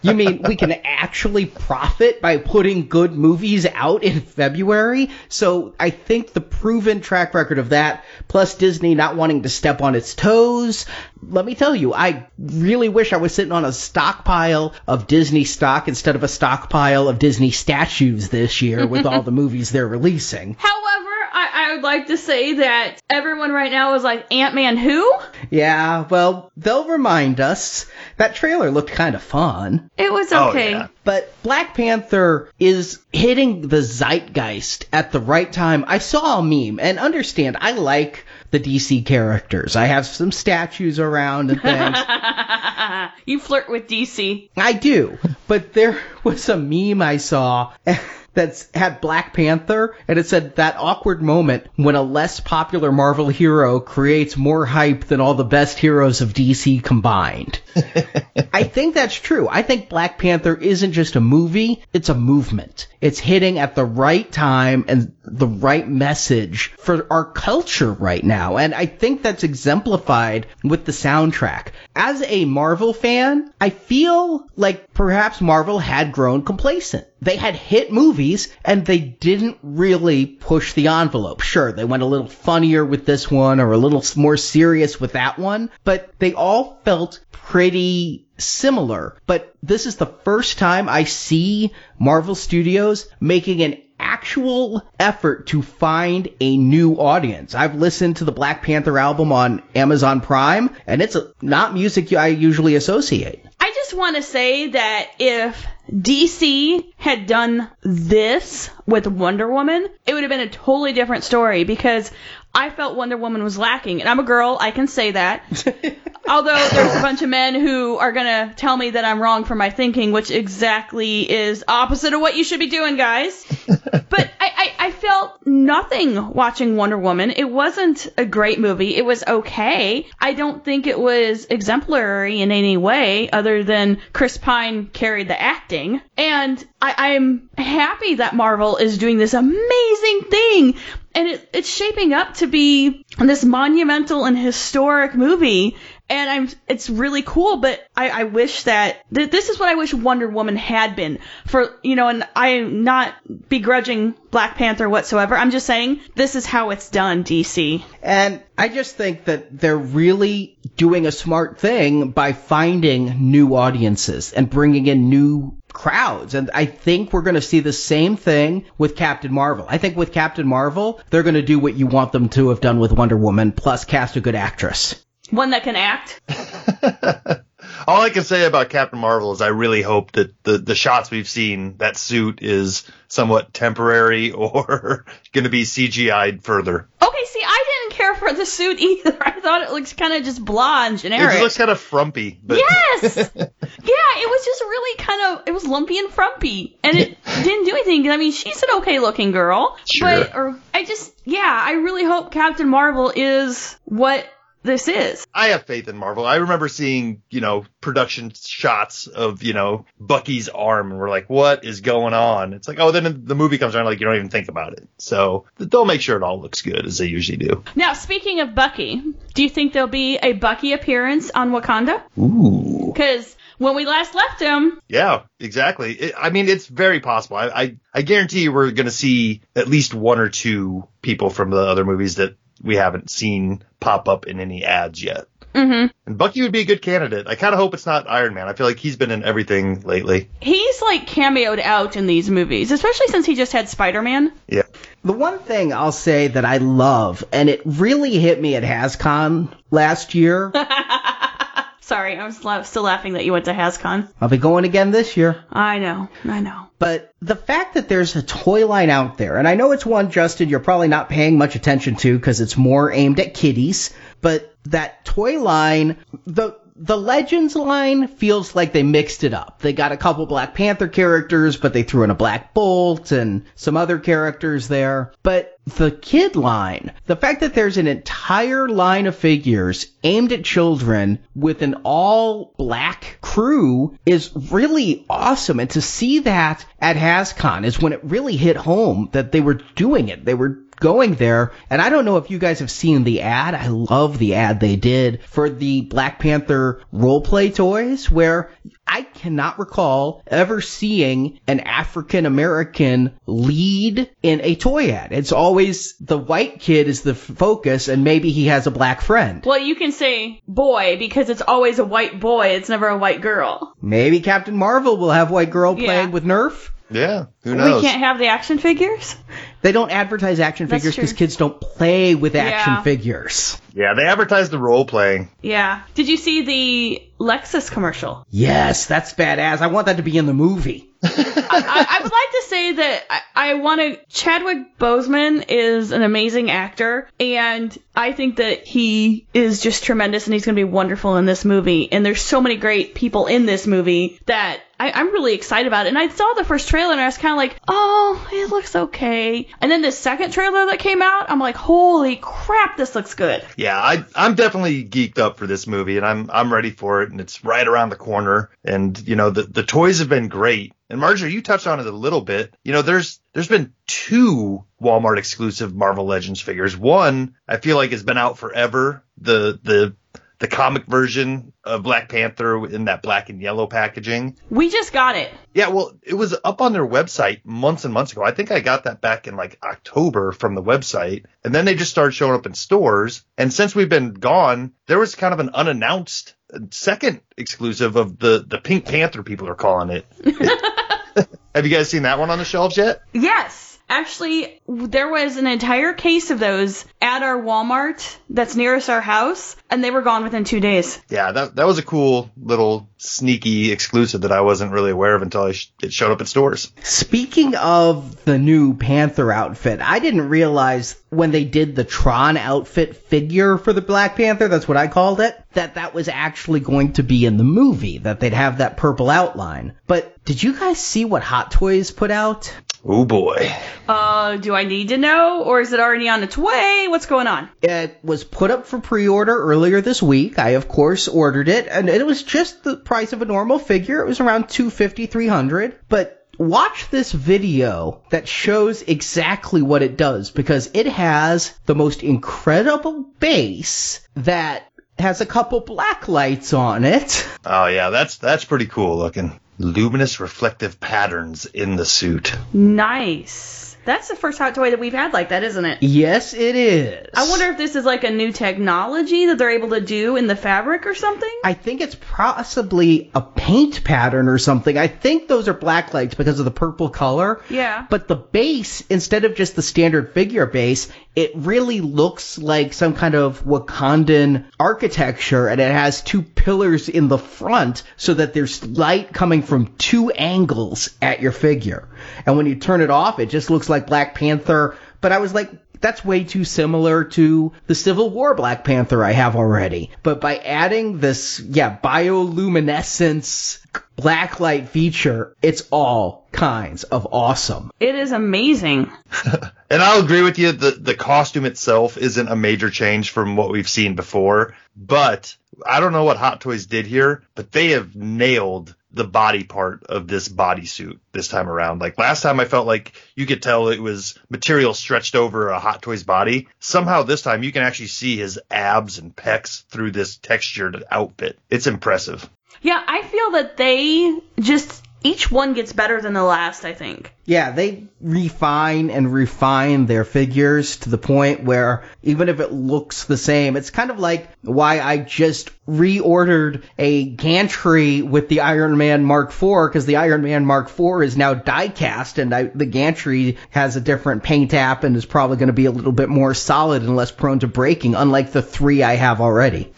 you 0.00 0.14
mean 0.14 0.40
we 0.42 0.56
can 0.56 0.72
actually 0.72 1.44
profit 1.44 2.22
by 2.22 2.38
putting 2.38 2.88
good 2.88 3.12
movies 3.12 3.66
out 3.66 4.02
in 4.02 4.20
February? 4.20 5.10
So 5.28 5.74
I 5.78 5.90
think 5.90 6.32
the 6.32 6.40
proven 6.40 7.02
track 7.02 7.34
record 7.34 7.58
of 7.58 7.68
that, 7.68 8.04
plus 8.28 8.54
Disney 8.54 8.94
not 8.94 9.14
wanting 9.14 9.42
to 9.42 9.50
step 9.50 9.82
on 9.82 9.94
its 9.94 10.14
toes, 10.14 10.86
let 11.30 11.44
me 11.44 11.54
tell 11.54 11.74
you, 11.74 11.92
I 11.94 12.26
really 12.38 12.88
wish 12.88 13.12
I 13.12 13.16
was 13.18 13.34
sitting 13.34 13.52
on 13.52 13.64
a 13.64 13.72
stockpile 13.72 14.74
of 14.86 15.06
Disney 15.06 15.44
stock 15.44 15.88
instead 15.88 16.16
of 16.16 16.22
a 16.22 16.28
stockpile 16.28 17.08
of 17.08 17.18
Disney 17.18 17.50
statues 17.50 18.28
this 18.28 18.62
year 18.62 18.86
with 18.86 19.06
all 19.06 19.22
the 19.22 19.30
movies 19.42 19.70
they're 19.70 19.86
releasing. 19.88 20.54
However, 20.58 21.10
I, 21.36 21.48
I 21.54 21.74
would 21.74 21.82
like 21.82 22.06
to 22.08 22.16
say 22.16 22.54
that 22.54 23.00
everyone 23.10 23.50
right 23.52 23.72
now 23.72 23.94
is 23.94 24.04
like, 24.04 24.32
Ant 24.32 24.54
Man 24.54 24.76
who? 24.76 25.18
Yeah, 25.50 26.06
well, 26.08 26.52
they'll 26.56 26.86
remind 26.88 27.40
us. 27.40 27.86
That 28.16 28.34
trailer 28.36 28.70
looked 28.70 28.90
kind 28.92 29.14
of 29.16 29.22
fun. 29.22 29.90
It 29.96 30.12
was 30.12 30.32
Oh, 30.32 30.50
okay. 30.50 30.70
yeah. 30.72 30.88
But 31.02 31.32
Black 31.42 31.74
Panther 31.74 32.48
is 32.58 33.00
hitting 33.12 33.66
the 33.68 33.82
zeitgeist 33.82 34.86
at 34.92 35.12
the 35.12 35.20
right 35.20 35.52
time. 35.52 35.84
I 35.86 35.98
saw 35.98 36.38
a 36.38 36.42
meme, 36.42 36.78
and 36.80 36.98
understand, 36.98 37.56
I 37.60 37.72
like 37.72 38.23
the 38.54 38.60
DC 38.60 39.04
characters. 39.04 39.74
I 39.74 39.86
have 39.86 40.06
some 40.06 40.30
statues 40.30 41.00
around 41.00 41.50
and 41.50 41.60
things. 41.60 41.98
you 43.26 43.40
flirt 43.40 43.68
with 43.68 43.88
DC. 43.88 44.48
I 44.56 44.72
do. 44.72 45.18
But 45.48 45.72
there 45.72 46.00
was 46.22 46.48
a 46.48 46.56
meme 46.56 47.02
I 47.02 47.16
saw 47.16 47.72
that's 48.34 48.68
had 48.74 49.00
Black 49.00 49.32
Panther 49.32 49.96
and 50.06 50.18
it 50.18 50.26
said 50.26 50.56
that 50.56 50.76
awkward 50.76 51.22
moment 51.22 51.66
when 51.76 51.94
a 51.94 52.02
less 52.02 52.40
popular 52.40 52.92
Marvel 52.92 53.28
hero 53.28 53.80
creates 53.80 54.36
more 54.36 54.66
hype 54.66 55.04
than 55.04 55.20
all 55.20 55.34
the 55.34 55.44
best 55.44 55.78
heroes 55.78 56.20
of 56.20 56.34
DC 56.34 56.82
combined. 56.82 57.60
I 58.52 58.64
think 58.64 58.94
that's 58.94 59.14
true. 59.14 59.48
I 59.48 59.62
think 59.62 59.88
Black 59.88 60.18
Panther 60.18 60.54
isn't 60.54 60.92
just 60.92 61.16
a 61.16 61.20
movie, 61.20 61.82
it's 61.92 62.08
a 62.08 62.14
movement. 62.14 62.88
It's 63.00 63.18
hitting 63.18 63.58
at 63.58 63.74
the 63.74 63.84
right 63.84 64.30
time 64.30 64.86
and 64.88 65.14
the 65.24 65.46
right 65.46 65.86
message 65.86 66.72
for 66.78 67.06
our 67.10 67.24
culture 67.24 67.92
right 67.92 68.24
now. 68.24 68.56
And 68.56 68.74
I 68.74 68.86
think 68.86 69.22
that's 69.22 69.44
exemplified 69.44 70.46
with 70.62 70.84
the 70.84 70.92
soundtrack. 70.92 71.68
As 71.94 72.22
a 72.22 72.44
Marvel 72.44 72.92
fan, 72.92 73.52
I 73.60 73.70
feel 73.70 74.46
like 74.56 74.92
perhaps 74.94 75.40
Marvel 75.40 75.78
had 75.78 76.12
grown 76.12 76.44
complacent. 76.44 77.06
They 77.24 77.36
had 77.36 77.56
hit 77.56 77.90
movies 77.90 78.54
and 78.64 78.84
they 78.84 78.98
didn't 78.98 79.56
really 79.62 80.26
push 80.26 80.74
the 80.74 80.88
envelope. 80.88 81.40
Sure, 81.40 81.72
they 81.72 81.84
went 81.84 82.02
a 82.02 82.06
little 82.06 82.28
funnier 82.28 82.84
with 82.84 83.06
this 83.06 83.30
one 83.30 83.60
or 83.60 83.72
a 83.72 83.78
little 83.78 84.04
more 84.16 84.36
serious 84.36 85.00
with 85.00 85.12
that 85.12 85.38
one, 85.38 85.70
but 85.84 86.10
they 86.18 86.34
all 86.34 86.80
felt 86.84 87.20
pretty 87.32 88.26
similar. 88.36 89.16
But 89.26 89.54
this 89.62 89.86
is 89.86 89.96
the 89.96 90.12
first 90.24 90.58
time 90.58 90.88
I 90.88 91.04
see 91.04 91.72
Marvel 91.98 92.34
Studios 92.34 93.08
making 93.20 93.62
an 93.62 93.80
actual 93.98 94.82
effort 95.00 95.46
to 95.46 95.62
find 95.62 96.28
a 96.40 96.56
new 96.56 96.94
audience. 96.94 97.54
I've 97.54 97.76
listened 97.76 98.16
to 98.16 98.24
the 98.24 98.32
Black 98.32 98.62
Panther 98.62 98.98
album 98.98 99.32
on 99.32 99.62
Amazon 99.74 100.20
Prime, 100.20 100.70
and 100.86 101.00
it's 101.00 101.16
not 101.40 101.74
music 101.74 102.12
I 102.12 102.26
usually 102.26 102.74
associate. 102.74 103.44
Just 103.84 103.98
want 103.98 104.16
to 104.16 104.22
say 104.22 104.68
that 104.68 105.10
if 105.18 105.66
DC 105.92 106.86
had 106.96 107.26
done 107.26 107.68
this 107.82 108.70
with 108.86 109.06
Wonder 109.06 109.46
Woman, 109.46 109.86
it 110.06 110.14
would 110.14 110.22
have 110.22 110.30
been 110.30 110.40
a 110.40 110.48
totally 110.48 110.94
different 110.94 111.22
story 111.22 111.64
because 111.64 112.10
I 112.54 112.70
felt 112.70 112.96
Wonder 112.96 113.18
Woman 113.18 113.44
was 113.44 113.58
lacking. 113.58 114.00
And 114.00 114.08
I'm 114.08 114.20
a 114.20 114.22
girl, 114.22 114.56
I 114.58 114.70
can 114.70 114.86
say 114.86 115.10
that. 115.10 115.42
Although 116.26 116.68
there's 116.72 116.96
a 116.96 117.02
bunch 117.02 117.20
of 117.20 117.28
men 117.28 117.56
who 117.56 117.98
are 117.98 118.12
going 118.12 118.24
to 118.24 118.54
tell 118.54 118.74
me 118.74 118.88
that 118.88 119.04
I'm 119.04 119.20
wrong 119.20 119.44
for 119.44 119.54
my 119.54 119.68
thinking, 119.68 120.12
which 120.12 120.30
exactly 120.30 121.30
is 121.30 121.62
opposite 121.68 122.14
of 122.14 122.22
what 122.22 122.38
you 122.38 122.44
should 122.44 122.60
be 122.60 122.70
doing, 122.70 122.96
guys. 122.96 123.44
but 123.66 124.30
I, 124.40 124.50
I 124.56 124.73
felt 125.04 125.46
nothing 125.46 126.32
watching 126.32 126.76
Wonder 126.76 126.98
Woman. 126.98 127.30
It 127.30 127.50
wasn't 127.50 128.06
a 128.16 128.24
great 128.24 128.58
movie. 128.58 128.96
It 128.96 129.04
was 129.04 129.22
okay. 129.26 130.06
I 130.18 130.32
don't 130.32 130.64
think 130.64 130.86
it 130.86 130.98
was 130.98 131.46
exemplary 131.46 132.40
in 132.40 132.50
any 132.50 132.76
way 132.76 133.28
other 133.30 133.64
than 133.64 134.00
Chris 134.12 134.38
Pine 134.38 134.86
carried 134.86 135.28
the 135.28 135.40
acting. 135.40 136.00
And 136.16 136.64
I, 136.80 136.94
I'm 136.96 137.50
happy 137.58 138.16
that 138.16 138.34
Marvel 138.34 138.76
is 138.76 138.98
doing 138.98 139.18
this 139.18 139.34
amazing 139.34 140.20
thing 140.30 140.74
and 141.14 141.28
it, 141.28 141.48
it's 141.52 141.68
shaping 141.68 142.12
up 142.12 142.34
to 142.34 142.46
be 142.46 143.04
this 143.18 143.44
monumental 143.44 144.24
and 144.24 144.36
historic 144.36 145.14
movie 145.14 145.76
and 146.08 146.30
I'm 146.30 146.48
it's 146.68 146.90
really 146.90 147.22
cool 147.22 147.58
but 147.58 147.80
I, 147.96 148.08
I 148.10 148.24
wish 148.24 148.64
that 148.64 149.04
th- 149.14 149.30
this 149.30 149.48
is 149.48 149.58
what 149.58 149.68
I 149.68 149.74
wish 149.74 149.94
Wonder 149.94 150.28
Woman 150.28 150.56
had 150.56 150.96
been 150.96 151.18
for 151.46 151.78
you 151.82 151.96
know 151.96 152.08
and 152.08 152.26
I'm 152.34 152.84
not 152.84 153.14
begrudging 153.48 154.14
Black 154.30 154.56
Panther 154.56 154.88
whatsoever 154.88 155.36
I'm 155.36 155.50
just 155.50 155.66
saying 155.66 156.00
this 156.14 156.34
is 156.34 156.46
how 156.46 156.70
it's 156.70 156.90
done 156.90 157.24
DC 157.24 157.82
And 158.02 158.42
I 158.56 158.68
just 158.68 158.96
think 158.96 159.24
that 159.24 159.58
they're 159.58 159.76
really 159.76 160.58
doing 160.76 161.06
a 161.06 161.12
smart 161.12 161.58
thing 161.58 162.10
by 162.10 162.32
finding 162.32 163.30
new 163.30 163.54
audiences 163.54 164.32
and 164.32 164.48
bringing 164.48 164.86
in 164.86 165.08
new 165.08 165.56
crowds. 165.72 166.34
And 166.34 166.50
I 166.54 166.64
think 166.66 167.12
we're 167.12 167.22
going 167.22 167.34
to 167.34 167.42
see 167.42 167.60
the 167.60 167.72
same 167.72 168.16
thing 168.16 168.66
with 168.78 168.96
Captain 168.96 169.32
Marvel. 169.32 169.66
I 169.68 169.78
think 169.78 169.96
with 169.96 170.12
Captain 170.12 170.46
Marvel, 170.46 171.00
they're 171.10 171.22
going 171.22 171.34
to 171.34 171.42
do 171.42 171.58
what 171.58 171.74
you 171.74 171.86
want 171.86 172.12
them 172.12 172.28
to 172.30 172.50
have 172.50 172.60
done 172.60 172.78
with 172.78 172.92
Wonder 172.92 173.16
Woman, 173.16 173.52
plus 173.52 173.84
cast 173.84 174.16
a 174.16 174.20
good 174.20 174.36
actress. 174.36 175.03
One 175.30 175.50
that 175.50 175.62
can 175.62 175.76
act 175.76 176.20
All 177.86 178.00
I 178.00 178.10
can 178.10 178.24
say 178.24 178.46
about 178.46 178.70
Captain 178.70 178.98
Marvel 178.98 179.32
is 179.32 179.40
I 179.42 179.48
really 179.48 179.82
hope 179.82 180.12
that 180.12 180.42
the, 180.44 180.58
the 180.58 180.74
shots 180.74 181.10
we've 181.10 181.28
seen, 181.28 181.76
that 181.78 181.96
suit 181.96 182.42
is 182.42 182.84
somewhat 183.08 183.52
temporary 183.52 184.30
or 184.32 185.04
going 185.32 185.44
to 185.44 185.50
be 185.50 185.64
CGI'd 185.64 186.42
further. 186.44 186.88
okay 187.02 187.24
see 187.26 187.40
I 187.44 187.64
didn't 187.88 187.96
care 187.98 188.14
for 188.14 188.32
the 188.32 188.46
suit 188.46 188.80
either 188.80 189.16
I 189.20 189.40
thought 189.40 189.62
it 189.62 189.70
looks 189.70 189.92
kind 189.92 190.14
of 190.14 190.24
just 190.24 190.42
blah 190.44 190.86
and 190.86 190.94
It 190.96 191.02
generic 191.02 191.30
just 191.32 191.42
looks 191.42 191.56
kind 191.58 191.70
of 191.70 191.80
frumpy. 191.80 192.38
But 192.42 192.58
Yes. 192.58 193.16
yeah, 193.16 193.42
it 193.42 194.30
was 194.30 194.44
just 194.44 194.60
really 194.62 194.98
kind 194.98 195.38
of 195.38 195.48
it 195.48 195.52
was 195.52 195.66
lumpy 195.66 195.98
and 195.98 196.10
frumpy, 196.10 196.78
and 196.84 196.96
it 196.96 197.18
didn't 197.42 197.64
do 197.66 197.72
anything. 197.72 198.10
I 198.10 198.16
mean, 198.16 198.32
she's 198.32 198.62
an 198.62 198.68
okay 198.78 198.98
looking 199.00 199.32
girl, 199.32 199.76
Sure. 199.84 200.08
but 200.08 200.34
or 200.36 200.58
I 200.72 200.84
just 200.84 201.12
yeah, 201.24 201.60
I 201.66 201.72
really 201.72 202.04
hope 202.04 202.30
Captain 202.30 202.68
Marvel 202.68 203.12
is 203.14 203.76
what 203.84 204.26
this 204.64 204.88
is. 204.88 205.26
I 205.32 205.48
have 205.48 205.64
faith 205.66 205.88
in 205.88 205.96
Marvel. 205.96 206.26
I 206.26 206.36
remember 206.36 206.68
seeing, 206.68 207.22
you 207.30 207.40
know, 207.40 207.66
production 207.80 208.32
shots 208.34 209.06
of, 209.06 209.42
you 209.42 209.52
know, 209.52 209.84
Bucky's 210.00 210.48
arm 210.48 210.90
and 210.90 210.98
we're 210.98 211.10
like, 211.10 211.28
what 211.28 211.64
is 211.64 211.82
going 211.82 212.14
on? 212.14 212.54
It's 212.54 212.66
like, 212.66 212.80
oh, 212.80 212.90
then 212.90 213.24
the 213.26 213.34
movie 213.34 213.58
comes 213.58 213.76
around, 213.76 213.84
like, 213.84 214.00
you 214.00 214.06
don't 214.06 214.16
even 214.16 214.30
think 214.30 214.48
about 214.48 214.72
it. 214.72 214.88
So 214.98 215.44
they'll 215.58 215.84
make 215.84 216.00
sure 216.00 216.16
it 216.16 216.22
all 216.22 216.40
looks 216.40 216.62
good 216.62 216.86
as 216.86 216.98
they 216.98 217.06
usually 217.06 217.36
do. 217.36 217.62
Now, 217.76 217.92
speaking 217.92 218.40
of 218.40 218.54
Bucky, 218.54 219.02
do 219.34 219.42
you 219.42 219.50
think 219.50 219.74
there'll 219.74 219.86
be 219.86 220.16
a 220.16 220.32
Bucky 220.32 220.72
appearance 220.72 221.30
on 221.30 221.50
Wakanda? 221.50 222.02
Ooh. 222.18 222.90
Because 222.92 223.36
when 223.58 223.76
we 223.76 223.84
last 223.84 224.14
left 224.14 224.40
him, 224.40 224.80
Yeah, 224.88 225.22
exactly. 225.38 225.92
It, 225.92 226.14
I 226.18 226.30
mean, 226.30 226.48
it's 226.48 226.66
very 226.66 227.00
possible. 227.00 227.36
I, 227.36 227.48
I, 227.48 227.76
I 227.92 228.02
guarantee 228.02 228.42
you 228.42 228.52
we're 228.52 228.70
going 228.70 228.86
to 228.86 228.92
see 228.92 229.42
at 229.54 229.68
least 229.68 229.92
one 229.94 230.18
or 230.18 230.28
two 230.28 230.88
people 231.02 231.30
from 231.30 231.50
the 231.50 231.58
other 231.58 231.84
movies 231.84 232.16
that 232.16 232.36
we 232.62 232.76
haven't 232.76 233.10
seen 233.10 233.62
pop 233.84 234.08
up 234.08 234.26
in 234.26 234.40
any 234.40 234.64
ads 234.64 235.02
yet. 235.02 235.26
mhm, 235.54 235.90
And 236.06 236.18
Bucky 236.18 236.42
would 236.42 236.50
be 236.52 236.60
a 236.60 236.64
good 236.64 236.82
candidate. 236.82 237.28
I 237.28 237.36
kind 237.36 237.54
of 237.54 237.60
hope 237.60 237.74
it's 237.74 237.86
not 237.86 238.08
Iron 238.10 238.34
Man. 238.34 238.48
I 238.48 238.54
feel 238.54 238.66
like 238.66 238.78
he's 238.78 238.96
been 238.96 239.10
in 239.12 239.22
everything 239.22 239.82
lately. 239.82 240.28
he's 240.40 240.82
like 240.82 241.06
cameoed 241.06 241.60
out 241.60 241.96
in 241.96 242.06
these 242.08 242.28
movies, 242.28 242.72
especially 242.72 243.06
since 243.08 243.24
he 243.26 243.34
just 243.36 243.52
had 243.52 243.68
Spider 243.68 244.02
Man. 244.02 244.32
Yeah. 244.48 244.62
The 245.04 245.12
one 245.12 245.38
thing 245.38 245.72
I'll 245.72 245.92
say 245.92 246.28
that 246.28 246.44
I 246.44 246.56
love, 246.56 247.22
and 247.32 247.48
it 247.48 247.60
really 247.64 248.18
hit 248.18 248.40
me 248.40 248.56
at 248.56 248.62
HasCon 248.64 249.54
last 249.70 250.14
year, 250.14 250.50
Sorry, 251.80 252.18
I'm 252.18 252.32
still 252.32 252.64
still 252.64 252.82
laughing 252.84 253.12
that 253.12 253.26
you 253.26 253.32
went 253.32 253.44
to 253.44 253.52
HasCon. 253.52 254.08
I'll 254.20 254.28
be 254.30 254.38
going 254.38 254.64
again 254.64 254.90
this 254.90 255.16
year. 255.18 255.44
I 255.52 255.78
know, 255.78 256.08
I 256.24 256.40
know. 256.40 256.63
But 256.78 257.12
the 257.20 257.36
fact 257.36 257.74
that 257.74 257.88
there's 257.88 258.16
a 258.16 258.22
toy 258.22 258.66
line 258.66 258.90
out 258.90 259.16
there, 259.16 259.36
and 259.36 259.46
I 259.46 259.54
know 259.54 259.72
it's 259.72 259.86
one, 259.86 260.10
Justin, 260.10 260.48
you're 260.48 260.60
probably 260.60 260.88
not 260.88 261.08
paying 261.08 261.38
much 261.38 261.54
attention 261.54 261.96
to 261.96 262.18
because 262.18 262.40
it's 262.40 262.56
more 262.56 262.92
aimed 262.92 263.20
at 263.20 263.34
kiddies, 263.34 263.94
but 264.20 264.54
that 264.64 265.04
toy 265.04 265.40
line, 265.40 265.96
the 266.26 266.56
the 266.76 266.96
Legends 266.96 267.54
line 267.54 268.08
feels 268.08 268.56
like 268.56 268.72
they 268.72 268.82
mixed 268.82 269.22
it 269.22 269.32
up. 269.32 269.60
They 269.60 269.72
got 269.72 269.92
a 269.92 269.96
couple 269.96 270.26
Black 270.26 270.54
Panther 270.54 270.88
characters, 270.88 271.56
but 271.56 271.72
they 271.72 271.84
threw 271.84 272.02
in 272.02 272.10
a 272.10 272.16
Black 272.16 272.52
Bolt 272.52 273.12
and 273.12 273.44
some 273.54 273.76
other 273.76 273.98
characters 273.98 274.66
there. 274.66 275.12
But 275.22 275.56
the 275.66 275.90
kid 275.90 276.36
line, 276.36 276.92
the 277.06 277.16
fact 277.16 277.40
that 277.40 277.54
there's 277.54 277.78
an 277.78 277.86
entire 277.86 278.68
line 278.68 279.06
of 279.06 279.16
figures 279.16 279.86
aimed 280.02 280.32
at 280.32 280.44
children 280.44 281.20
with 281.34 281.62
an 281.62 281.74
all 281.84 282.54
black 282.58 283.18
crew 283.20 283.96
is 284.04 284.30
really 284.34 285.06
awesome. 285.08 285.60
And 285.60 285.70
to 285.70 285.80
see 285.80 286.18
that 286.20 286.66
at 286.80 286.96
HasCon 286.96 287.64
is 287.64 287.80
when 287.80 287.92
it 287.92 288.04
really 288.04 288.36
hit 288.36 288.56
home 288.56 289.08
that 289.12 289.32
they 289.32 289.40
were 289.40 289.60
doing 289.74 290.08
it. 290.08 290.24
They 290.24 290.34
were 290.34 290.58
going 290.76 291.14
there. 291.14 291.52
And 291.70 291.80
I 291.80 291.88
don't 291.90 292.04
know 292.04 292.16
if 292.16 292.30
you 292.30 292.38
guys 292.38 292.60
have 292.60 292.70
seen 292.70 293.04
the 293.04 293.22
ad. 293.22 293.54
I 293.54 293.68
love 293.68 294.18
the 294.18 294.34
ad 294.34 294.60
they 294.60 294.76
did 294.76 295.22
for 295.24 295.48
the 295.50 295.82
Black 295.82 296.18
Panther 296.18 296.80
roleplay 296.92 297.54
toys 297.54 298.10
where 298.10 298.50
I 298.86 299.02
cannot 299.02 299.58
recall 299.58 300.22
ever 300.26 300.60
seeing 300.60 301.40
an 301.46 301.60
African 301.60 302.26
American 302.26 303.18
lead 303.26 304.10
in 304.22 304.40
a 304.42 304.54
toy 304.54 304.90
ad. 304.90 305.12
It's 305.12 305.32
always 305.32 305.96
the 305.98 306.18
white 306.18 306.60
kid 306.60 306.88
is 306.88 307.02
the 307.02 307.14
focus 307.14 307.88
and 307.88 308.04
maybe 308.04 308.30
he 308.30 308.46
has 308.46 308.66
a 308.66 308.70
black 308.70 309.00
friend. 309.00 309.42
Well, 309.44 309.58
you 309.58 309.74
can 309.74 309.92
say 309.92 310.40
boy 310.46 310.96
because 310.98 311.30
it's 311.30 311.42
always 311.42 311.78
a 311.78 311.84
white 311.84 312.20
boy. 312.20 312.48
It's 312.48 312.68
never 312.68 312.88
a 312.88 312.98
white 312.98 313.20
girl. 313.20 313.74
Maybe 313.80 314.20
Captain 314.20 314.56
Marvel 314.56 314.96
will 314.96 315.10
have 315.10 315.30
white 315.30 315.50
girl 315.50 315.78
Yeah. 315.78 315.86
playing 315.86 316.10
with 316.12 316.24
Nerf. 316.24 316.70
Yeah. 316.90 317.26
Who 317.42 317.54
knows? 317.54 317.82
We 317.82 317.88
can't 317.88 318.00
have 318.02 318.18
the 318.18 318.26
action 318.28 318.58
figures. 318.58 319.16
They 319.64 319.72
don't 319.72 319.90
advertise 319.90 320.40
action 320.40 320.66
That's 320.66 320.82
figures 320.82 320.94
because 320.94 321.12
kids 321.14 321.36
don't 321.36 321.58
play 321.58 322.14
with 322.14 322.36
action 322.36 322.74
Yeah. 322.74 322.82
figures. 322.82 323.58
Yeah, 323.72 323.94
they 323.94 324.04
advertise 324.04 324.50
the 324.50 324.58
role 324.58 324.84
playing. 324.84 325.30
Yeah. 325.40 325.80
Did 325.94 326.06
you 326.06 326.18
see 326.18 326.42
the 326.42 327.02
Lexus 327.18 327.70
commercial? 327.70 328.26
Yes, 328.30 328.84
that's 328.84 329.14
badass. 329.14 329.62
I 329.62 329.68
want 329.68 329.86
that 329.86 329.96
to 329.96 330.02
be 330.02 330.18
in 330.18 330.26
the 330.26 330.34
movie. 330.34 330.90
I, 331.02 331.86
I 331.90 332.02
would 332.02 332.12
like 332.12 332.42
to 332.42 332.42
say 332.48 332.72
that 332.72 333.04
I, 333.10 333.20
I 333.34 333.54
want 333.54 333.80
to. 333.80 333.98
Chadwick 334.08 334.78
Boseman 334.78 335.44
is 335.48 335.92
an 335.92 336.02
amazing 336.02 336.50
actor, 336.50 337.08
and 337.18 337.76
I 337.94 338.12
think 338.12 338.36
that 338.36 338.66
he 338.66 339.26
is 339.34 339.60
just 339.60 339.84
tremendous, 339.84 340.26
and 340.26 340.34
he's 340.34 340.44
going 340.44 340.56
to 340.56 340.60
be 340.60 340.64
wonderful 340.64 341.16
in 341.16 341.24
this 341.26 341.44
movie. 341.44 341.90
And 341.92 342.04
there's 342.06 342.22
so 342.22 342.40
many 342.40 342.56
great 342.56 342.94
people 342.94 343.26
in 343.26 343.44
this 343.44 343.66
movie 343.66 344.18
that 344.26 344.60
I, 344.80 344.92
I'm 344.92 345.12
really 345.12 345.34
excited 345.34 345.66
about 345.66 345.86
it. 345.86 345.90
And 345.90 345.98
I 345.98 346.08
saw 346.08 346.32
the 346.34 346.44
first 346.44 346.68
trailer, 346.68 346.92
and 346.92 347.00
I 347.00 347.06
was 347.06 347.18
kind 347.18 347.32
of 347.32 347.36
like, 347.36 347.56
oh, 347.68 348.28
it 348.32 348.50
looks 348.50 348.74
okay. 348.74 349.48
And 349.60 349.70
then 349.70 349.82
the 349.82 349.92
second 349.92 350.32
trailer 350.32 350.66
that 350.66 350.78
came 350.78 351.02
out, 351.02 351.30
I'm 351.30 351.38
like, 351.38 351.56
holy 351.56 352.16
crap, 352.16 352.76
this 352.76 352.94
looks 352.94 353.14
good. 353.14 353.44
Yeah, 353.56 353.78
I, 353.78 354.04
I'm 354.14 354.34
definitely 354.34 354.84
geeked 354.84 355.18
up 355.18 355.38
for 355.38 355.46
this 355.46 355.66
movie, 355.66 355.96
and 355.96 356.06
I'm 356.06 356.30
I'm 356.32 356.52
ready 356.52 356.70
for 356.70 357.02
it, 357.02 357.10
and 357.10 357.20
it's 357.20 357.44
right 357.44 357.66
around 357.66 357.90
the 357.90 357.96
corner. 357.96 358.50
And 358.64 358.98
you 359.06 359.16
know, 359.16 359.30
the 359.30 359.42
the 359.42 359.62
toys 359.62 359.98
have 360.00 360.08
been 360.08 360.28
great. 360.28 360.72
And 360.90 361.00
Marjorie, 361.00 361.32
you 361.32 361.42
touched 361.42 361.66
on 361.66 361.80
it 361.80 361.86
a 361.86 361.90
little 361.92 362.20
bit. 362.20 362.54
You 362.62 362.72
know, 362.72 362.82
there's 362.82 363.20
there's 363.32 363.48
been 363.48 363.72
two 363.86 364.64
Walmart 364.80 365.18
exclusive 365.18 365.74
Marvel 365.74 366.04
Legends 366.04 366.40
figures. 366.40 366.76
One 366.76 367.34
I 367.48 367.56
feel 367.56 367.76
like 367.76 367.90
has 367.90 368.02
been 368.02 368.18
out 368.18 368.38
forever. 368.38 369.04
The 369.18 369.58
the 369.62 369.96
the 370.38 370.48
comic 370.48 370.86
version 370.86 371.52
of 371.64 371.82
Black 371.82 372.08
Panther 372.08 372.66
in 372.66 372.86
that 372.86 373.02
black 373.02 373.30
and 373.30 373.40
yellow 373.40 373.66
packaging. 373.66 374.36
We 374.50 374.70
just 374.70 374.92
got 374.92 375.16
it. 375.16 375.32
Yeah, 375.52 375.68
well, 375.68 375.92
it 376.02 376.14
was 376.14 376.34
up 376.44 376.60
on 376.60 376.72
their 376.72 376.86
website 376.86 377.44
months 377.44 377.84
and 377.84 377.94
months 377.94 378.12
ago. 378.12 378.22
I 378.22 378.32
think 378.32 378.50
I 378.50 378.60
got 378.60 378.84
that 378.84 379.00
back 379.00 379.26
in 379.26 379.36
like 379.36 379.58
October 379.62 380.32
from 380.32 380.54
the 380.54 380.62
website. 380.62 381.24
And 381.44 381.54
then 381.54 381.64
they 381.64 381.74
just 381.74 381.90
started 381.90 382.12
showing 382.12 382.34
up 382.34 382.46
in 382.46 382.54
stores. 382.54 383.24
And 383.38 383.52
since 383.52 383.74
we've 383.74 383.88
been 383.88 384.12
gone, 384.12 384.72
there 384.86 384.98
was 384.98 385.14
kind 385.14 385.32
of 385.32 385.40
an 385.40 385.50
unannounced 385.50 386.34
second 386.70 387.20
exclusive 387.36 387.96
of 387.96 388.18
the, 388.18 388.44
the 388.46 388.58
Pink 388.58 388.84
Panther 388.84 389.22
people 389.22 389.48
are 389.48 389.54
calling 389.54 389.90
it. 389.90 390.06
Have 391.54 391.64
you 391.64 391.70
guys 391.70 391.88
seen 391.90 392.02
that 392.02 392.18
one 392.18 392.30
on 392.30 392.38
the 392.38 392.44
shelves 392.44 392.76
yet? 392.76 393.02
Yes. 393.12 393.73
Actually, 393.88 394.60
there 394.66 395.08
was 395.08 395.36
an 395.36 395.46
entire 395.46 395.92
case 395.92 396.30
of 396.30 396.38
those 396.38 396.84
at 397.02 397.22
our 397.22 397.40
Walmart 397.40 398.16
that's 398.30 398.56
nearest 398.56 398.88
our 398.88 399.00
house, 399.00 399.56
and 399.70 399.84
they 399.84 399.90
were 399.90 400.02
gone 400.02 400.24
within 400.24 400.44
two 400.44 400.60
days. 400.60 401.00
Yeah, 401.08 401.32
that 401.32 401.56
that 401.56 401.66
was 401.66 401.78
a 401.78 401.82
cool 401.82 402.30
little 402.36 402.88
sneaky 402.96 403.70
exclusive 403.72 404.22
that 404.22 404.32
I 404.32 404.40
wasn't 404.40 404.72
really 404.72 404.90
aware 404.90 405.14
of 405.14 405.22
until 405.22 405.42
I 405.42 405.52
sh- 405.52 405.70
it 405.82 405.92
showed 405.92 406.12
up 406.12 406.20
at 406.20 406.28
stores. 406.28 406.72
Speaking 406.82 407.54
of 407.54 408.24
the 408.24 408.38
new 408.38 408.74
Panther 408.74 409.30
outfit, 409.30 409.80
I 409.80 409.98
didn't 409.98 410.28
realize 410.28 410.96
when 411.10 411.30
they 411.30 411.44
did 411.44 411.76
the 411.76 411.84
Tron 411.84 412.36
outfit 412.36 412.96
figure 412.96 413.58
for 413.58 413.72
the 413.72 413.82
Black 413.82 414.16
Panther, 414.16 414.48
that's 414.48 414.66
what 414.66 414.76
I 414.76 414.88
called 414.88 415.20
it, 415.20 415.36
that 415.52 415.74
that 415.74 415.94
was 415.94 416.08
actually 416.08 416.60
going 416.60 416.94
to 416.94 417.02
be 417.02 417.26
in 417.26 417.36
the 417.36 417.44
movie, 417.44 417.98
that 417.98 418.20
they'd 418.20 418.32
have 418.32 418.58
that 418.58 418.76
purple 418.76 419.10
outline. 419.10 419.76
But 419.86 420.24
did 420.24 420.42
you 420.42 420.58
guys 420.58 420.78
see 420.78 421.04
what 421.04 421.22
Hot 421.22 421.50
Toys 421.50 421.90
put 421.90 422.10
out? 422.10 422.52
Oh 422.86 423.04
boy. 423.06 423.50
Uh, 423.88 424.36
do 424.36 424.54
I 424.54 424.64
need 424.64 424.88
to 424.88 424.98
know, 424.98 425.42
or 425.44 425.60
is 425.60 425.72
it 425.72 425.80
already 425.80 426.08
on 426.08 426.22
its 426.22 426.36
way? 426.36 426.86
What's 426.88 427.06
going 427.06 427.26
on? 427.26 427.48
It 427.62 427.98
was 428.02 428.24
put 428.24 428.50
up 428.50 428.66
for 428.66 428.78
pre-order 428.78 429.34
earlier 429.34 429.80
this 429.80 430.02
week. 430.02 430.38
I 430.38 430.50
of 430.50 430.68
course 430.68 431.08
ordered 431.08 431.48
it, 431.48 431.66
and 431.66 431.88
it 431.88 432.04
was 432.04 432.22
just 432.22 432.62
the 432.62 432.76
price 432.76 433.12
of 433.14 433.22
a 433.22 433.26
normal 433.26 433.58
figure. 433.58 434.00
It 434.00 434.06
was 434.06 434.20
around 434.20 434.48
250 434.48 435.06
300 435.06 435.78
but 435.88 436.26
watch 436.38 436.90
this 436.90 437.12
video 437.12 438.02
that 438.10 438.28
shows 438.28 438.82
exactly 438.82 439.62
what 439.62 439.82
it 439.82 439.96
does 439.96 440.30
because 440.30 440.70
it 440.74 440.86
has 440.86 441.54
the 441.66 441.74
most 441.74 442.02
incredible 442.02 443.04
base 443.20 444.06
that 444.16 444.68
has 444.98 445.20
a 445.20 445.26
couple 445.26 445.60
black 445.60 446.08
lights 446.08 446.52
on 446.52 446.84
it. 446.84 447.26
Oh 447.44 447.66
yeah, 447.66 447.90
that's 447.90 448.16
that's 448.18 448.44
pretty 448.44 448.66
cool 448.66 448.98
looking. 448.98 449.38
Luminous 449.58 450.18
reflective 450.18 450.80
patterns 450.80 451.46
in 451.46 451.76
the 451.76 451.86
suit. 451.86 452.34
Nice. 452.52 453.73
That's 453.84 454.08
the 454.08 454.16
first 454.16 454.38
hot 454.38 454.54
toy 454.54 454.70
that 454.70 454.80
we've 454.80 454.92
had 454.92 455.12
like 455.12 455.30
that, 455.30 455.42
isn't 455.42 455.64
it? 455.64 455.82
Yes, 455.82 456.34
it 456.34 456.56
is. 456.56 457.08
I 457.14 457.28
wonder 457.28 457.46
if 457.46 457.58
this 457.58 457.76
is 457.76 457.84
like 457.84 458.04
a 458.04 458.10
new 458.10 458.32
technology 458.32 459.26
that 459.26 459.38
they're 459.38 459.50
able 459.50 459.70
to 459.70 459.80
do 459.80 460.16
in 460.16 460.26
the 460.26 460.36
fabric 460.36 460.86
or 460.86 460.94
something. 460.94 461.30
I 461.44 461.54
think 461.54 461.80
it's 461.80 461.94
possibly 461.94 463.10
a 463.14 463.20
paint 463.20 463.84
pattern 463.84 464.28
or 464.28 464.38
something. 464.38 464.78
I 464.78 464.86
think 464.88 465.28
those 465.28 465.48
are 465.48 465.54
black 465.54 465.92
lights 465.92 466.14
because 466.14 466.38
of 466.38 466.44
the 466.44 466.50
purple 466.50 466.88
color. 466.88 467.42
Yeah. 467.50 467.86
But 467.88 468.08
the 468.08 468.16
base, 468.16 468.82
instead 468.88 469.24
of 469.24 469.34
just 469.34 469.56
the 469.56 469.62
standard 469.62 470.14
figure 470.14 470.46
base, 470.46 470.90
it 471.16 471.32
really 471.34 471.80
looks 471.80 472.38
like 472.38 472.72
some 472.72 472.94
kind 472.94 473.14
of 473.14 473.44
Wakandan 473.44 474.46
architecture 474.58 475.48
and 475.48 475.60
it 475.60 475.70
has 475.70 476.02
two 476.02 476.22
pillars 476.22 476.88
in 476.88 477.08
the 477.08 477.18
front 477.18 477.82
so 477.96 478.14
that 478.14 478.34
there's 478.34 478.64
light 478.66 479.12
coming 479.12 479.42
from 479.42 479.74
two 479.78 480.10
angles 480.10 480.90
at 481.00 481.20
your 481.20 481.32
figure. 481.32 481.88
And 482.26 482.36
when 482.36 482.46
you 482.46 482.56
turn 482.56 482.80
it 482.80 482.90
off, 482.90 483.18
it 483.18 483.30
just 483.30 483.50
looks 483.50 483.68
like 483.68 483.73
Black 483.80 484.14
Panther. 484.14 484.76
But 485.00 485.12
I 485.12 485.18
was 485.18 485.34
like, 485.34 485.50
that's 485.80 486.04
way 486.04 486.24
too 486.24 486.44
similar 486.44 487.04
to 487.04 487.52
the 487.66 487.74
Civil 487.74 488.08
War 488.08 488.34
Black 488.34 488.64
Panther 488.64 489.04
I 489.04 489.12
have 489.12 489.36
already. 489.36 489.90
But 490.02 490.20
by 490.20 490.36
adding 490.38 490.98
this, 490.98 491.40
yeah, 491.40 491.76
bioluminescence 491.84 493.58
blacklight 493.96 494.68
feature, 494.68 495.36
it's 495.42 495.68
all 495.70 496.26
kinds 496.32 496.84
of 496.84 497.08
awesome. 497.12 497.70
It 497.80 497.94
is 497.94 498.12
amazing. 498.12 498.90
And 499.70 499.82
I'll 499.82 500.04
agree 500.04 500.22
with 500.22 500.38
you. 500.38 500.52
The 500.52 500.70
the 500.70 500.94
costume 500.94 501.46
itself 501.46 501.96
isn't 501.96 502.28
a 502.28 502.36
major 502.36 502.70
change 502.70 503.10
from 503.10 503.34
what 503.34 503.50
we've 503.50 503.68
seen 503.68 503.96
before, 503.96 504.54
but 504.76 505.34
I 505.66 505.80
don't 505.80 505.92
know 505.92 506.04
what 506.04 506.16
Hot 506.16 506.40
Toys 506.40 506.66
did 506.66 506.86
here, 506.86 507.24
but 507.34 507.50
they 507.50 507.70
have 507.70 507.96
nailed 507.96 508.76
the 508.94 509.04
body 509.04 509.42
part 509.42 509.84
of 509.84 510.06
this 510.06 510.28
bodysuit 510.28 510.98
this 511.12 511.28
time 511.28 511.48
around. 511.48 511.80
Like 511.80 511.98
last 511.98 512.22
time, 512.22 512.38
I 512.38 512.44
felt 512.44 512.66
like 512.66 512.92
you 513.16 513.26
could 513.26 513.42
tell 513.42 513.68
it 513.68 513.80
was 513.80 514.18
material 514.30 514.72
stretched 514.72 515.16
over 515.16 515.48
a 515.48 515.58
Hot 515.58 515.82
Toys 515.82 516.04
body. 516.04 516.48
Somehow 516.60 517.02
this 517.02 517.22
time, 517.22 517.42
you 517.42 517.50
can 517.50 517.62
actually 517.62 517.88
see 517.88 518.16
his 518.16 518.38
abs 518.50 518.98
and 518.98 519.14
pecs 519.14 519.64
through 519.66 519.90
this 519.90 520.16
textured 520.16 520.84
outfit. 520.90 521.38
It's 521.50 521.66
impressive. 521.66 522.28
Yeah, 522.62 522.82
I 522.86 523.02
feel 523.02 523.32
that 523.32 523.56
they 523.56 524.20
just 524.38 524.83
each 525.04 525.30
one 525.30 525.52
gets 525.52 525.74
better 525.74 526.00
than 526.00 526.14
the 526.14 526.22
last, 526.22 526.64
I 526.64 526.72
think. 526.72 527.12
Yeah, 527.26 527.50
they 527.50 527.84
refine 528.00 528.88
and 528.88 529.12
refine 529.12 529.84
their 529.84 530.02
figures 530.02 530.78
to 530.78 530.88
the 530.88 530.96
point 530.96 531.44
where 531.44 531.84
even 532.02 532.30
if 532.30 532.40
it 532.40 532.52
looks 532.52 533.04
the 533.04 533.18
same, 533.18 533.56
it's 533.56 533.68
kind 533.68 533.90
of 533.90 533.98
like 533.98 534.30
why 534.40 534.80
I 534.80 534.96
just 534.96 535.50
reordered 535.66 536.62
a 536.78 537.04
gantry 537.04 538.00
with 538.00 538.30
the 538.30 538.40
Iron 538.40 538.78
Man 538.78 539.04
Mark 539.04 539.28
IV 539.28 539.68
because 539.68 539.84
the 539.84 539.96
Iron 539.96 540.22
Man 540.22 540.46
Mark 540.46 540.70
IV 540.70 541.02
is 541.02 541.18
now 541.18 541.34
die 541.34 541.68
cast 541.68 542.18
and 542.18 542.34
I, 542.34 542.44
the 542.44 542.66
gantry 542.66 543.36
has 543.50 543.76
a 543.76 543.82
different 543.82 544.22
paint 544.22 544.54
app 544.54 544.84
and 544.84 544.96
is 544.96 545.04
probably 545.04 545.36
going 545.36 545.48
to 545.48 545.52
be 545.52 545.66
a 545.66 545.70
little 545.70 545.92
bit 545.92 546.08
more 546.08 546.32
solid 546.32 546.82
and 546.82 546.96
less 546.96 547.10
prone 547.10 547.40
to 547.40 547.46
breaking, 547.46 547.94
unlike 547.94 548.32
the 548.32 548.42
three 548.42 548.82
I 548.82 548.94
have 548.94 549.20
already. 549.20 549.70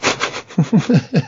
uh, 0.59 1.23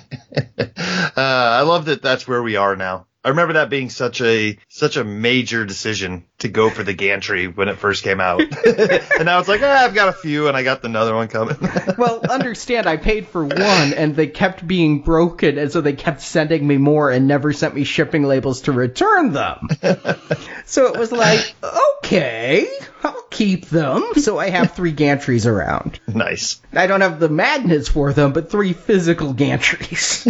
I 1.17 1.63
love 1.63 1.87
that 1.87 2.01
that's 2.01 2.29
where 2.29 2.45
we 2.45 2.55
are 2.55 2.77
now. 2.77 3.08
I 3.29 3.31
remember 3.33 3.53
that 3.55 3.69
being 3.69 3.91
such 3.91 4.23
a 4.23 4.59
such 4.69 4.97
a 4.97 5.05
major 5.05 5.67
decision 5.67 6.25
to 6.39 6.49
go 6.49 6.71
for 6.71 6.83
the 6.83 6.95
gantry 6.95 7.47
when 7.47 7.69
it 7.69 7.77
first 7.77 8.03
came 8.03 8.23
out, 8.23 8.41
and 8.65 9.27
now 9.27 9.39
it's 9.39 9.49
like 9.49 9.61
ah, 9.63 9.85
I've 9.85 9.93
got 9.93 10.09
a 10.09 10.15
few, 10.15 10.49
and 10.49 10.57
I 10.57 10.63
got 10.63 10.83
another 10.83 11.15
one 11.15 11.29
coming. 11.29 11.59
well, 11.99 12.23
understand, 12.27 12.87
I 12.87 12.97
paid 12.97 13.29
for 13.29 13.45
one, 13.45 13.93
and 13.93 14.17
they 14.17 14.29
kept 14.29 14.67
being 14.67 15.03
broken, 15.03 15.59
and 15.59 15.71
so 15.71 15.83
they 15.83 15.93
kept 15.93 16.23
sending 16.23 16.67
me 16.67 16.79
more, 16.79 17.11
and 17.11 17.29
never 17.29 17.53
sent 17.53 17.75
me 17.75 17.85
shipping 17.85 18.23
labels 18.23 18.63
to 18.63 18.73
return 18.73 19.35
them. 19.35 19.69
so 20.65 20.87
it 20.87 20.99
was 20.99 21.13
like, 21.13 21.55
okay, 21.99 22.67
I'll 23.05 23.27
keep 23.29 23.67
them. 23.67 24.05
So 24.15 24.39
I 24.39 24.49
have 24.49 24.73
three 24.73 24.95
gantries 24.95 25.45
around. 25.45 26.01
nice. 26.07 26.63
I 26.73 26.87
don't 26.87 27.03
have 27.03 27.21
the 27.21 27.29
magnets 27.29 27.91
for 27.91 28.15
them, 28.15 28.33
but 28.33 28.51
three 28.51 28.73
physical 28.73 29.35
gantries. 29.35 30.25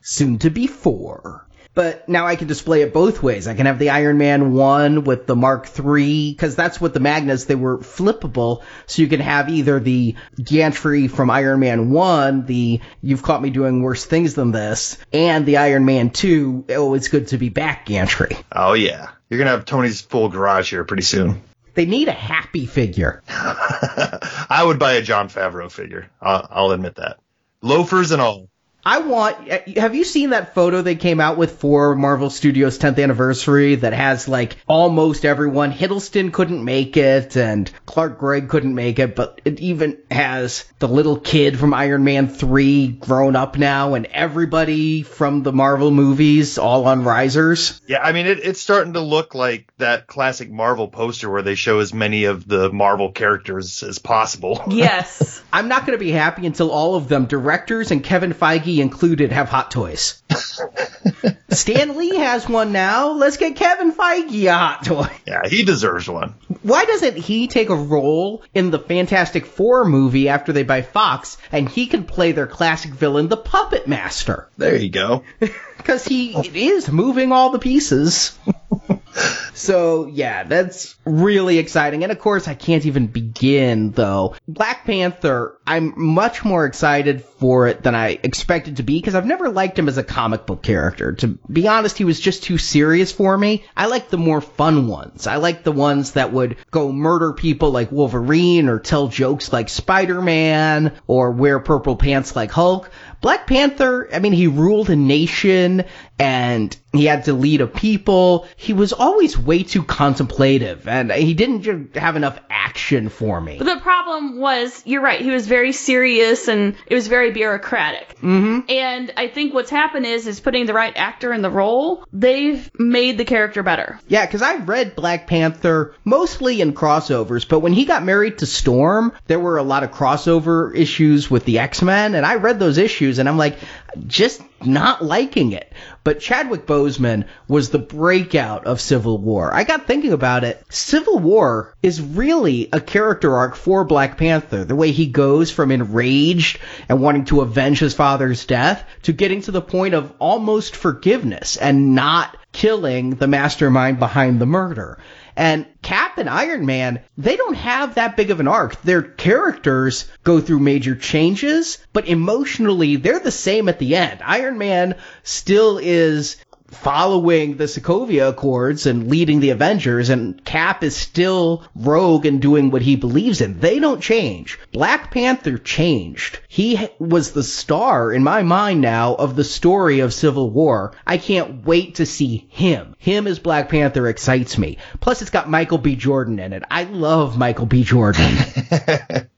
Soon 0.00 0.38
to 0.38 0.48
be 0.48 0.66
four. 0.66 1.44
But 1.74 2.08
now 2.08 2.26
I 2.26 2.34
can 2.34 2.48
display 2.48 2.82
it 2.82 2.92
both 2.92 3.22
ways. 3.22 3.46
I 3.46 3.54
can 3.54 3.66
have 3.66 3.78
the 3.78 3.90
Iron 3.90 4.18
Man 4.18 4.52
1 4.52 5.04
with 5.04 5.26
the 5.26 5.36
Mark 5.36 5.68
III, 5.78 6.32
because 6.32 6.56
that's 6.56 6.80
what 6.80 6.92
the 6.92 6.98
magnets, 6.98 7.44
they 7.44 7.54
were 7.54 7.78
flippable. 7.78 8.62
So 8.86 9.02
you 9.02 9.08
can 9.08 9.20
have 9.20 9.48
either 9.48 9.78
the 9.78 10.16
gantry 10.42 11.06
from 11.06 11.30
Iron 11.30 11.60
Man 11.60 11.90
1, 11.90 12.46
the 12.46 12.80
You've 13.00 13.22
Caught 13.22 13.42
Me 13.42 13.50
Doing 13.50 13.82
Worse 13.82 14.04
Things 14.04 14.34
Than 14.34 14.50
This, 14.50 14.98
and 15.12 15.46
the 15.46 15.58
Iron 15.58 15.84
Man 15.84 16.10
2, 16.10 16.64
Oh, 16.70 16.94
It's 16.94 17.08
Good 17.08 17.28
to 17.28 17.38
Be 17.38 17.48
Back 17.48 17.86
gantry. 17.86 18.36
Oh 18.50 18.72
yeah, 18.72 19.10
you're 19.28 19.38
gonna 19.38 19.50
have 19.50 19.64
Tony's 19.64 20.00
full 20.00 20.28
garage 20.30 20.70
here 20.70 20.84
pretty 20.84 21.04
soon. 21.04 21.42
They 21.74 21.86
need 21.86 22.08
a 22.08 22.12
happy 22.12 22.66
figure. 22.66 23.22
I 23.28 24.64
would 24.66 24.80
buy 24.80 24.94
a 24.94 25.02
Jon 25.02 25.28
Favreau 25.28 25.70
figure. 25.70 26.10
I'll, 26.20 26.48
I'll 26.50 26.70
admit 26.72 26.96
that. 26.96 27.18
Loafers 27.62 28.10
and 28.10 28.20
all. 28.20 28.48
I 28.84 29.00
want. 29.00 29.48
Have 29.76 29.94
you 29.94 30.04
seen 30.04 30.30
that 30.30 30.54
photo 30.54 30.82
they 30.82 30.94
came 30.94 31.20
out 31.20 31.36
with 31.36 31.60
for 31.60 31.94
Marvel 31.94 32.30
Studios 32.30 32.78
10th 32.78 33.02
anniversary 33.02 33.74
that 33.74 33.92
has 33.92 34.28
like 34.28 34.56
almost 34.66 35.24
everyone? 35.24 35.72
Hiddleston 35.72 36.32
couldn't 36.32 36.64
make 36.64 36.96
it, 36.96 37.36
and 37.36 37.70
Clark 37.86 38.18
Gregg 38.18 38.48
couldn't 38.48 38.74
make 38.74 38.98
it, 38.98 39.14
but 39.14 39.40
it 39.44 39.60
even 39.60 39.98
has 40.10 40.64
the 40.78 40.88
little 40.88 41.18
kid 41.18 41.58
from 41.58 41.74
Iron 41.74 42.04
Man 42.04 42.28
3 42.28 42.88
grown 42.88 43.36
up 43.36 43.58
now, 43.58 43.94
and 43.94 44.06
everybody 44.06 45.02
from 45.02 45.42
the 45.42 45.52
Marvel 45.52 45.90
movies 45.90 46.56
all 46.56 46.86
on 46.86 47.04
risers. 47.04 47.82
Yeah, 47.86 48.02
I 48.02 48.12
mean 48.12 48.26
it, 48.26 48.38
it's 48.42 48.60
starting 48.60 48.94
to 48.94 49.00
look 49.00 49.34
like 49.34 49.70
that 49.78 50.06
classic 50.06 50.50
Marvel 50.50 50.88
poster 50.88 51.28
where 51.28 51.42
they 51.42 51.56
show 51.56 51.80
as 51.80 51.92
many 51.92 52.24
of 52.24 52.46
the 52.46 52.70
Marvel 52.72 53.12
characters 53.12 53.82
as 53.82 53.98
possible. 53.98 54.62
Yes. 54.70 55.42
I'm 55.52 55.68
not 55.68 55.86
going 55.86 55.98
to 55.98 56.04
be 56.04 56.12
happy 56.12 56.46
until 56.46 56.70
all 56.70 56.94
of 56.94 57.08
them, 57.08 57.26
directors 57.26 57.90
and 57.90 58.04
Kevin 58.04 58.34
Feige 58.34 58.77
included, 58.80 59.32
have 59.32 59.48
hot 59.48 59.70
toys. 59.70 60.22
Stan 61.50 61.96
Lee 61.96 62.16
has 62.16 62.48
one 62.48 62.72
now. 62.72 63.12
Let's 63.12 63.36
get 63.38 63.56
Kevin 63.56 63.92
Feige 63.92 64.44
a 64.44 64.54
hot 64.54 64.84
toy. 64.84 65.08
yeah, 65.26 65.48
he 65.48 65.64
deserves 65.64 66.08
one. 66.08 66.34
Why 66.62 66.84
doesn't 66.84 67.16
he 67.16 67.48
take 67.48 67.70
a 67.70 67.74
role 67.74 68.42
in 68.54 68.70
the 68.70 68.78
Fantastic 68.78 69.46
Four 69.46 69.84
movie 69.86 70.28
after 70.28 70.52
they 70.52 70.62
buy 70.62 70.82
Fox 70.82 71.38
and 71.50 71.68
he 71.68 71.86
can 71.86 72.04
play 72.04 72.32
their 72.32 72.46
classic 72.46 72.92
villain, 72.92 73.28
the 73.28 73.36
Puppet 73.36 73.88
Master? 73.88 74.48
There 74.56 74.76
you 74.76 74.90
go. 74.90 75.22
Because 75.78 76.04
he 76.04 76.34
is 76.34 76.90
moving 76.90 77.32
all 77.32 77.48
the 77.50 77.58
pieces. 77.60 78.36
so, 79.54 80.06
yeah, 80.06 80.44
that's 80.44 80.96
really 81.04 81.58
exciting. 81.58 82.02
And 82.02 82.12
of 82.12 82.18
course, 82.18 82.48
I 82.48 82.54
can't 82.54 82.86
even 82.86 83.06
begin, 83.06 83.92
though. 83.92 84.36
Black 84.46 84.84
Panther, 84.84 85.58
I'm 85.66 85.94
much 85.96 86.44
more 86.44 86.64
excited 86.64 87.24
for 87.24 87.68
it 87.68 87.82
than 87.82 87.94
I 87.94 88.18
expected 88.22 88.76
to 88.76 88.82
be 88.82 88.98
because 88.98 89.14
I've 89.14 89.26
never 89.26 89.48
liked 89.48 89.78
him 89.78 89.88
as 89.88 89.98
a 89.98 90.04
comic 90.04 90.46
book 90.46 90.62
character. 90.62 91.12
To 91.12 91.38
be 91.50 91.68
honest, 91.68 91.98
he 91.98 92.04
was 92.04 92.20
just 92.20 92.42
too 92.42 92.58
serious 92.58 93.12
for 93.12 93.36
me. 93.36 93.64
I 93.76 93.86
like 93.86 94.08
the 94.08 94.18
more 94.18 94.40
fun 94.40 94.88
ones. 94.88 95.26
I 95.26 95.36
like 95.36 95.64
the 95.64 95.72
ones 95.72 96.12
that 96.12 96.32
would 96.32 96.56
go 96.70 96.92
murder 96.92 97.32
people 97.32 97.70
like 97.70 97.92
Wolverine 97.92 98.68
or 98.68 98.78
tell 98.78 99.08
jokes 99.08 99.52
like 99.52 99.68
Spider-Man 99.68 100.92
or 101.06 101.30
wear 101.32 101.58
purple 101.60 101.96
pants 101.96 102.34
like 102.34 102.50
Hulk. 102.50 102.90
Black 103.20 103.48
Panther, 103.48 104.08
I 104.12 104.20
mean, 104.20 104.32
he 104.32 104.46
ruled 104.46 104.90
a 104.90 104.96
nation 104.96 105.84
and 106.18 106.76
he 106.92 107.04
had 107.04 107.24
to 107.26 107.32
lead 107.32 107.60
a 107.60 107.66
people. 107.66 108.46
He 108.56 108.72
was 108.72 108.92
always 108.92 109.38
way 109.38 109.62
too 109.62 109.82
contemplative 109.82 110.88
and 110.88 111.12
he 111.12 111.34
didn't 111.34 111.94
have 111.94 112.16
enough 112.16 112.38
action 112.50 113.08
for 113.08 113.40
me. 113.40 113.58
But 113.58 113.66
the 113.72 113.80
problem 113.80 114.38
was, 114.38 114.82
you're 114.84 115.02
right, 115.02 115.20
he 115.20 115.30
was 115.30 115.46
very 115.46 115.72
serious 115.72 116.48
and 116.48 116.74
it 116.86 116.94
was 116.94 117.06
very 117.06 117.30
bureaucratic. 117.30 118.16
Mm-hmm. 118.16 118.70
And 118.70 119.12
I 119.16 119.28
think 119.28 119.54
what's 119.54 119.70
happened 119.70 120.06
is, 120.06 120.26
is 120.26 120.40
putting 120.40 120.66
the 120.66 120.74
right 120.74 120.96
actor 120.96 121.32
in 121.32 121.42
the 121.42 121.50
role, 121.50 122.04
they've 122.12 122.70
made 122.78 123.18
the 123.18 123.24
character 123.24 123.62
better. 123.62 124.00
Yeah, 124.08 124.26
because 124.26 124.42
I 124.42 124.56
read 124.56 124.96
Black 124.96 125.26
Panther 125.26 125.94
mostly 126.04 126.60
in 126.60 126.72
crossovers, 126.72 127.46
but 127.46 127.60
when 127.60 127.72
he 127.72 127.84
got 127.84 128.02
married 128.02 128.38
to 128.38 128.46
Storm, 128.46 129.12
there 129.26 129.38
were 129.38 129.58
a 129.58 129.62
lot 129.62 129.84
of 129.84 129.90
crossover 129.92 130.74
issues 130.74 131.30
with 131.30 131.44
the 131.44 131.60
X-Men, 131.60 132.14
and 132.14 132.26
I 132.26 132.36
read 132.36 132.58
those 132.58 132.78
issues 132.78 133.18
and 133.18 133.28
I'm 133.28 133.38
like, 133.38 133.58
just 134.06 134.42
not 134.64 135.04
liking 135.04 135.52
it. 135.52 135.72
But 136.04 136.20
Chadwick 136.20 136.66
Boseman 136.66 137.26
was 137.48 137.70
the 137.70 137.78
breakout 137.78 138.66
of 138.66 138.80
Civil 138.80 139.18
War. 139.18 139.52
I 139.52 139.64
got 139.64 139.86
thinking 139.86 140.12
about 140.12 140.44
it. 140.44 140.62
Civil 140.68 141.18
War 141.18 141.74
is 141.82 142.00
really 142.00 142.68
a 142.72 142.80
character 142.80 143.34
arc 143.34 143.56
for 143.56 143.84
Black 143.84 144.16
Panther. 144.18 144.64
The 144.64 144.76
way 144.76 144.90
he 144.90 145.06
goes 145.06 145.50
from 145.50 145.70
enraged 145.70 146.58
and 146.88 147.00
wanting 147.00 147.26
to 147.26 147.40
avenge 147.40 147.78
his 147.78 147.94
father's 147.94 148.46
death 148.46 148.84
to 149.02 149.12
getting 149.12 149.42
to 149.42 149.52
the 149.52 149.62
point 149.62 149.94
of 149.94 150.12
almost 150.18 150.76
forgiveness 150.76 151.56
and 151.56 151.94
not 151.94 152.36
killing 152.52 153.10
the 153.10 153.28
mastermind 153.28 153.98
behind 153.98 154.40
the 154.40 154.46
murder. 154.46 154.98
And 155.38 155.66
Cap 155.82 156.18
and 156.18 156.28
Iron 156.28 156.66
Man, 156.66 156.98
they 157.16 157.36
don't 157.36 157.54
have 157.54 157.94
that 157.94 158.16
big 158.16 158.32
of 158.32 158.40
an 158.40 158.48
arc. 158.48 158.82
Their 158.82 159.02
characters 159.02 160.10
go 160.24 160.40
through 160.40 160.58
major 160.58 160.96
changes, 160.96 161.78
but 161.92 162.08
emotionally, 162.08 162.96
they're 162.96 163.20
the 163.20 163.30
same 163.30 163.68
at 163.68 163.78
the 163.78 163.94
end. 163.94 164.20
Iron 164.24 164.58
Man 164.58 164.96
still 165.22 165.78
is 165.78 166.38
following 166.70 167.56
the 167.56 167.64
Sokovia 167.64 168.28
Accords 168.28 168.86
and 168.86 169.08
leading 169.08 169.40
the 169.40 169.50
Avengers, 169.50 170.10
and 170.10 170.44
Cap 170.44 170.82
is 170.82 170.96
still 170.96 171.64
rogue 171.74 172.26
and 172.26 172.40
doing 172.40 172.70
what 172.70 172.82
he 172.82 172.96
believes 172.96 173.40
in. 173.40 173.58
They 173.60 173.78
don't 173.78 174.02
change. 174.02 174.58
Black 174.72 175.10
Panther 175.10 175.58
changed. 175.58 176.40
He 176.48 176.88
was 176.98 177.32
the 177.32 177.42
star 177.42 178.12
in 178.12 178.22
my 178.22 178.42
mind 178.42 178.80
now 178.80 179.14
of 179.14 179.36
the 179.36 179.44
story 179.44 180.00
of 180.00 180.12
Civil 180.12 180.50
War. 180.50 180.92
I 181.06 181.18
can't 181.18 181.64
wait 181.64 181.96
to 181.96 182.06
see 182.06 182.46
him. 182.50 182.94
Him 182.98 183.26
as 183.26 183.38
Black 183.38 183.68
Panther 183.68 184.06
excites 184.06 184.58
me. 184.58 184.78
Plus, 185.00 185.22
it's 185.22 185.30
got 185.30 185.50
Michael 185.50 185.78
B. 185.78 185.96
Jordan 185.96 186.38
in 186.38 186.52
it. 186.52 186.62
I 186.70 186.84
love 186.84 187.38
Michael 187.38 187.66
B. 187.66 187.84
Jordan. 187.84 188.36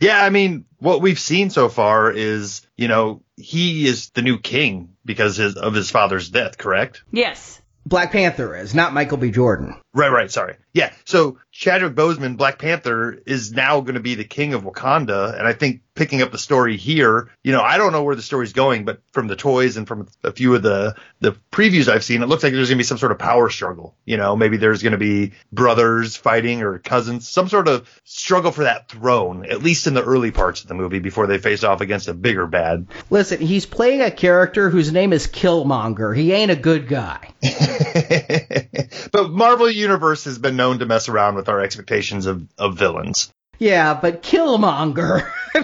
yeah, 0.00 0.22
I 0.22 0.30
mean, 0.30 0.64
what 0.78 1.02
we've 1.02 1.18
seen 1.18 1.50
so 1.50 1.68
far 1.68 2.10
is, 2.10 2.66
you 2.76 2.88
know, 2.88 3.22
he 3.36 3.86
is 3.86 4.10
the 4.10 4.22
new 4.22 4.38
king 4.38 4.96
because 5.04 5.36
his, 5.36 5.56
of 5.56 5.74
his 5.74 5.90
father's 5.90 6.28
death, 6.28 6.58
correct? 6.58 7.02
Yes. 7.10 7.60
Black 7.86 8.12
Panther 8.12 8.54
is, 8.54 8.74
not 8.74 8.92
Michael 8.92 9.16
B. 9.16 9.30
Jordan. 9.30 9.80
Right, 9.98 10.12
right, 10.12 10.30
sorry. 10.30 10.54
Yeah, 10.72 10.92
so 11.06 11.38
Chadwick 11.50 11.96
Boseman, 11.96 12.36
Black 12.36 12.60
Panther, 12.60 13.20
is 13.26 13.50
now 13.50 13.80
going 13.80 13.96
to 13.96 14.00
be 14.00 14.14
the 14.14 14.22
king 14.22 14.54
of 14.54 14.62
Wakanda, 14.62 15.36
and 15.36 15.44
I 15.44 15.54
think 15.54 15.82
picking 15.98 16.22
up 16.22 16.30
the 16.30 16.38
story 16.38 16.76
here, 16.76 17.28
you 17.42 17.50
know, 17.50 17.60
I 17.60 17.76
don't 17.76 17.90
know 17.90 18.04
where 18.04 18.14
the 18.14 18.22
story's 18.22 18.52
going, 18.52 18.84
but 18.84 19.02
from 19.10 19.26
the 19.26 19.34
toys 19.34 19.76
and 19.76 19.88
from 19.88 20.06
a 20.22 20.30
few 20.30 20.54
of 20.54 20.62
the 20.62 20.94
the 21.18 21.36
previews 21.50 21.88
I've 21.88 22.04
seen, 22.04 22.22
it 22.22 22.26
looks 22.26 22.44
like 22.44 22.52
there's 22.52 22.68
going 22.68 22.76
to 22.76 22.82
be 22.82 22.84
some 22.84 22.98
sort 22.98 23.10
of 23.10 23.18
power 23.18 23.50
struggle. 23.50 23.96
You 24.04 24.16
know, 24.16 24.36
maybe 24.36 24.56
there's 24.56 24.84
going 24.84 24.92
to 24.92 24.98
be 24.98 25.32
brothers 25.52 26.16
fighting 26.16 26.62
or 26.62 26.78
cousins, 26.78 27.28
some 27.28 27.48
sort 27.48 27.66
of 27.66 27.90
struggle 28.04 28.52
for 28.52 28.62
that 28.62 28.88
throne, 28.88 29.44
at 29.44 29.64
least 29.64 29.88
in 29.88 29.94
the 29.94 30.04
early 30.04 30.30
parts 30.30 30.62
of 30.62 30.68
the 30.68 30.74
movie 30.74 31.00
before 31.00 31.26
they 31.26 31.38
face 31.38 31.64
off 31.64 31.80
against 31.80 32.06
a 32.06 32.14
bigger 32.14 32.46
bad. 32.46 32.86
Listen, 33.10 33.40
he's 33.40 33.66
playing 33.66 34.00
a 34.00 34.12
character 34.12 34.70
whose 34.70 34.92
name 34.92 35.12
is 35.12 35.26
Killmonger. 35.26 36.16
He 36.16 36.32
ain't 36.32 36.52
a 36.52 36.56
good 36.56 36.86
guy. 36.86 37.34
but 39.10 39.30
Marvel 39.30 39.68
Universe 39.88 40.24
has 40.24 40.38
been 40.38 40.56
known 40.56 40.78
to 40.80 40.86
mess 40.86 41.08
around 41.08 41.34
with 41.34 41.48
our 41.48 41.60
expectations 41.60 42.26
of, 42.26 42.46
of 42.58 42.76
villains. 42.76 43.32
Yeah, 43.58 43.94
but 43.94 44.22
Killmonger. 44.22 45.28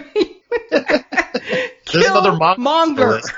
There's 0.71 2.07
another 2.07 2.33
mon- 2.33 2.61
Monger. 2.61 3.21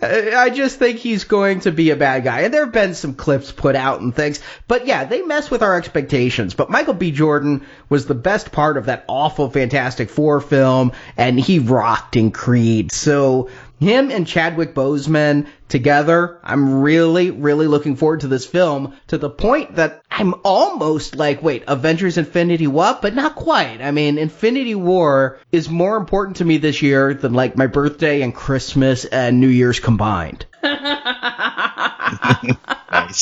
I 0.00 0.50
just 0.54 0.78
think 0.78 0.98
he's 0.98 1.24
going 1.24 1.60
to 1.60 1.72
be 1.72 1.90
a 1.90 1.96
bad 1.96 2.24
guy. 2.24 2.42
And 2.42 2.52
there 2.52 2.64
have 2.64 2.72
been 2.72 2.94
some 2.94 3.14
clips 3.14 3.50
put 3.50 3.74
out 3.74 4.00
and 4.00 4.14
things. 4.14 4.40
But 4.68 4.86
yeah, 4.86 5.04
they 5.04 5.22
mess 5.22 5.50
with 5.50 5.62
our 5.62 5.76
expectations. 5.76 6.54
But 6.54 6.70
Michael 6.70 6.94
B. 6.94 7.10
Jordan 7.10 7.66
was 7.88 8.06
the 8.06 8.14
best 8.14 8.52
part 8.52 8.76
of 8.76 8.86
that 8.86 9.04
awful 9.08 9.50
Fantastic 9.50 10.10
Four 10.10 10.40
film, 10.40 10.92
and 11.16 11.38
he 11.38 11.58
rocked 11.58 12.16
in 12.16 12.30
Creed. 12.30 12.92
So 12.92 13.48
him 13.80 14.10
and 14.10 14.26
Chadwick 14.26 14.74
Boseman 14.74 15.46
together, 15.68 16.38
I'm 16.42 16.80
really, 16.80 17.30
really 17.30 17.66
looking 17.66 17.96
forward 17.96 18.20
to 18.20 18.28
this 18.28 18.46
film 18.46 18.94
to 19.08 19.18
the 19.18 19.30
point 19.30 19.76
that 19.76 20.02
I'm 20.10 20.34
almost 20.44 21.16
like, 21.16 21.42
wait, 21.42 21.64
Avengers 21.68 22.18
Infinity 22.18 22.66
what? 22.66 23.02
But 23.02 23.14
not 23.14 23.36
quite. 23.36 23.80
I 23.80 23.90
mean, 23.90 24.18
Infinity 24.18 24.74
War 24.74 25.38
is 25.52 25.68
more 25.68 25.96
important 25.96 26.38
to 26.38 26.44
me 26.44 26.58
this 26.58 26.82
year 26.82 27.14
than 27.14 27.34
like 27.34 27.56
my 27.56 27.66
birthday 27.66 28.22
and 28.22 28.34
Christmas 28.34 29.04
and 29.04 29.40
New 29.40 29.48
Year's 29.48 29.80
combined. 29.80 30.46
nice. 30.62 30.76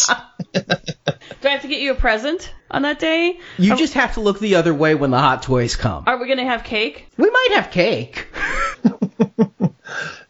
Do 0.55 1.49
I 1.49 1.53
have 1.53 1.63
to 1.63 1.69
get 1.69 1.81
you 1.81 1.93
a 1.93 1.97
present 1.97 2.53
on 2.71 2.83
that 2.83 2.99
day? 2.99 3.39
You 3.59 3.75
Are- 3.75 3.77
just 3.77 3.95
have 3.95 4.15
to 4.15 4.21
look 4.21 4.41
the 4.41 4.57
other 4.57 4.73
way 4.73 4.95
when 4.95 5.11
the 5.11 5.19
hot 5.19 5.43
toys 5.43 5.77
come. 5.77 6.05
Are 6.07 6.19
we 6.19 6.27
going 6.27 6.39
to 6.39 6.45
have 6.45 6.65
cake? 6.65 7.09
We 7.17 7.31
might 7.31 7.49
have 7.53 7.71
cake. 7.71 8.29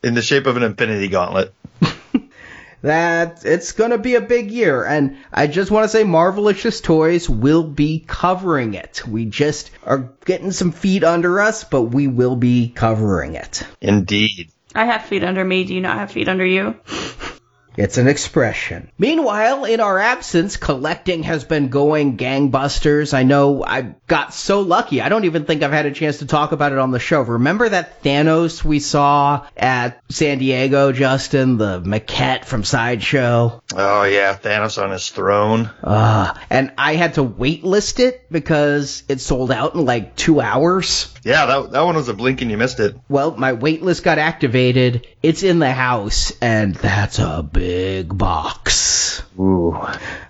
In 0.02 0.14
the 0.14 0.22
shape 0.22 0.46
of 0.46 0.56
an 0.56 0.62
infinity 0.62 1.09
gauntlet. 1.09 1.52
that 2.82 3.44
it's 3.44 3.72
gonna 3.72 3.98
be 3.98 4.14
a 4.14 4.20
big 4.20 4.50
year, 4.50 4.85
and 4.85 5.16
I 5.32 5.46
just 5.46 5.70
want 5.70 5.85
to 5.85 5.88
say 5.88 6.04
Marvelicious 6.04 6.82
Toys 6.82 7.28
will 7.28 7.64
be 7.64 8.04
covering 8.06 8.74
it. 8.74 9.06
We 9.06 9.24
just 9.24 9.70
are 9.82 10.11
getting 10.24 10.52
some 10.52 10.72
feet 10.72 11.02
under 11.02 11.40
us, 11.40 11.64
but 11.64 11.82
we 11.82 12.06
will 12.06 12.37
be 12.37 12.68
covering 12.68 13.35
it. 13.35 13.62
Indeed. 13.80 14.50
I 14.74 14.85
have 14.85 15.06
feet 15.06 15.24
under 15.24 15.44
me. 15.44 15.64
Do 15.64 15.74
you 15.74 15.80
not 15.80 15.96
have 15.96 16.12
feet 16.12 16.28
under 16.28 16.44
you? 16.44 16.76
It's 17.76 17.98
an 17.98 18.08
expression. 18.08 18.90
Meanwhile, 18.98 19.64
in 19.64 19.80
our 19.80 19.98
absence, 19.98 20.56
collecting 20.56 21.24
has 21.24 21.44
been 21.44 21.68
going 21.68 22.16
gangbusters. 22.16 23.12
I 23.12 23.22
know 23.22 23.62
I 23.64 23.94
got 24.06 24.32
so 24.32 24.60
lucky. 24.60 25.00
I 25.00 25.08
don't 25.08 25.24
even 25.24 25.44
think 25.44 25.62
I've 25.62 25.72
had 25.72 25.86
a 25.86 25.92
chance 25.92 26.18
to 26.18 26.26
talk 26.26 26.52
about 26.52 26.72
it 26.72 26.78
on 26.78 26.90
the 26.90 26.98
show. 26.98 27.20
Remember 27.22 27.68
that 27.68 28.02
Thanos 28.02 28.64
we 28.64 28.80
saw 28.80 29.46
at 29.56 30.02
San 30.10 30.38
Diego, 30.38 30.92
Justin? 30.92 31.58
The 31.58 31.80
maquette 31.80 32.44
from 32.44 32.64
Sideshow? 32.64 33.62
Oh 33.74 34.04
yeah, 34.04 34.36
Thanos 34.36 34.82
on 34.82 34.90
his 34.90 35.10
throne. 35.10 35.70
Uh, 35.82 36.34
and 36.50 36.72
I 36.78 36.94
had 36.94 37.14
to 37.14 37.24
waitlist 37.24 38.00
it 38.00 38.30
because 38.30 39.02
it 39.08 39.20
sold 39.20 39.50
out 39.50 39.74
in 39.74 39.84
like 39.84 40.16
two 40.16 40.40
hours. 40.40 41.12
Yeah, 41.26 41.46
that 41.46 41.72
that 41.72 41.80
one 41.80 41.96
was 41.96 42.08
a 42.08 42.14
blink 42.14 42.40
and 42.40 42.52
you 42.52 42.56
missed 42.56 42.78
it. 42.78 42.96
Well, 43.08 43.36
my 43.36 43.52
waitlist 43.52 44.04
got 44.04 44.18
activated. 44.18 45.08
It's 45.24 45.42
in 45.42 45.58
the 45.58 45.72
house, 45.72 46.32
and 46.40 46.72
that's 46.72 47.18
a 47.18 47.42
big 47.42 48.16
box. 48.16 49.24
Ooh. 49.38 49.76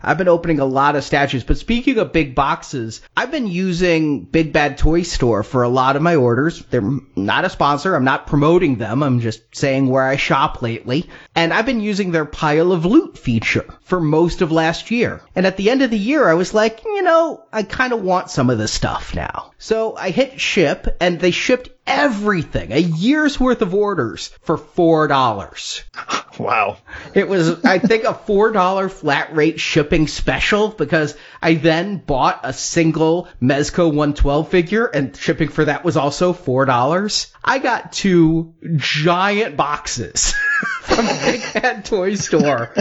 I've 0.02 0.18
been 0.18 0.28
opening 0.28 0.58
a 0.58 0.64
lot 0.64 0.96
of 0.96 1.04
statues, 1.04 1.44
but 1.44 1.58
speaking 1.58 1.98
of 1.98 2.12
big 2.12 2.34
boxes, 2.34 3.02
I've 3.16 3.30
been 3.30 3.46
using 3.46 4.22
Big 4.22 4.52
Bad 4.52 4.78
Toy 4.78 5.02
Store 5.02 5.42
for 5.42 5.62
a 5.62 5.68
lot 5.68 5.96
of 5.96 6.02
my 6.02 6.16
orders. 6.16 6.64
They're 6.64 6.90
not 7.14 7.44
a 7.44 7.50
sponsor. 7.50 7.94
I'm 7.94 8.04
not 8.04 8.26
promoting 8.26 8.76
them. 8.76 9.02
I'm 9.02 9.20
just 9.20 9.42
saying 9.54 9.88
where 9.88 10.02
I 10.02 10.16
shop 10.16 10.62
lately. 10.62 11.10
And 11.34 11.52
I've 11.52 11.66
been 11.66 11.80
using 11.80 12.10
their 12.10 12.24
pile 12.24 12.72
of 12.72 12.84
loot 12.84 13.18
feature 13.18 13.66
for 13.82 14.00
most 14.00 14.42
of 14.42 14.50
last 14.50 14.90
year. 14.90 15.20
And 15.34 15.46
at 15.46 15.56
the 15.56 15.70
end 15.70 15.82
of 15.82 15.90
the 15.90 15.98
year, 15.98 16.28
I 16.28 16.34
was 16.34 16.54
like, 16.54 16.82
you 16.84 17.02
know, 17.02 17.44
I 17.52 17.62
kind 17.62 17.92
of 17.92 18.02
want 18.02 18.30
some 18.30 18.50
of 18.50 18.58
this 18.58 18.72
stuff 18.72 19.14
now. 19.14 19.52
So 19.58 19.96
I 19.96 20.10
hit 20.10 20.40
ship 20.40 20.85
and 21.00 21.20
they 21.20 21.30
shipped 21.30 21.70
everything, 21.86 22.72
a 22.72 22.78
year's 22.78 23.38
worth 23.38 23.62
of 23.62 23.74
orders 23.74 24.28
for 24.42 24.58
$4. 24.58 25.82
Wow. 26.38 26.76
It 27.14 27.28
was, 27.28 27.64
I 27.64 27.78
think, 27.78 28.04
a 28.04 28.12
$4 28.12 28.90
flat 28.90 29.34
rate 29.34 29.58
shipping 29.58 30.06
special 30.06 30.68
because 30.68 31.16
I 31.40 31.54
then 31.54 31.96
bought 31.96 32.40
a 32.42 32.52
single 32.52 33.28
Mezco 33.40 33.86
112 33.86 34.50
figure 34.50 34.84
and 34.86 35.16
shipping 35.16 35.48
for 35.48 35.64
that 35.64 35.82
was 35.82 35.96
also 35.96 36.34
$4. 36.34 37.32
I 37.42 37.58
got 37.58 37.92
two 37.92 38.54
giant 38.76 39.56
boxes. 39.56 40.34
from 40.82 41.06
the 41.06 41.20
Big 41.24 41.62
Bad 41.62 41.84
Toy 41.84 42.14
Store, 42.14 42.72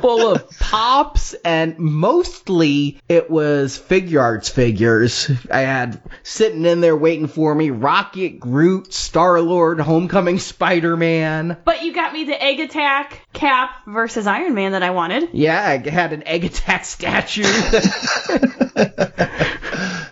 full 0.00 0.32
of 0.32 0.48
pops, 0.58 1.34
and 1.44 1.78
mostly 1.78 3.00
it 3.08 3.30
was 3.30 3.78
Figuarts 3.78 4.50
figures. 4.50 5.30
I 5.50 5.60
had 5.60 6.00
sitting 6.22 6.64
in 6.64 6.80
there 6.80 6.96
waiting 6.96 7.28
for 7.28 7.54
me 7.54 7.70
Rocket, 7.70 8.40
Groot, 8.40 8.92
Star 8.92 9.40
Lord, 9.40 9.80
Homecoming 9.80 10.38
Spider 10.38 10.96
Man. 10.96 11.56
But 11.64 11.82
you 11.82 11.92
got 11.92 12.12
me 12.12 12.24
the 12.24 12.42
Egg 12.42 12.60
Attack 12.60 13.20
Cap 13.32 13.70
versus 13.86 14.26
Iron 14.26 14.54
Man 14.54 14.72
that 14.72 14.82
I 14.82 14.90
wanted. 14.90 15.30
Yeah, 15.32 15.62
I 15.62 15.88
had 15.88 16.12
an 16.12 16.26
Egg 16.26 16.44
Attack 16.44 16.84
statue. 16.84 17.44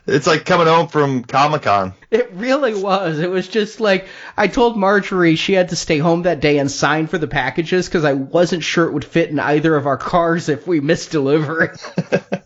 It's 0.07 0.27
like 0.27 0.45
coming 0.45 0.67
home 0.67 0.89
from 0.89 1.25
Comic 1.25 1.63
Con. 1.63 1.95
It 2.11 2.31
really 2.35 2.75
was. 2.75 3.19
It 3.19 3.31
was 3.31 3.49
just 3.49 3.81
like 3.81 4.07
I 4.37 4.49
told 4.49 4.77
Marjorie 4.77 5.37
she 5.37 5.55
had 5.55 5.71
to 5.71 5.77
stay 5.77 5.99
home 5.99 6.23
that 6.23 6.41
day 6.41 6.59
and 6.59 6.71
sign 6.85 7.07
for 7.07 7.17
the 7.17 7.27
packages 7.27 7.89
because 7.89 8.05
I 8.05 8.13
wasn't 8.13 8.63
sure 8.63 8.85
it 8.85 8.93
would 8.93 9.07
fit 9.07 9.31
in 9.31 9.41
either 9.41 9.75
of 9.75 9.87
our 9.87 9.97
cars 9.97 10.51
if 10.51 10.67
we 10.67 10.81
missed 10.81 11.11
delivery. 11.11 11.71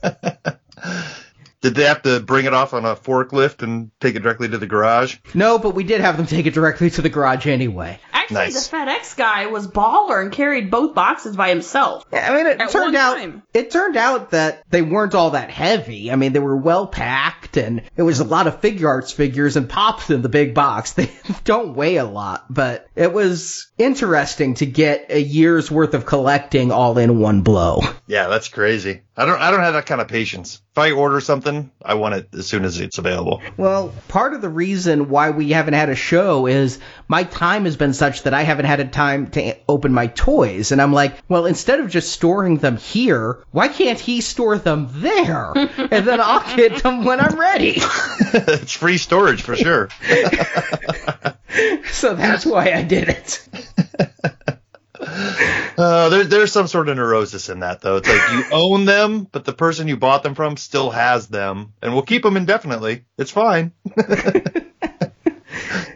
Did 1.61 1.75
they 1.75 1.85
have 1.85 2.03
to 2.03 2.21
bring 2.21 2.47
it 2.47 2.55
off 2.55 2.73
on 2.75 2.85
a 2.85 2.95
forklift 2.95 3.63
and 3.63 3.91
take 4.01 4.15
it 4.15 4.21
directly 4.23 4.49
to 4.49 4.59
the 4.59 4.67
garage? 4.67 5.17
no, 5.35 5.59
but 5.59 5.75
we 5.75 5.85
did 5.85 6.01
have 6.01 6.17
them 6.17 6.27
take 6.27 6.47
it 6.47 6.55
directly 6.55 6.91
to 6.91 7.03
the 7.03 7.09
garage 7.09 7.47
anyway. 7.47 7.99
Actually, 8.13 8.35
Nice. 8.37 8.69
the 8.69 8.77
FedEx 8.77 9.17
guy 9.17 9.47
was 9.47 9.67
baller 9.67 10.21
and 10.21 10.31
carried 10.31 10.71
both 10.71 10.95
boxes 10.95 11.35
by 11.35 11.49
himself. 11.49 12.05
Yeah, 12.13 12.31
I 12.31 12.37
mean, 12.37 12.47
it 12.47 12.61
At 12.61 12.71
turned 12.71 12.93
one 12.93 12.97
out 12.97 13.15
time. 13.17 13.43
it 13.55 13.71
turned 13.71 13.97
out 13.97 14.31
that 14.33 14.63
they 14.71 14.83
weren't 14.83 15.15
all 15.15 15.31
that 15.31 15.51
heavy. 15.51 16.13
I 16.13 16.17
mean, 16.17 16.33
they 16.35 16.39
were 16.39 16.57
well 16.57 16.87
packed, 16.87 17.57
and 17.57 17.83
it 17.97 18.03
was 18.03 18.21
a 18.21 18.25
lot 18.25 18.47
of 18.47 18.61
Figuarts 18.61 19.15
figures 19.15 19.57
and 19.57 19.67
pops 19.69 20.11
in 20.11 20.21
the 20.23 20.29
big 20.29 20.55
box. 20.55 20.93
They 20.99 21.11
don't 21.45 21.75
weigh 21.75 21.97
a 21.97 22.05
lot, 22.05 22.45
but 22.53 22.87
it 22.95 23.13
was 23.13 23.69
interesting 23.79 24.55
to 24.55 24.67
get 24.67 25.07
a 25.11 25.21
year's 25.21 25.71
worth 25.71 25.95
of 25.95 26.05
collecting 26.05 26.71
all 26.73 26.99
in 26.99 27.19
one 27.19 27.41
blow. 27.43 27.81
Yeah, 28.07 28.29
that's 28.29 28.49
crazy. 28.49 29.03
I 29.17 29.25
don't 29.27 29.41
I 29.41 29.51
don't 29.51 29.61
have 29.61 29.75
that 29.75 29.87
kind 29.87 30.01
of 30.01 30.09
patience. 30.09 30.61
If 30.73 30.79
I 30.79 30.91
order 30.93 31.21
something, 31.21 31.48
I 31.83 31.95
want 31.95 32.15
it 32.15 32.29
as 32.35 32.47
soon 32.47 32.65
as 32.65 32.81
it's 32.81 32.99
available. 32.99 33.43
Well, 33.57 33.93
part 34.09 34.35
of 34.35 34.41
the 34.41 34.49
reason 34.49 35.09
why 35.09 35.31
we 35.31 35.51
haven't 35.51 35.75
had 35.75 35.89
a 35.89 35.95
show 35.95 36.47
is 36.47 36.79
my 37.09 37.25
time 37.25 37.65
has 37.65 37.77
been 37.77 37.93
such 37.93 38.23
that 38.23 38.35
I 38.35 38.43
haven't 38.43 38.67
had 38.67 38.81
a 38.81 38.85
time 38.87 39.31
to 39.33 39.57
open 39.69 39.93
my 39.93 40.09
toys. 40.09 40.73
And 40.73 40.81
I'm 40.83 40.93
like, 40.93 41.17
well, 41.29 41.47
instead 41.47 41.81
of 41.81 41.91
just 41.91 42.13
storing 42.13 42.59
them 42.59 42.77
here, 42.77 43.45
why 43.51 43.69
can't 43.69 43.99
he 43.99 44.21
store 44.21 44.59
them 44.59 44.89
there? 44.93 45.53
and 45.57 46.07
then 46.07 46.21
I'll 46.21 46.57
get 46.57 46.83
them 46.83 47.05
when 47.05 47.21
I'm 47.21 47.39
ready. 47.39 47.75
it's 47.81 48.73
free 48.73 48.99
storage 48.99 49.43
for 49.43 49.57
sure. 49.57 49.89
so 51.91 52.15
that's 52.15 52.45
why 52.45 52.73
I 52.73 52.83
did 52.83 53.09
it. 53.09 53.49
Uh, 55.19 56.09
there, 56.09 56.25
there's 56.25 56.53
some 56.53 56.67
sort 56.67 56.89
of 56.89 56.97
neurosis 56.97 57.49
in 57.49 57.61
that, 57.61 57.81
though. 57.81 57.97
It's 57.97 58.09
like 58.09 58.33
you 58.33 58.45
own 58.53 58.85
them, 58.85 59.25
but 59.31 59.45
the 59.45 59.53
person 59.53 59.89
you 59.89 59.97
bought 59.97 60.23
them 60.23 60.35
from 60.35 60.57
still 60.57 60.91
has 60.91 61.29
them, 61.29 61.73
and 61.83 61.93
we'll 61.93 62.03
keep 62.03 62.23
them 62.23 62.37
indefinitely. 62.37 63.05
It's 63.17 63.31
fine. 63.31 63.73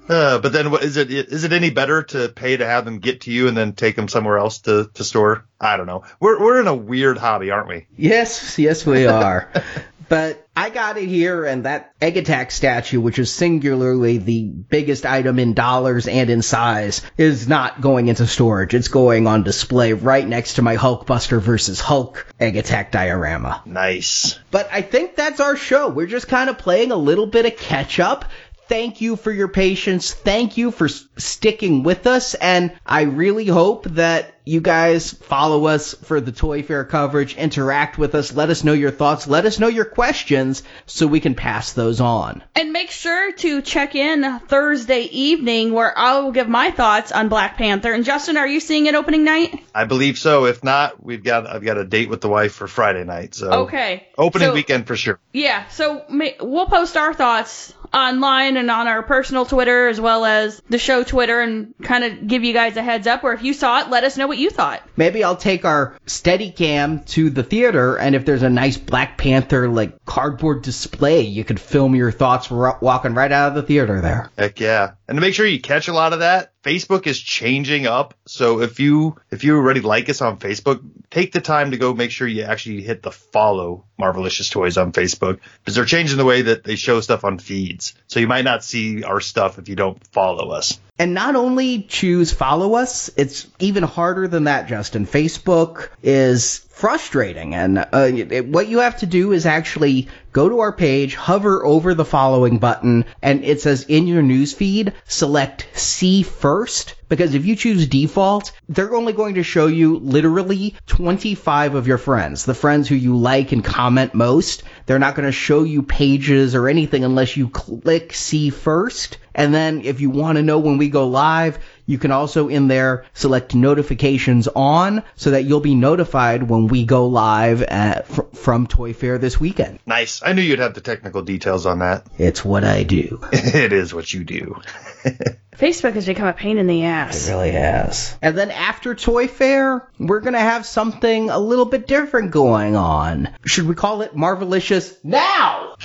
uh, 0.08 0.38
but 0.38 0.52
then, 0.52 0.70
what 0.70 0.82
is 0.82 0.96
it? 0.96 1.10
Is 1.10 1.44
it 1.44 1.52
any 1.52 1.70
better 1.70 2.02
to 2.04 2.28
pay 2.28 2.56
to 2.56 2.66
have 2.66 2.84
them 2.84 2.98
get 2.98 3.22
to 3.22 3.32
you 3.32 3.48
and 3.48 3.56
then 3.56 3.72
take 3.72 3.96
them 3.96 4.08
somewhere 4.08 4.38
else 4.38 4.60
to, 4.60 4.90
to 4.94 5.04
store? 5.04 5.44
I 5.60 5.76
don't 5.76 5.86
know. 5.86 6.04
We're 6.20 6.40
we're 6.40 6.60
in 6.60 6.66
a 6.66 6.74
weird 6.74 7.18
hobby, 7.18 7.50
aren't 7.50 7.68
we? 7.68 7.86
Yes, 7.96 8.58
yes, 8.58 8.86
we 8.86 9.06
are. 9.06 9.50
but 10.08 10.46
I 10.54 10.70
got 10.70 10.96
it 10.96 11.06
here, 11.06 11.44
and 11.44 11.64
that 11.64 11.92
Egg 12.00 12.16
Attack 12.16 12.50
statue, 12.50 13.00
which 13.00 13.18
is 13.18 13.32
singularly 13.32 14.18
the 14.18 14.44
biggest 14.44 15.06
item 15.06 15.38
in 15.38 15.54
dollars 15.54 16.06
and 16.06 16.28
in 16.28 16.42
size, 16.42 17.02
is 17.16 17.48
not 17.48 17.80
going 17.80 18.08
into 18.08 18.26
storage. 18.26 18.74
It's 18.74 18.88
going 18.88 19.26
on 19.26 19.42
display 19.42 19.92
right 19.92 20.26
next 20.26 20.54
to 20.54 20.62
my 20.62 20.76
Hulkbuster 20.76 21.40
versus 21.40 21.80
Hulk 21.80 22.26
Egg 22.38 22.56
Attack 22.56 22.92
diorama. 22.92 23.62
Nice. 23.64 24.38
But 24.50 24.68
I 24.72 24.82
think 24.82 25.16
that's 25.16 25.40
our 25.40 25.56
show. 25.56 25.88
We're 25.88 26.06
just 26.06 26.28
kind 26.28 26.50
of 26.50 26.58
playing 26.58 26.92
a 26.92 26.96
little 26.96 27.26
bit 27.26 27.46
of 27.46 27.56
catch 27.56 27.98
up. 27.98 28.26
Thank 28.72 29.02
you 29.02 29.16
for 29.16 29.30
your 29.30 29.48
patience. 29.48 30.14
Thank 30.14 30.56
you 30.56 30.70
for 30.70 30.88
sticking 30.88 31.82
with 31.82 32.06
us. 32.06 32.32
And 32.32 32.72
I 32.86 33.02
really 33.02 33.44
hope 33.44 33.84
that 33.90 34.34
you 34.46 34.62
guys 34.62 35.12
follow 35.12 35.66
us 35.66 35.92
for 35.92 36.22
the 36.22 36.32
Toy 36.32 36.62
Fair 36.62 36.82
coverage, 36.86 37.36
interact 37.36 37.98
with 37.98 38.14
us, 38.14 38.32
let 38.32 38.48
us 38.48 38.64
know 38.64 38.72
your 38.72 38.90
thoughts, 38.90 39.28
let 39.28 39.44
us 39.44 39.58
know 39.58 39.68
your 39.68 39.84
questions 39.84 40.62
so 40.86 41.06
we 41.06 41.20
can 41.20 41.34
pass 41.34 41.74
those 41.74 42.00
on. 42.00 42.42
And 42.56 42.72
make 42.72 42.90
sure 42.90 43.32
to 43.32 43.60
check 43.60 43.94
in 43.94 44.40
Thursday 44.48 45.02
evening 45.02 45.74
where 45.74 45.96
I 45.96 46.20
will 46.20 46.32
give 46.32 46.48
my 46.48 46.70
thoughts 46.70 47.12
on 47.12 47.28
Black 47.28 47.58
Panther. 47.58 47.92
And 47.92 48.06
Justin, 48.06 48.38
are 48.38 48.48
you 48.48 48.58
seeing 48.58 48.86
it 48.86 48.94
opening 48.94 49.22
night? 49.22 49.62
I 49.74 49.84
believe 49.84 50.16
so. 50.18 50.46
If 50.46 50.64
not, 50.64 51.04
we've 51.04 51.22
got 51.22 51.46
I've 51.46 51.62
got 51.62 51.76
a 51.76 51.84
date 51.84 52.08
with 52.08 52.22
the 52.22 52.28
wife 52.30 52.54
for 52.54 52.66
Friday 52.66 53.04
night. 53.04 53.34
So 53.34 53.50
Okay. 53.64 54.08
opening 54.16 54.48
So- 54.48 54.54
weekend 54.54 54.86
for 54.86 54.96
sure. 54.96 55.20
Yeah, 55.34 55.68
so 55.68 56.04
ma- 56.08 56.38
we'll 56.40 56.66
post 56.66 56.96
our 56.96 57.12
thoughts 57.12 57.74
online 57.92 58.56
and 58.56 58.70
on 58.70 58.88
our 58.88 59.02
personal 59.02 59.44
Twitter 59.44 59.88
as 59.88 60.00
well 60.00 60.24
as 60.24 60.60
the 60.68 60.78
show 60.78 61.02
Twitter 61.04 61.40
and 61.40 61.74
kind 61.82 62.04
of 62.04 62.26
give 62.26 62.44
you 62.44 62.52
guys 62.52 62.76
a 62.76 62.82
heads 62.82 63.06
up. 63.06 63.24
Or 63.24 63.32
if 63.32 63.42
you 63.42 63.54
saw 63.54 63.80
it, 63.80 63.88
let 63.88 64.04
us 64.04 64.16
know 64.16 64.26
what 64.26 64.38
you 64.38 64.50
thought. 64.50 64.82
Maybe 64.96 65.24
I'll 65.24 65.36
take 65.36 65.64
our 65.64 65.96
Steadicam 66.06 67.06
to 67.10 67.30
the 67.30 67.42
theater, 67.42 67.96
and 67.96 68.14
if 68.14 68.24
there's 68.24 68.42
a 68.42 68.50
nice 68.50 68.76
Black 68.76 69.18
Panther 69.18 69.68
like 69.68 70.04
cardboard 70.04 70.62
display, 70.62 71.22
you 71.22 71.44
could 71.44 71.60
film 71.60 71.94
your 71.94 72.10
thoughts 72.10 72.50
ro- 72.50 72.78
walking 72.80 73.14
right 73.14 73.32
out 73.32 73.48
of 73.48 73.54
the 73.54 73.62
theater 73.62 74.00
there. 74.00 74.30
Heck 74.36 74.60
yeah. 74.60 74.92
And 75.08 75.16
to 75.16 75.20
make 75.20 75.34
sure 75.34 75.46
you 75.46 75.60
catch 75.60 75.88
a 75.88 75.92
lot 75.92 76.12
of 76.12 76.20
that, 76.20 76.51
Facebook 76.62 77.06
is 77.06 77.18
changing 77.18 77.86
up. 77.86 78.14
So 78.26 78.60
if 78.60 78.78
you 78.78 79.16
if 79.30 79.42
you 79.44 79.56
already 79.56 79.80
like 79.80 80.08
us 80.08 80.20
on 80.20 80.38
Facebook, 80.38 80.80
take 81.10 81.32
the 81.32 81.40
time 81.40 81.72
to 81.72 81.76
go 81.76 81.92
make 81.92 82.10
sure 82.10 82.26
you 82.28 82.42
actually 82.42 82.82
hit 82.82 83.02
the 83.02 83.10
follow 83.10 83.84
Marvelicious 84.00 84.50
Toys 84.50 84.76
on 84.76 84.92
Facebook 84.92 85.40
because 85.60 85.74
they're 85.74 85.84
changing 85.84 86.18
the 86.18 86.24
way 86.24 86.42
that 86.42 86.64
they 86.64 86.76
show 86.76 87.00
stuff 87.00 87.24
on 87.24 87.38
feeds. 87.38 87.94
So 88.06 88.20
you 88.20 88.28
might 88.28 88.44
not 88.44 88.62
see 88.64 89.02
our 89.02 89.20
stuff 89.20 89.58
if 89.58 89.68
you 89.68 89.76
don't 89.76 90.04
follow 90.08 90.50
us. 90.50 90.78
And 90.98 91.14
not 91.14 91.34
only 91.34 91.82
choose 91.82 92.32
follow 92.32 92.74
us, 92.74 93.10
it's 93.16 93.48
even 93.58 93.82
harder 93.82 94.28
than 94.28 94.44
that, 94.44 94.68
Justin. 94.68 95.04
Facebook 95.06 95.88
is 96.02 96.58
frustrating. 96.70 97.54
And 97.54 97.78
uh, 97.78 97.86
it- 97.92 98.46
what 98.46 98.68
you 98.68 98.78
have 98.80 98.98
to 98.98 99.06
do 99.06 99.32
is 99.32 99.46
actually 99.46 100.08
go 100.32 100.48
to 100.48 100.60
our 100.60 100.72
page, 100.72 101.14
hover 101.14 101.64
over 101.64 101.94
the 101.94 102.04
following 102.04 102.58
button, 102.58 103.04
and 103.22 103.44
it 103.44 103.60
says 103.60 103.84
in 103.88 104.06
your 104.06 104.22
newsfeed, 104.22 104.92
select 105.04 105.66
see 105.74 106.22
first. 106.22 106.94
Because 107.08 107.34
if 107.34 107.44
you 107.44 107.56
choose 107.56 107.86
default, 107.86 108.52
they're 108.70 108.94
only 108.94 109.12
going 109.12 109.34
to 109.34 109.42
show 109.42 109.66
you 109.66 109.98
literally 109.98 110.74
25 110.86 111.74
of 111.74 111.86
your 111.86 111.98
friends, 111.98 112.46
the 112.46 112.54
friends 112.54 112.88
who 112.88 112.94
you 112.94 113.18
like 113.18 113.52
and 113.52 113.62
comment 113.62 114.14
most. 114.14 114.62
They're 114.86 114.98
not 114.98 115.14
going 115.14 115.26
to 115.26 115.32
show 115.32 115.62
you 115.62 115.82
pages 115.82 116.54
or 116.54 116.68
anything 116.68 117.04
unless 117.04 117.36
you 117.36 117.50
click 117.50 118.14
see 118.14 118.48
first. 118.48 119.18
And 119.34 119.52
then 119.54 119.82
if 119.82 120.00
you 120.00 120.08
want 120.08 120.36
to 120.36 120.42
know 120.42 120.58
when 120.58 120.78
we 120.78 120.88
go 120.88 121.06
live, 121.06 121.58
you 121.92 121.98
can 121.98 122.10
also 122.10 122.48
in 122.48 122.68
there 122.68 123.04
select 123.12 123.54
notifications 123.54 124.48
on 124.48 125.02
so 125.14 125.32
that 125.32 125.44
you'll 125.44 125.60
be 125.60 125.74
notified 125.74 126.42
when 126.42 126.66
we 126.66 126.84
go 126.84 127.06
live 127.06 127.62
at, 127.62 128.08
fr- 128.08 128.22
from 128.32 128.66
Toy 128.66 128.94
Fair 128.94 129.18
this 129.18 129.38
weekend. 129.38 129.78
Nice. 129.84 130.22
I 130.24 130.32
knew 130.32 130.40
you'd 130.40 130.58
have 130.58 130.72
the 130.72 130.80
technical 130.80 131.20
details 131.20 131.66
on 131.66 131.80
that. 131.80 132.06
It's 132.16 132.42
what 132.42 132.64
I 132.64 132.82
do. 132.82 133.20
it 133.32 133.74
is 133.74 133.92
what 133.92 134.10
you 134.12 134.24
do. 134.24 134.60
Facebook 135.56 135.92
has 135.92 136.06
become 136.06 136.26
a 136.26 136.32
pain 136.32 136.56
in 136.56 136.66
the 136.66 136.84
ass. 136.84 137.28
It 137.28 137.30
really 137.30 137.50
has. 137.50 138.16
And 138.22 138.36
then 138.38 138.50
after 138.50 138.94
Toy 138.94 139.28
Fair, 139.28 139.86
we're 139.98 140.20
gonna 140.20 140.40
have 140.40 140.64
something 140.64 141.28
a 141.28 141.38
little 141.38 141.66
bit 141.66 141.86
different 141.86 142.30
going 142.30 142.74
on. 142.74 143.28
Should 143.44 143.66
we 143.66 143.74
call 143.74 144.00
it 144.00 144.16
Marvelicious 144.16 144.96
now? 145.04 145.76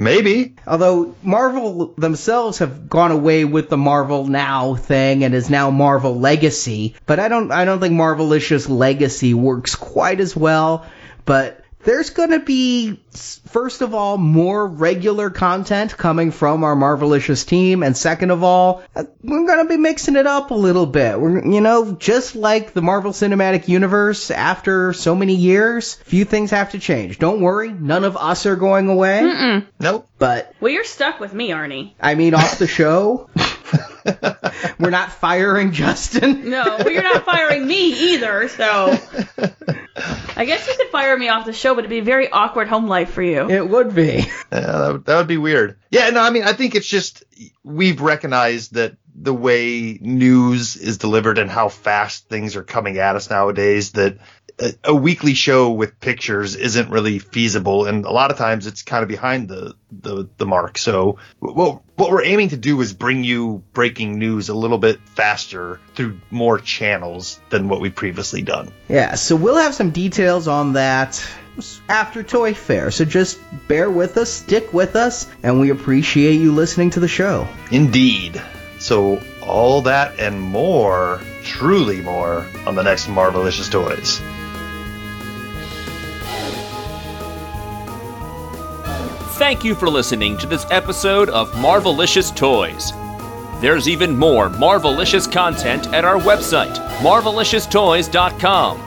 Maybe. 0.00 0.54
Although 0.66 1.14
Marvel 1.22 1.92
themselves 1.98 2.58
have 2.60 2.88
gone 2.88 3.10
away 3.10 3.44
with 3.44 3.68
the 3.68 3.76
Marvel 3.76 4.26
Now 4.26 4.74
thing 4.74 5.24
and 5.24 5.34
is 5.34 5.50
now 5.50 5.70
Marvel 5.70 6.18
Legacy, 6.18 6.96
but 7.04 7.20
I 7.20 7.28
don't 7.28 7.52
I 7.52 7.66
don't 7.66 7.80
think 7.80 7.92
Marvelicious 7.92 8.66
Legacy 8.66 9.34
works 9.34 9.74
quite 9.74 10.18
as 10.20 10.34
well, 10.34 10.86
but 11.26 11.62
there's 11.84 12.10
going 12.10 12.30
to 12.30 12.40
be 12.40 13.00
first 13.48 13.80
of 13.80 13.94
all 13.94 14.18
more 14.18 14.66
regular 14.66 15.30
content 15.30 15.96
coming 15.96 16.30
from 16.30 16.62
our 16.64 16.76
Marvelicious 16.76 17.46
team 17.46 17.82
and 17.82 17.96
second 17.96 18.30
of 18.30 18.42
all 18.42 18.82
uh, 18.94 19.04
we're 19.22 19.46
going 19.46 19.66
to 19.66 19.68
be 19.68 19.76
mixing 19.76 20.16
it 20.16 20.26
up 20.26 20.50
a 20.50 20.54
little 20.54 20.86
bit. 20.86 21.20
We're 21.20 21.44
you 21.44 21.60
know 21.60 21.92
just 21.92 22.36
like 22.36 22.72
the 22.72 22.82
Marvel 22.82 23.12
Cinematic 23.12 23.68
Universe 23.68 24.30
after 24.30 24.92
so 24.92 25.14
many 25.14 25.34
years, 25.34 25.94
few 25.94 26.24
things 26.24 26.50
have 26.50 26.72
to 26.72 26.78
change. 26.78 27.18
Don't 27.18 27.40
worry, 27.40 27.72
none 27.72 28.04
of 28.04 28.16
us 28.16 28.46
are 28.46 28.56
going 28.56 28.88
away. 28.88 29.62
Nope. 29.78 30.08
But 30.18 30.54
Well, 30.60 30.72
you're 30.72 30.84
stuck 30.84 31.18
with 31.18 31.32
me, 31.32 31.50
Arnie. 31.50 31.94
I 32.00 32.14
mean, 32.14 32.34
off 32.34 32.58
the 32.58 32.66
show. 32.66 33.28
We're 34.78 34.90
not 34.90 35.12
firing 35.12 35.72
Justin. 35.72 36.40
No, 36.50 36.64
well, 36.64 36.90
you're 36.90 37.02
not 37.02 37.24
firing 37.24 37.66
me 37.66 38.14
either, 38.14 38.48
so. 38.48 38.98
I 40.36 40.44
guess 40.44 40.66
you 40.66 40.74
could 40.76 40.88
fire 40.88 41.16
me 41.16 41.28
off 41.28 41.44
the 41.46 41.52
show, 41.52 41.74
but 41.74 41.80
it'd 41.80 41.90
be 41.90 41.98
a 41.98 42.02
very 42.02 42.28
awkward 42.28 42.66
home 42.66 42.88
life 42.88 43.10
for 43.10 43.22
you. 43.22 43.48
It 43.48 43.68
would 43.68 43.94
be. 43.94 44.26
Yeah, 44.52 44.60
that, 44.60 44.92
would, 44.92 45.04
that 45.04 45.16
would 45.16 45.26
be 45.28 45.36
weird. 45.36 45.78
Yeah, 45.90 46.10
no, 46.10 46.20
I 46.20 46.30
mean, 46.30 46.42
I 46.42 46.54
think 46.54 46.74
it's 46.74 46.88
just 46.88 47.22
we've 47.62 48.00
recognized 48.00 48.74
that 48.74 48.96
the 49.14 49.34
way 49.34 49.98
news 50.00 50.76
is 50.76 50.98
delivered 50.98 51.38
and 51.38 51.50
how 51.50 51.68
fast 51.68 52.28
things 52.28 52.56
are 52.56 52.62
coming 52.62 52.98
at 52.98 53.16
us 53.16 53.30
nowadays 53.30 53.92
that 53.92 54.18
a, 54.60 54.74
a 54.84 54.94
weekly 54.94 55.34
show 55.34 55.70
with 55.70 55.98
pictures 56.00 56.54
isn't 56.54 56.90
really 56.90 57.18
feasible 57.18 57.86
and 57.86 58.04
a 58.04 58.10
lot 58.10 58.30
of 58.30 58.36
times 58.36 58.66
it's 58.66 58.82
kind 58.82 59.02
of 59.02 59.08
behind 59.08 59.48
the 59.48 59.74
the, 59.90 60.28
the 60.36 60.46
mark 60.46 60.78
so 60.78 61.18
what 61.38 61.80
what 61.96 62.10
we're 62.10 62.24
aiming 62.24 62.50
to 62.50 62.56
do 62.56 62.80
is 62.80 62.92
bring 62.92 63.24
you 63.24 63.62
breaking 63.72 64.18
news 64.18 64.48
a 64.48 64.54
little 64.54 64.78
bit 64.78 65.00
faster 65.14 65.80
through 65.94 66.20
more 66.30 66.58
channels 66.58 67.40
than 67.50 67.68
what 67.68 67.80
we've 67.80 67.94
previously 67.94 68.42
done 68.42 68.70
Yeah, 68.88 69.14
so 69.14 69.36
we'll 69.36 69.56
have 69.56 69.74
some 69.74 69.90
details 69.90 70.48
on 70.48 70.74
that 70.74 71.22
after 71.88 72.22
Toy 72.22 72.54
Fair. 72.54 72.90
So 72.90 73.04
just 73.04 73.38
bear 73.68 73.90
with 73.90 74.16
us, 74.16 74.32
stick 74.32 74.72
with 74.72 74.96
us, 74.96 75.26
and 75.42 75.60
we 75.60 75.70
appreciate 75.70 76.36
you 76.36 76.54
listening 76.54 76.90
to 76.90 77.00
the 77.00 77.08
show. 77.08 77.46
indeed 77.70 78.40
so 78.78 79.20
all 79.42 79.82
that 79.82 80.18
and 80.18 80.40
more 80.40 81.20
truly 81.42 82.00
more 82.00 82.46
on 82.66 82.74
the 82.76 82.82
next 82.82 83.06
marvelicious 83.08 83.70
toys 83.70 84.22
Thank 89.40 89.64
you 89.64 89.74
for 89.74 89.88
listening 89.88 90.36
to 90.36 90.46
this 90.46 90.66
episode 90.70 91.30
of 91.30 91.50
Marvelicious 91.52 92.36
Toys. 92.36 92.92
There's 93.62 93.88
even 93.88 94.14
more 94.14 94.50
Marvelicious 94.50 95.32
content 95.32 95.86
at 95.94 96.04
our 96.04 96.18
website, 96.18 96.74
marvelicioustoys.com. 96.98 98.78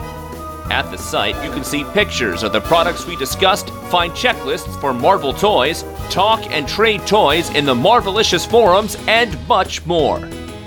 At 0.72 0.92
the 0.92 0.98
site, 0.98 1.44
you 1.44 1.50
can 1.50 1.64
see 1.64 1.84
pictures 1.86 2.44
of 2.44 2.54
the 2.54 2.62
products 2.62 3.08
we 3.08 3.16
discussed, 3.16 3.72
find 3.90 4.14
checklists 4.14 4.80
for 4.80 4.94
Marvel 4.94 5.34
toys, 5.34 5.84
talk 6.12 6.46
and 6.52 6.68
trade 6.68 7.08
toys 7.08 7.50
in 7.56 7.66
the 7.66 7.74
Marvelicious 7.74 8.48
forums, 8.48 8.96
and 9.08 9.36
much 9.48 9.84
more. 9.88 10.20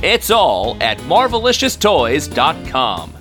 It's 0.03 0.33
all 0.33 0.77
at 0.81 0.99
marvelicioustoys.com. 0.99 3.16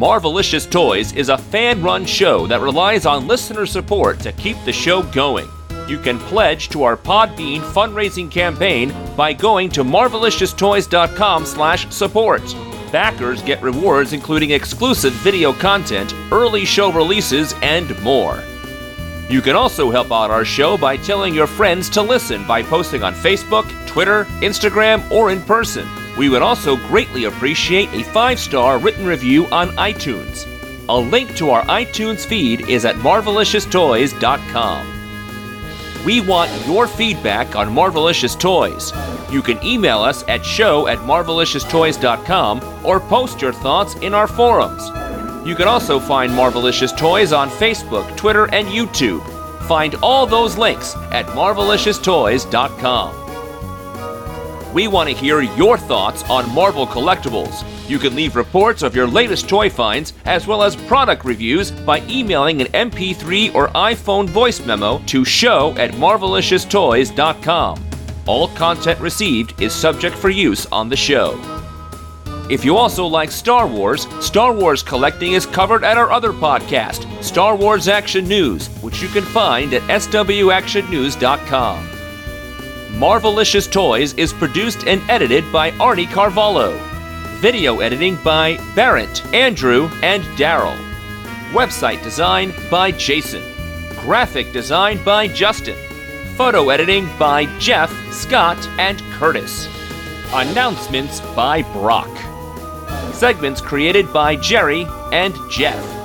Marvelicious 0.00 0.68
Toys 0.70 1.12
is 1.12 1.28
a 1.28 1.36
fan 1.36 1.82
run 1.82 2.06
show 2.06 2.46
that 2.46 2.62
relies 2.62 3.04
on 3.04 3.26
listener 3.26 3.66
support 3.66 4.18
to 4.20 4.32
keep 4.32 4.56
the 4.64 4.72
show 4.72 5.02
going. 5.02 5.46
You 5.86 5.98
can 5.98 6.18
pledge 6.18 6.70
to 6.70 6.84
our 6.84 6.96
Podbean 6.96 7.60
fundraising 7.60 8.30
campaign 8.30 8.94
by 9.14 9.34
going 9.34 9.68
to 9.72 9.84
marvelicioustoys.com/support. 9.84 12.42
Backers 12.90 13.42
get 13.42 13.62
rewards 13.62 14.14
including 14.14 14.52
exclusive 14.52 15.12
video 15.12 15.52
content, 15.52 16.14
early 16.32 16.64
show 16.64 16.90
releases, 16.90 17.54
and 17.60 18.02
more. 18.02 18.42
You 19.28 19.42
can 19.42 19.54
also 19.54 19.90
help 19.90 20.10
out 20.10 20.30
our 20.30 20.46
show 20.46 20.78
by 20.78 20.96
telling 20.96 21.34
your 21.34 21.46
friends 21.46 21.90
to 21.90 22.00
listen 22.00 22.46
by 22.46 22.62
posting 22.62 23.02
on 23.02 23.12
Facebook, 23.12 23.70
Twitter, 23.86 24.24
Instagram, 24.40 25.02
or 25.10 25.30
in 25.30 25.42
person. 25.42 25.86
We 26.16 26.28
would 26.28 26.42
also 26.42 26.76
greatly 26.76 27.24
appreciate 27.24 27.88
a 27.92 28.04
five 28.04 28.38
star 28.38 28.78
written 28.78 29.04
review 29.06 29.46
on 29.46 29.68
iTunes. 29.76 30.46
A 30.88 30.96
link 30.96 31.36
to 31.36 31.50
our 31.50 31.62
iTunes 31.66 32.26
feed 32.26 32.68
is 32.68 32.84
at 32.84 32.96
marvelicioustoys.com. 32.96 34.86
We 36.04 36.20
want 36.22 36.50
your 36.66 36.86
feedback 36.88 37.54
on 37.56 37.68
Marvelicious 37.68 38.38
Toys. 38.38 38.92
You 39.30 39.42
can 39.42 39.62
email 39.64 40.00
us 40.00 40.24
at 40.28 40.44
show 40.44 40.88
at 40.88 40.98
marvelicioustoys.com 40.98 42.84
or 42.84 43.00
post 43.00 43.42
your 43.42 43.52
thoughts 43.52 43.94
in 43.96 44.14
our 44.14 44.26
forums. 44.26 44.82
You 45.46 45.54
can 45.54 45.68
also 45.68 46.00
find 46.00 46.32
Marvelicious 46.32 46.96
Toys 46.96 47.32
on 47.32 47.50
Facebook, 47.50 48.16
Twitter, 48.16 48.52
and 48.52 48.66
YouTube. 48.68 49.22
Find 49.68 49.94
all 49.96 50.26
those 50.26 50.56
links 50.56 50.96
at 51.12 51.26
marvelicioustoys.com. 51.26 53.19
We 54.72 54.86
want 54.86 55.08
to 55.08 55.14
hear 55.14 55.40
your 55.40 55.76
thoughts 55.76 56.22
on 56.30 56.48
Marvel 56.54 56.86
collectibles. 56.86 57.64
You 57.88 57.98
can 57.98 58.14
leave 58.14 58.36
reports 58.36 58.82
of 58.82 58.94
your 58.94 59.08
latest 59.08 59.48
toy 59.48 59.68
finds 59.68 60.12
as 60.26 60.46
well 60.46 60.62
as 60.62 60.76
product 60.76 61.24
reviews 61.24 61.72
by 61.72 62.02
emailing 62.08 62.60
an 62.60 62.68
MP3 62.68 63.52
or 63.52 63.66
iPhone 63.68 64.28
voice 64.28 64.64
memo 64.64 64.98
to 65.06 65.24
show 65.24 65.74
at 65.76 65.90
marvelicioustoys.com. 65.92 67.84
All 68.26 68.48
content 68.48 69.00
received 69.00 69.60
is 69.60 69.72
subject 69.72 70.14
for 70.14 70.30
use 70.30 70.66
on 70.66 70.88
the 70.88 70.96
show. 70.96 71.40
If 72.48 72.64
you 72.64 72.76
also 72.76 73.06
like 73.06 73.32
Star 73.32 73.66
Wars, 73.66 74.06
Star 74.24 74.52
Wars 74.52 74.84
collecting 74.84 75.32
is 75.32 75.46
covered 75.46 75.82
at 75.82 75.96
our 75.96 76.12
other 76.12 76.32
podcast, 76.32 77.24
Star 77.24 77.56
Wars 77.56 77.88
Action 77.88 78.28
News, 78.28 78.68
which 78.82 79.02
you 79.02 79.08
can 79.08 79.24
find 79.24 79.74
at 79.74 79.82
swactionnews.com. 79.82 81.89
Marvelicious 82.98 83.70
Toys 83.70 84.12
is 84.14 84.32
produced 84.32 84.86
and 84.86 85.00
edited 85.08 85.50
by 85.52 85.70
Arnie 85.72 86.10
Carvalho. 86.10 86.76
Video 87.38 87.80
editing 87.80 88.16
by 88.16 88.58
Barrett, 88.74 89.24
Andrew, 89.32 89.88
and 90.02 90.22
Daryl. 90.36 90.76
Website 91.52 92.02
design 92.02 92.52
by 92.70 92.90
Jason. 92.90 93.42
Graphic 94.00 94.52
design 94.52 95.02
by 95.04 95.28
Justin. 95.28 95.78
Photo 96.36 96.68
editing 96.68 97.08
by 97.18 97.46
Jeff, 97.58 97.90
Scott, 98.12 98.58
and 98.78 99.00
Curtis. 99.12 99.68
Announcements 100.32 101.20
by 101.34 101.62
Brock. 101.72 102.10
Segments 103.14 103.60
created 103.60 104.12
by 104.12 104.36
Jerry 104.36 104.86
and 105.12 105.34
Jeff. 105.50 105.99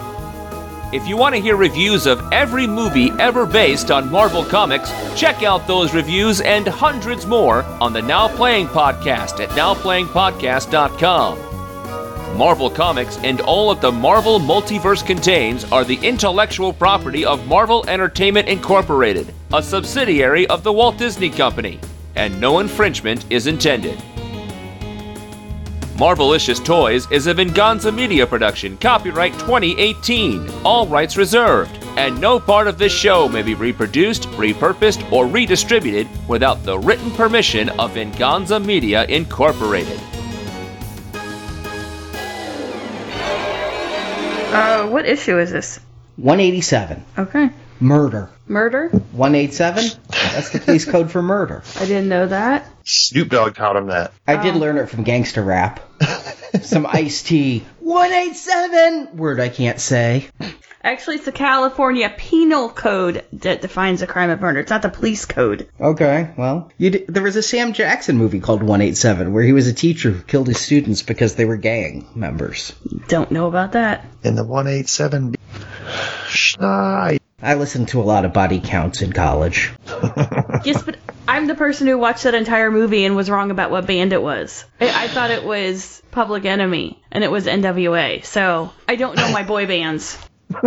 If 0.94 1.08
you 1.08 1.18
want 1.18 1.34
to 1.36 1.42
hear 1.42 1.56
reviews 1.56 2.06
of 2.06 2.22
every 2.32 2.68
movie 2.68 3.10
ever 3.20 3.48
based 3.48 3.90
on 3.90 4.12
Marvel 4.12 4.46
Comics, 4.46 4.92
check 5.20 5.42
out 5.42 5.66
those 5.68 5.96
reviews 5.96 6.42
and 6.42 6.68
hundreds 6.68 7.26
more 7.26 7.64
on 7.82 7.92
the 7.92 8.04
Now 8.04 8.28
Playing 8.28 8.68
Podcast 8.68 9.44
at 9.44 9.50
nowplayingpodcast.com. 9.50 12.38
Marvel 12.38 12.70
Comics 12.70 13.18
and 13.24 13.42
all 13.42 13.74
that 13.74 13.82
the 13.82 13.92
Marvel 13.92 14.40
multiverse 14.40 15.04
contains 15.06 15.64
are 15.72 15.84
the 15.84 15.98
intellectual 16.04 16.72
property 16.72 17.26
of 17.26 17.48
Marvel 17.48 17.84
Entertainment 17.88 18.48
Incorporated, 18.48 19.34
a 19.54 19.64
subsidiary 19.64 20.46
of 20.48 20.64
the 20.64 20.72
Walt 20.72 20.98
Disney 20.98 21.30
Company, 21.30 21.80
and 22.16 22.40
no 22.40 22.60
infringement 22.60 23.26
is 23.32 23.48
intended. 23.48 24.02
Marvelicious 25.96 26.62
Toys 26.62 27.10
is 27.10 27.28
a 27.28 27.34
Venganza 27.34 27.90
Media 27.90 28.28
production, 28.28 28.76
copyright 28.80 29.32
2018, 29.40 30.50
all 30.66 30.86
rights 30.86 31.16
reserved, 31.16 31.82
and 31.96 32.20
no 32.20 32.38
part 32.38 32.68
of 32.68 32.78
this 32.78 32.92
show 32.92 33.30
may 33.30 33.42
be 33.42 33.54
reproduced, 33.54 34.24
repurposed, 34.32 35.10
or 35.10 35.26
redistributed 35.26 36.06
without 36.28 36.62
the 36.66 36.78
written 36.78 37.10
permission 37.12 37.70
of 37.80 37.94
Venganza 37.94 38.60
Media 38.60 39.06
Incorporated. 39.06 39.98
Uh, 44.52 44.88
what 44.90 45.06
issue 45.06 45.40
is 45.40 45.50
this? 45.50 45.80
187. 46.18 47.06
Okay. 47.20 47.50
Murder. 47.80 48.30
Murder? 48.48 48.90
187? 48.90 50.02
That's 50.10 50.52
the 50.52 50.60
police 50.60 50.86
code 50.86 51.12
for 51.12 51.22
murder. 51.22 51.64
I 51.76 51.86
didn't 51.86 52.10
know 52.10 52.28
that. 52.28 52.70
Snoop 52.84 53.30
Dogg 53.30 53.56
taught 53.56 53.76
him 53.76 53.88
that. 53.88 54.14
I 54.28 54.42
did 54.42 54.56
oh. 54.56 54.60
learn 54.60 54.78
it 54.78 54.90
from 54.90 55.04
gangster 55.04 55.42
rap. 55.42 55.80
Some 56.62 56.86
iced 56.86 57.28
tea. 57.28 57.66
187! 57.80 59.18
Word 59.18 59.40
I 59.40 59.50
can't 59.50 59.80
say. 59.80 60.28
Actually, 60.84 61.16
it's 61.16 61.26
the 61.26 61.32
California 61.32 62.14
Penal 62.16 62.70
Code 62.70 63.26
that 63.34 63.64
defines 63.64 64.04
a 64.04 64.08
crime 64.08 64.30
of 64.30 64.40
murder. 64.40 64.60
It's 64.60 64.70
not 64.70 64.84
the 64.84 64.90
police 64.90 65.26
code. 65.26 65.68
Okay, 65.82 66.32
well, 66.38 66.72
you 66.78 66.92
d- 66.92 67.06
there 67.08 67.24
was 67.24 67.36
a 67.36 67.42
Sam 67.42 67.74
Jackson 67.74 68.18
movie 68.18 68.40
called 68.40 68.62
187 68.62 69.34
where 69.34 69.44
he 69.44 69.52
was 69.52 69.68
a 69.68 69.74
teacher 69.74 70.12
who 70.12 70.22
killed 70.22 70.48
his 70.48 70.60
students 70.60 71.02
because 71.02 71.34
they 71.34 71.46
were 71.46 71.58
gang 71.58 72.08
members. 72.14 72.74
Don't 73.08 73.32
know 73.32 73.48
about 73.48 73.72
that. 73.72 74.06
In 74.24 74.36
the 74.36 74.44
187 74.44 75.36
Schneid. 76.28 77.20
I 77.46 77.54
listened 77.54 77.90
to 77.90 78.02
a 78.02 78.04
lot 78.04 78.26
of 78.26 78.34
body 78.34 78.60
counts 78.60 79.02
in 79.02 79.14
college. 79.14 79.74
Yes, 80.64 80.82
but 80.82 80.98
I'm 81.28 81.46
the 81.46 81.54
person 81.54 81.86
who 81.86 81.96
watched 81.96 82.24
that 82.24 82.34
entire 82.34 82.72
movie 82.72 83.06
and 83.06 83.16
was 83.16 83.30
wrong 83.30 83.52
about 83.52 83.70
what 83.70 83.86
band 83.86 84.14
it 84.14 84.22
was. 84.24 84.66
I, 84.82 85.04
I 85.04 85.08
thought 85.10 85.30
it 85.30 85.44
was 85.44 86.02
Public 86.10 86.44
Enemy 86.44 87.00
and 87.12 87.24
it 87.24 87.30
was 87.30 87.46
NWA. 87.46 88.26
So 88.26 88.74
I 88.88 88.96
don't 88.96 89.16
know 89.16 89.32
my 89.32 89.44
boy 89.44 89.68
bands. 89.68 90.18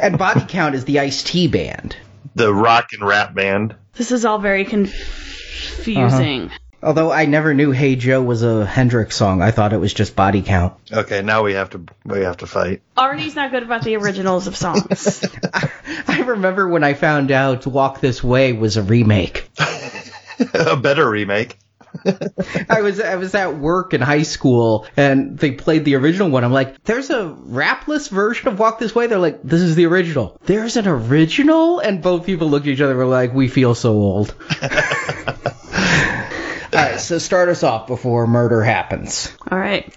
And 0.00 0.16
body 0.16 0.44
count 0.46 0.76
is 0.76 0.84
the 0.84 1.00
Ice 1.00 1.24
T 1.24 1.48
band. 1.48 1.96
The 2.36 2.54
rock 2.54 2.92
and 2.92 3.02
rap 3.02 3.34
band. 3.34 3.74
This 3.94 4.12
is 4.12 4.24
all 4.24 4.38
very 4.38 4.64
confusing. 4.64 6.44
Uh-huh. 6.44 6.58
Although 6.82 7.10
I 7.10 7.26
never 7.26 7.54
knew 7.54 7.72
"Hey 7.72 7.96
Joe" 7.96 8.22
was 8.22 8.42
a 8.42 8.64
Hendrix 8.64 9.16
song, 9.16 9.42
I 9.42 9.50
thought 9.50 9.72
it 9.72 9.78
was 9.78 9.92
just 9.92 10.14
body 10.14 10.42
count. 10.42 10.74
Okay, 10.92 11.22
now 11.22 11.42
we 11.42 11.54
have 11.54 11.70
to 11.70 11.82
we 12.04 12.20
have 12.20 12.36
to 12.38 12.46
fight. 12.46 12.82
Arnie's 12.96 13.34
not 13.34 13.50
good 13.50 13.64
about 13.64 13.82
the 13.82 13.96
originals 13.96 14.46
of 14.46 14.56
songs. 14.56 15.24
I, 15.52 15.70
I 16.06 16.20
remember 16.20 16.68
when 16.68 16.84
I 16.84 16.94
found 16.94 17.32
out 17.32 17.66
"Walk 17.66 18.00
This 18.00 18.22
Way" 18.22 18.52
was 18.52 18.76
a 18.76 18.82
remake, 18.82 19.48
a 20.54 20.76
better 20.76 21.08
remake. 21.08 21.58
I 22.68 22.82
was 22.82 23.00
I 23.00 23.16
was 23.16 23.34
at 23.34 23.56
work 23.56 23.92
in 23.92 24.00
high 24.00 24.22
school 24.22 24.86
and 24.96 25.38
they 25.38 25.52
played 25.52 25.84
the 25.84 25.96
original 25.96 26.30
one. 26.30 26.44
I'm 26.44 26.52
like, 26.52 26.84
there's 26.84 27.10
a 27.10 27.28
rapless 27.28 28.08
version 28.08 28.48
of 28.48 28.58
Walk 28.58 28.78
This 28.78 28.94
Way. 28.94 29.06
They're 29.06 29.18
like, 29.18 29.42
this 29.42 29.62
is 29.62 29.74
the 29.74 29.86
original. 29.86 30.38
There's 30.44 30.76
an 30.76 30.86
original, 30.86 31.80
and 31.80 32.02
both 32.02 32.26
people 32.26 32.50
looked 32.50 32.66
at 32.66 32.72
each 32.72 32.80
other. 32.80 32.92
and 32.92 32.98
were 32.98 33.06
like, 33.06 33.32
we 33.32 33.48
feel 33.48 33.74
so 33.74 33.94
old. 33.94 34.34
All 36.78 36.84
right, 36.84 37.00
so 37.00 37.18
start 37.18 37.48
us 37.48 37.64
off 37.64 37.88
before 37.88 38.28
murder 38.28 38.62
happens. 38.62 39.32
All 39.50 39.58
right. 39.58 39.92